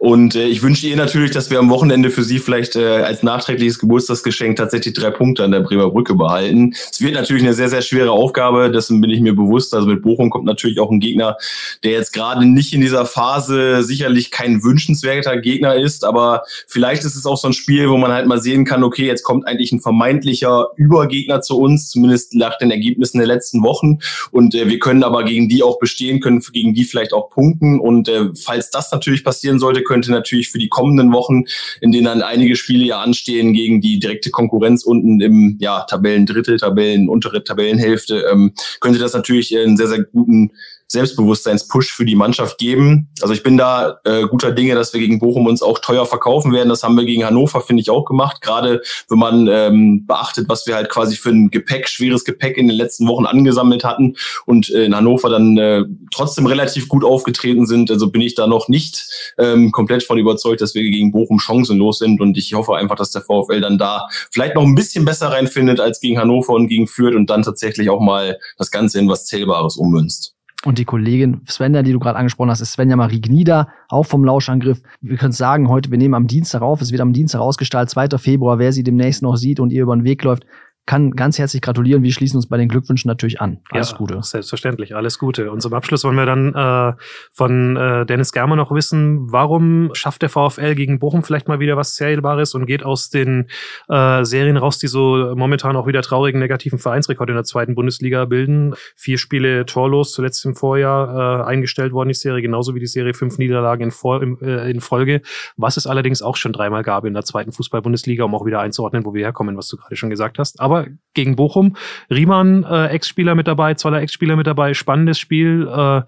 Und 0.00 0.34
äh, 0.34 0.48
ich 0.48 0.64
wünsche 0.64 0.88
ihr 0.88 0.96
natürlich, 0.96 1.30
dass 1.30 1.48
wir 1.48 1.60
am 1.60 1.70
Wochenende 1.70 2.10
für 2.10 2.24
sie 2.24 2.40
vielleicht 2.40 2.74
äh, 2.74 3.02
als 3.02 3.22
nachträgliches 3.22 3.78
Geburtstagsgeschenk 3.78 4.56
tatsächlich 4.56 4.94
drei 4.94 5.10
Punkte 5.10 5.44
an 5.44 5.52
der 5.52 5.60
Bremer 5.60 5.90
Brücke 5.90 6.16
behalten. 6.16 6.74
Es 6.90 7.00
wird 7.00 7.14
natürlich 7.14 7.44
eine 7.44 7.54
sehr, 7.54 7.68
sehr 7.68 7.82
schwere 7.82 8.10
Aufgabe, 8.10 8.72
dessen 8.72 9.00
bin 9.00 9.10
ich 9.10 9.20
mir 9.20 9.36
bewusst. 9.36 9.72
Also 9.72 9.86
mit 9.86 10.02
Bochum 10.02 10.28
kommt 10.28 10.46
natürlich 10.46 10.80
auch 10.80 10.90
ein 10.90 10.98
Gegner, 10.98 11.36
der 11.84 11.92
jetzt 11.92 12.12
gerade 12.12 12.44
nicht 12.44 12.74
in 12.74 12.80
dieser 12.80 13.06
Phase 13.06 13.84
sicherlich 13.84 14.32
kein 14.32 14.64
wünschenswerter 14.64 15.36
Gegner 15.36 15.76
ist, 15.76 16.04
aber 16.04 16.42
vielleicht 16.66 17.04
ist 17.04 17.14
es 17.14 17.24
auch 17.24 17.36
so 17.36 17.46
ein 17.46 17.52
Spiel, 17.52 17.88
wo 17.88 17.96
man 17.98 18.10
halt 18.10 18.26
mal 18.26 18.42
sehen 18.42 18.64
kann, 18.64 18.82
okay, 18.82 19.06
jetzt 19.06 19.22
kommt 19.22 19.46
eigentlich 19.46 19.70
ein 19.70 19.80
vermeintlicher 19.80 20.70
Übergegner 20.74 21.40
zu 21.40 21.56
uns, 21.60 21.88
zumindest 21.88 22.34
nach 22.34 22.58
den 22.58 22.72
Ergebnissen 22.72 23.11
Ergebnissen 23.12 23.18
der 23.18 23.26
letzten 23.26 23.62
Wochen. 23.62 23.98
Und 24.30 24.54
äh, 24.54 24.68
wir 24.68 24.78
können 24.78 25.02
aber 25.02 25.24
gegen 25.24 25.48
die 25.48 25.62
auch 25.62 25.78
bestehen, 25.78 26.20
können 26.20 26.40
gegen 26.52 26.74
die 26.74 26.84
vielleicht 26.84 27.12
auch 27.12 27.30
punkten. 27.30 27.78
Und 27.78 28.08
äh, 28.08 28.30
falls 28.34 28.70
das 28.70 28.90
natürlich 28.92 29.24
passieren 29.24 29.58
sollte, 29.58 29.82
könnte 29.82 30.10
natürlich 30.10 30.50
für 30.50 30.58
die 30.58 30.68
kommenden 30.68 31.12
Wochen, 31.12 31.44
in 31.80 31.92
denen 31.92 32.06
dann 32.06 32.22
einige 32.22 32.56
Spiele 32.56 32.84
ja 32.84 33.00
anstehen, 33.00 33.52
gegen 33.52 33.80
die 33.80 33.98
direkte 33.98 34.30
Konkurrenz 34.30 34.84
unten 34.84 35.20
im 35.20 35.56
ja, 35.60 35.82
Tabellendrittel, 35.82 36.58
Tabellen, 36.58 37.08
untere 37.08 37.44
Tabellenhälfte, 37.44 38.24
ähm, 38.32 38.52
könnte 38.80 38.98
das 38.98 39.12
natürlich 39.12 39.56
einen 39.56 39.76
sehr, 39.76 39.88
sehr 39.88 40.04
guten 40.04 40.52
Selbstbewusstseinspush 40.92 41.92
für 41.92 42.04
die 42.04 42.14
Mannschaft 42.14 42.58
geben. 42.58 43.08
Also 43.20 43.34
ich 43.34 43.42
bin 43.42 43.56
da 43.56 43.98
äh, 44.04 44.22
guter 44.22 44.52
Dinge, 44.52 44.74
dass 44.74 44.92
wir 44.92 45.00
gegen 45.00 45.18
Bochum 45.18 45.46
uns 45.46 45.62
auch 45.62 45.78
teuer 45.78 46.06
verkaufen 46.06 46.52
werden. 46.52 46.68
Das 46.68 46.82
haben 46.82 46.96
wir 46.96 47.04
gegen 47.04 47.24
Hannover, 47.24 47.60
finde 47.60 47.80
ich, 47.80 47.90
auch 47.90 48.04
gemacht. 48.04 48.40
Gerade 48.40 48.82
wenn 49.08 49.18
man 49.18 49.48
ähm, 49.48 50.06
beachtet, 50.06 50.48
was 50.48 50.66
wir 50.66 50.74
halt 50.74 50.88
quasi 50.88 51.16
für 51.16 51.30
ein 51.30 51.50
Gepäck, 51.50 51.88
schweres 51.88 52.24
Gepäck 52.24 52.56
in 52.56 52.68
den 52.68 52.76
letzten 52.76 53.08
Wochen 53.08 53.26
angesammelt 53.26 53.84
hatten 53.84 54.16
und 54.46 54.70
äh, 54.70 54.84
in 54.84 54.94
Hannover 54.94 55.30
dann 55.30 55.56
äh, 55.56 55.84
trotzdem 56.12 56.46
relativ 56.46 56.88
gut 56.88 57.04
aufgetreten 57.04 57.66
sind. 57.66 57.90
Also 57.90 58.10
bin 58.10 58.20
ich 58.20 58.34
da 58.34 58.46
noch 58.46 58.68
nicht 58.68 59.34
ähm, 59.38 59.72
komplett 59.72 60.02
von 60.02 60.18
überzeugt, 60.18 60.60
dass 60.60 60.74
wir 60.74 60.82
gegen 60.82 61.10
Bochum 61.10 61.38
chancenlos 61.38 61.98
sind. 61.98 62.20
Und 62.20 62.36
ich 62.36 62.54
hoffe 62.54 62.76
einfach, 62.76 62.96
dass 62.96 63.10
der 63.10 63.22
VfL 63.22 63.60
dann 63.60 63.78
da 63.78 64.08
vielleicht 64.30 64.54
noch 64.54 64.62
ein 64.62 64.74
bisschen 64.74 65.04
besser 65.04 65.28
reinfindet 65.28 65.80
als 65.80 66.00
gegen 66.00 66.18
Hannover 66.18 66.52
und 66.52 66.68
gegen 66.68 66.86
Fürth 66.86 67.14
und 67.14 67.30
dann 67.30 67.42
tatsächlich 67.42 67.90
auch 67.90 68.00
mal 68.00 68.38
das 68.58 68.70
Ganze 68.70 68.98
in 68.98 69.08
was 69.08 69.26
Zählbares 69.26 69.76
ummünzt. 69.76 70.31
Und 70.64 70.78
die 70.78 70.84
Kollegin 70.84 71.40
Svenja, 71.48 71.82
die 71.82 71.92
du 71.92 71.98
gerade 71.98 72.16
angesprochen 72.16 72.50
hast, 72.50 72.60
ist 72.60 72.72
Svenja 72.72 72.94
Marie 72.94 73.20
Gnieder, 73.20 73.68
auch 73.88 74.04
vom 74.04 74.24
Lauschangriff. 74.24 74.80
Wir 75.00 75.16
können 75.16 75.32
sagen, 75.32 75.68
heute, 75.68 75.90
wir 75.90 75.98
nehmen 75.98 76.14
am 76.14 76.28
Dienstag 76.28 76.62
auf, 76.62 76.80
es 76.80 76.92
wird 76.92 77.00
am 77.00 77.12
Dienstag 77.12 77.40
ausgestrahlt, 77.40 77.90
2. 77.90 78.16
Februar, 78.18 78.60
wer 78.60 78.72
sie 78.72 78.84
demnächst 78.84 79.22
noch 79.22 79.36
sieht 79.36 79.58
und 79.58 79.72
ihr 79.72 79.82
über 79.82 79.96
den 79.96 80.04
Weg 80.04 80.22
läuft, 80.22 80.46
kann 80.84 81.12
ganz 81.12 81.38
herzlich 81.38 81.62
gratulieren. 81.62 82.02
Wir 82.02 82.12
schließen 82.12 82.36
uns 82.36 82.48
bei 82.48 82.56
den 82.56 82.68
Glückwünschen 82.68 83.08
natürlich 83.08 83.40
an. 83.40 83.60
Alles 83.70 83.92
ja, 83.92 83.96
Gute. 83.98 84.18
Selbstverständlich, 84.22 84.96
alles 84.96 85.18
Gute. 85.18 85.52
Und 85.52 85.62
zum 85.62 85.72
Abschluss 85.74 86.02
wollen 86.02 86.16
wir 86.16 86.26
dann 86.26 86.54
äh, 86.54 86.94
von 87.32 87.76
äh, 87.76 88.04
Dennis 88.04 88.32
Germer 88.32 88.56
noch 88.56 88.72
wissen, 88.72 89.32
warum 89.32 89.90
schafft 89.94 90.22
der 90.22 90.28
VfL 90.28 90.74
gegen 90.74 90.98
Bochum 90.98 91.22
vielleicht 91.22 91.46
mal 91.46 91.60
wieder 91.60 91.76
was 91.76 91.94
Zählbares 91.94 92.54
und 92.54 92.66
geht 92.66 92.84
aus 92.84 93.10
den 93.10 93.48
äh, 93.88 94.24
Serien 94.24 94.56
raus, 94.56 94.78
die 94.78 94.88
so 94.88 95.34
momentan 95.36 95.76
auch 95.76 95.86
wieder 95.86 96.02
traurigen 96.02 96.40
negativen 96.40 96.78
Vereinsrekord 96.80 97.28
in 97.28 97.36
der 97.36 97.44
zweiten 97.44 97.74
Bundesliga 97.76 98.24
bilden. 98.24 98.74
Vier 98.96 99.18
Spiele 99.18 99.66
torlos, 99.66 100.12
zuletzt 100.12 100.44
im 100.44 100.56
Vorjahr 100.56 101.42
äh, 101.42 101.44
eingestellt 101.44 101.92
worden, 101.92 102.08
die 102.08 102.14
Serie, 102.14 102.42
genauso 102.42 102.74
wie 102.74 102.80
die 102.80 102.86
Serie 102.86 103.14
fünf 103.14 103.38
Niederlagen 103.38 103.84
in, 103.84 103.90
Vor 103.92 104.22
in, 104.22 104.40
äh, 104.40 104.68
in 104.70 104.80
Folge, 104.80 105.22
was 105.56 105.76
es 105.76 105.86
allerdings 105.86 106.22
auch 106.22 106.36
schon 106.36 106.52
dreimal 106.52 106.82
gab 106.82 107.04
in 107.04 107.14
der 107.14 107.24
zweiten 107.24 107.52
Fußball-Bundesliga, 107.52 108.24
um 108.24 108.34
auch 108.34 108.44
wieder 108.44 108.60
einzuordnen, 108.60 109.04
wo 109.04 109.14
wir 109.14 109.24
herkommen, 109.24 109.56
was 109.56 109.68
du 109.68 109.76
gerade 109.76 109.94
schon 109.96 110.10
gesagt 110.10 110.38
hast. 110.38 110.60
Aber 110.60 110.71
aber 110.72 110.88
gegen 111.14 111.36
Bochum. 111.36 111.76
Riemann, 112.10 112.64
äh, 112.64 112.86
Ex-Spieler 112.88 113.34
mit 113.34 113.46
dabei, 113.46 113.74
Zoller 113.74 114.00
Ex-Spieler 114.00 114.36
mit 114.36 114.46
dabei, 114.46 114.74
spannendes 114.74 115.18
Spiel. 115.18 115.68
Äh, 115.68 116.02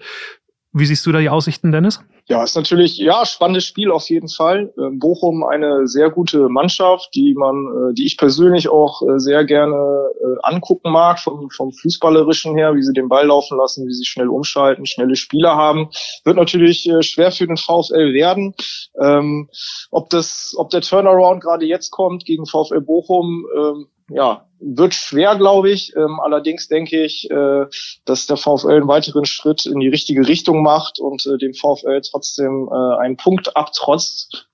wie 0.73 0.87
siehst 0.87 1.07
du 1.07 1.13
da 1.13 1.21
die 1.21 1.29
Aussichten, 1.29 1.71
Dennis? 1.71 2.01
Ja, 2.27 2.43
ist 2.43 2.57
natürlich, 2.57 2.97
ja, 2.97 3.27
spannendes 3.27 3.65
Spiel 3.65 3.93
auf 3.93 4.09
jeden 4.09 4.31
Fall. 4.31 4.73
Ähm, 4.79 4.99
Bochum 4.99 5.45
eine 5.45 5.87
sehr 5.87 6.11
gute 6.11 6.49
Mannschaft, 6.49 7.15
die 7.15 7.35
man, 7.35 7.67
äh, 7.67 7.95
die 7.95 8.07
ich 8.07 8.17
persönlich 8.17 8.69
auch 8.69 9.03
äh, 9.03 9.19
sehr 9.21 9.45
gerne 9.45 9.77
äh, 9.77 10.37
angucken 10.43 10.91
mag, 10.91 11.21
vom, 11.21 11.51
vom 11.51 11.71
Fußballerischen 11.71 12.57
her, 12.57 12.75
wie 12.75 12.83
sie 12.83 12.95
den 12.95 13.09
Ball 13.09 13.27
laufen 13.27 13.59
lassen, 13.59 13.87
wie 13.87 13.93
sie 13.93 14.07
schnell 14.07 14.29
umschalten, 14.29 14.87
schnelle 14.87 15.17
Spieler 15.17 15.55
haben. 15.55 15.91
Wird 16.25 16.37
natürlich 16.37 16.91
schwer 17.03 17.31
für 17.31 17.47
den 17.47 17.59
VfL 17.59 18.15
werden. 18.15 18.55
Ähm, 18.99 19.51
ob 19.91 20.09
das, 20.09 20.55
ob 20.57 20.71
der 20.71 20.81
Turnaround 20.81 21.43
gerade 21.43 21.67
jetzt 21.67 21.91
kommt 21.91 22.25
gegen 22.25 22.47
VfL 22.47 22.81
Bochum, 22.81 23.47
ähm, 23.55 23.87
ja, 24.11 24.47
wird 24.61 24.95
schwer, 24.95 25.37
glaube 25.37 25.71
ich. 25.71 25.95
Ähm, 25.97 26.21
allerdings 26.21 26.69
denke 26.69 27.05
ich, 27.05 27.31
äh, 27.31 27.67
dass 28.05 28.27
der 28.27 28.37
VfL 28.37 28.73
einen 28.73 28.89
weiteren 28.89 29.25
Schritt 29.25 29.67
in 29.67 29.81
die 29.81 29.89
richtige 29.89 30.27
Richtung 30.27 30.63
macht 30.63 30.99
und 30.99 31.25
äh, 31.27 31.39
dem 31.39 31.55
VfL 31.55 32.01
trotzdem 32.03 32.69
äh, 32.71 33.03
einen 33.03 33.17
Punkt 33.17 33.57
abtrotzt. 33.57 34.49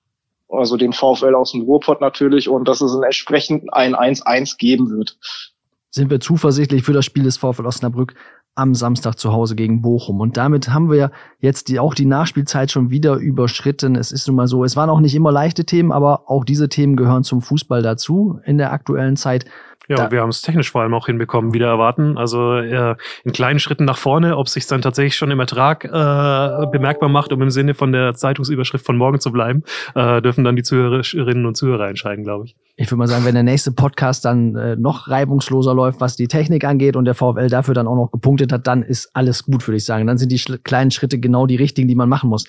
Also 0.49 0.75
den 0.75 0.91
VfL 0.91 1.33
aus 1.33 1.53
dem 1.53 1.61
Ruhrpott 1.61 2.01
natürlich 2.01 2.49
und 2.49 2.67
dass 2.67 2.81
es 2.81 2.93
entsprechend 2.93 3.73
ein 3.73 3.95
1-1 3.95 4.57
geben 4.57 4.89
wird. 4.89 5.17
Sind 5.91 6.09
wir 6.09 6.19
zuversichtlich 6.19 6.83
für 6.83 6.91
das 6.93 7.05
Spiel 7.05 7.23
des 7.23 7.37
VfL 7.37 7.65
Osnabrück 7.65 8.15
am 8.55 8.75
Samstag 8.75 9.17
zu 9.17 9.31
Hause 9.31 9.55
gegen 9.55 9.81
Bochum. 9.81 10.19
Und 10.19 10.37
damit 10.37 10.69
haben 10.69 10.91
wir 10.91 11.11
jetzt 11.39 11.69
die, 11.69 11.79
auch 11.79 11.93
die 11.93 12.05
Nachspielzeit 12.05 12.69
schon 12.69 12.89
wieder 12.89 13.15
überschritten. 13.15 13.95
Es 13.95 14.11
ist 14.11 14.27
nun 14.27 14.35
mal 14.35 14.47
so, 14.47 14.63
es 14.63 14.75
waren 14.75 14.89
auch 14.89 14.99
nicht 14.99 15.15
immer 15.15 15.31
leichte 15.31 15.65
Themen, 15.65 15.91
aber 15.91 16.29
auch 16.29 16.43
diese 16.43 16.67
Themen 16.67 16.95
gehören 16.95 17.23
zum 17.23 17.41
Fußball 17.41 17.81
dazu 17.81 18.39
in 18.45 18.57
der 18.57 18.73
aktuellen 18.73 19.15
Zeit. 19.15 19.45
Ja, 19.87 19.95
da, 19.95 20.11
wir 20.11 20.21
haben 20.21 20.29
es 20.29 20.41
technisch 20.41 20.71
vor 20.71 20.81
allem 20.81 20.93
auch 20.93 21.07
hinbekommen, 21.07 21.53
wieder 21.53 21.67
erwarten. 21.67 22.17
Also 22.17 22.55
äh, 22.57 22.95
in 23.23 23.31
kleinen 23.31 23.59
Schritten 23.59 23.85
nach 23.85 23.97
vorne, 23.97 24.37
ob 24.37 24.47
sich 24.47 24.67
dann 24.67 24.81
tatsächlich 24.81 25.15
schon 25.15 25.31
im 25.31 25.39
Ertrag 25.39 25.83
äh, 25.85 26.67
bemerkbar 26.71 27.09
macht, 27.09 27.33
um 27.33 27.41
im 27.41 27.49
Sinne 27.49 27.73
von 27.73 27.91
der 27.91 28.13
Zeitungsüberschrift 28.13 28.85
von 28.85 28.97
morgen 28.97 29.19
zu 29.19 29.31
bleiben, 29.31 29.63
äh, 29.95 30.21
dürfen 30.21 30.43
dann 30.43 30.55
die 30.55 30.63
Zuhörerinnen 30.63 31.45
und 31.45 31.57
Zuhörer 31.57 31.87
entscheiden, 31.87 32.23
glaube 32.23 32.45
ich. 32.45 32.55
Ich 32.77 32.87
würde 32.87 32.97
mal 32.99 33.07
sagen, 33.07 33.25
wenn 33.25 33.33
der 33.33 33.43
nächste 33.43 33.71
Podcast 33.71 34.25
dann 34.25 34.55
äh, 34.55 34.75
noch 34.75 35.07
reibungsloser 35.07 35.73
läuft, 35.73 35.99
was 35.99 36.15
die 36.15 36.27
Technik 36.27 36.63
angeht 36.63 36.95
und 36.95 37.05
der 37.05 37.15
VfL 37.15 37.47
dafür 37.47 37.73
dann 37.73 37.87
auch 37.87 37.95
noch 37.95 38.11
gepunktet 38.11 38.51
hat, 38.51 38.67
dann 38.67 38.83
ist 38.83 39.09
alles 39.13 39.45
gut, 39.45 39.67
würde 39.67 39.77
ich 39.77 39.85
sagen. 39.85 40.07
Dann 40.07 40.17
sind 40.17 40.31
die 40.31 40.39
kleinen 40.63 40.91
Schritte 40.91 41.19
genau 41.19 41.47
die 41.47 41.55
richtigen, 41.55 41.87
die 41.87 41.95
man 41.95 42.09
machen 42.09 42.29
muss. 42.29 42.45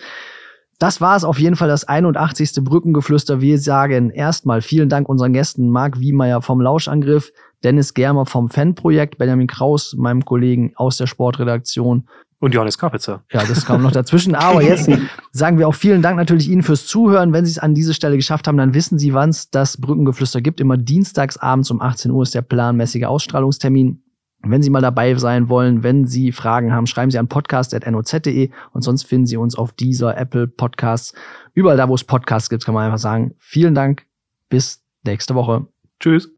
Das 0.83 1.01
war 1.01 1.15
es 1.15 1.23
auf 1.23 1.39
jeden 1.39 1.55
Fall, 1.55 1.69
das 1.69 1.85
81. 1.85 2.55
Brückengeflüster. 2.65 3.41
Wir 3.41 3.61
sagen 3.61 4.11
erstmal 4.11 4.63
vielen 4.63 4.89
Dank 4.89 5.09
unseren 5.09 5.33
Gästen 5.33 5.71
Marc 5.71 6.01
Wiemeyer 6.01 6.43
vom 6.43 6.61
Lauschangriff, 6.61 7.31
Dennis 7.63 7.95
Germer 7.95 8.27
vom 8.27 8.51
Fanprojekt, 8.51 9.17
Benjamin 9.17 9.47
Kraus, 9.47 9.95
meinem 9.97 10.25
Kollegen 10.25 10.73
aus 10.75 10.97
der 10.97 11.07
Sportredaktion. 11.07 12.09
Und 12.41 12.53
Johannes 12.53 12.79
Kapitzer. 12.79 13.23
Ja, 13.31 13.45
das 13.45 13.65
kam 13.65 13.81
noch 13.81 13.93
dazwischen. 13.93 14.35
Aber 14.35 14.61
jetzt 14.61 14.91
sagen 15.31 15.57
wir 15.57 15.69
auch 15.69 15.77
vielen 15.77 16.03
Dank 16.03 16.17
natürlich 16.17 16.51
Ihnen 16.51 16.65
fürs 16.65 16.85
Zuhören. 16.89 17.33
Wenn 17.33 17.45
Sie 17.45 17.53
es 17.53 17.61
an 17.61 17.75
diese 17.75 17.95
Stelle 17.95 18.17
geschafft 18.17 18.49
haben, 18.49 18.57
dann 18.57 18.75
wissen 18.75 18.99
Sie, 18.99 19.15
wann 19.15 19.31
es 19.31 19.51
das 19.51 19.81
Brückengeflüster 19.81 20.41
gibt. 20.41 20.61
Immer 20.61 20.79
dienstags 20.79 21.37
abends 21.37 21.71
um 21.71 21.81
18 21.81 22.11
Uhr 22.11 22.25
ist 22.25 22.35
der 22.35 22.43
planmäßige 22.43 23.05
Ausstrahlungstermin. 23.05 24.03
Wenn 24.45 24.63
Sie 24.63 24.71
mal 24.71 24.83
dabei 24.83 25.15
sein 25.15 25.49
wollen, 25.49 25.83
wenn 25.83 26.07
Sie 26.07 26.33
Fragen 26.33 26.73
haben, 26.73 26.87
schreiben 26.87 27.11
Sie 27.11 27.19
an 27.19 27.29
podcast.noz.de 27.29 28.51
und 28.73 28.83
sonst 28.83 29.05
finden 29.05 29.27
Sie 29.27 29.37
uns 29.37 29.55
auf 29.55 29.73
dieser 29.73 30.17
Apple 30.17 30.49
Podcasts. 30.49 31.15
Überall 31.55 31.77
da, 31.77 31.89
wo 31.89 31.95
es 31.95 32.05
Podcasts 32.05 32.51
gibt, 32.51 32.65
kann 32.65 32.75
man 32.75 32.85
einfach 32.85 32.99
sagen, 32.99 33.35
vielen 33.39 33.75
Dank. 33.75 34.07
Bis 34.49 34.85
nächste 35.05 35.35
Woche. 35.35 35.67
Tschüss. 36.01 36.29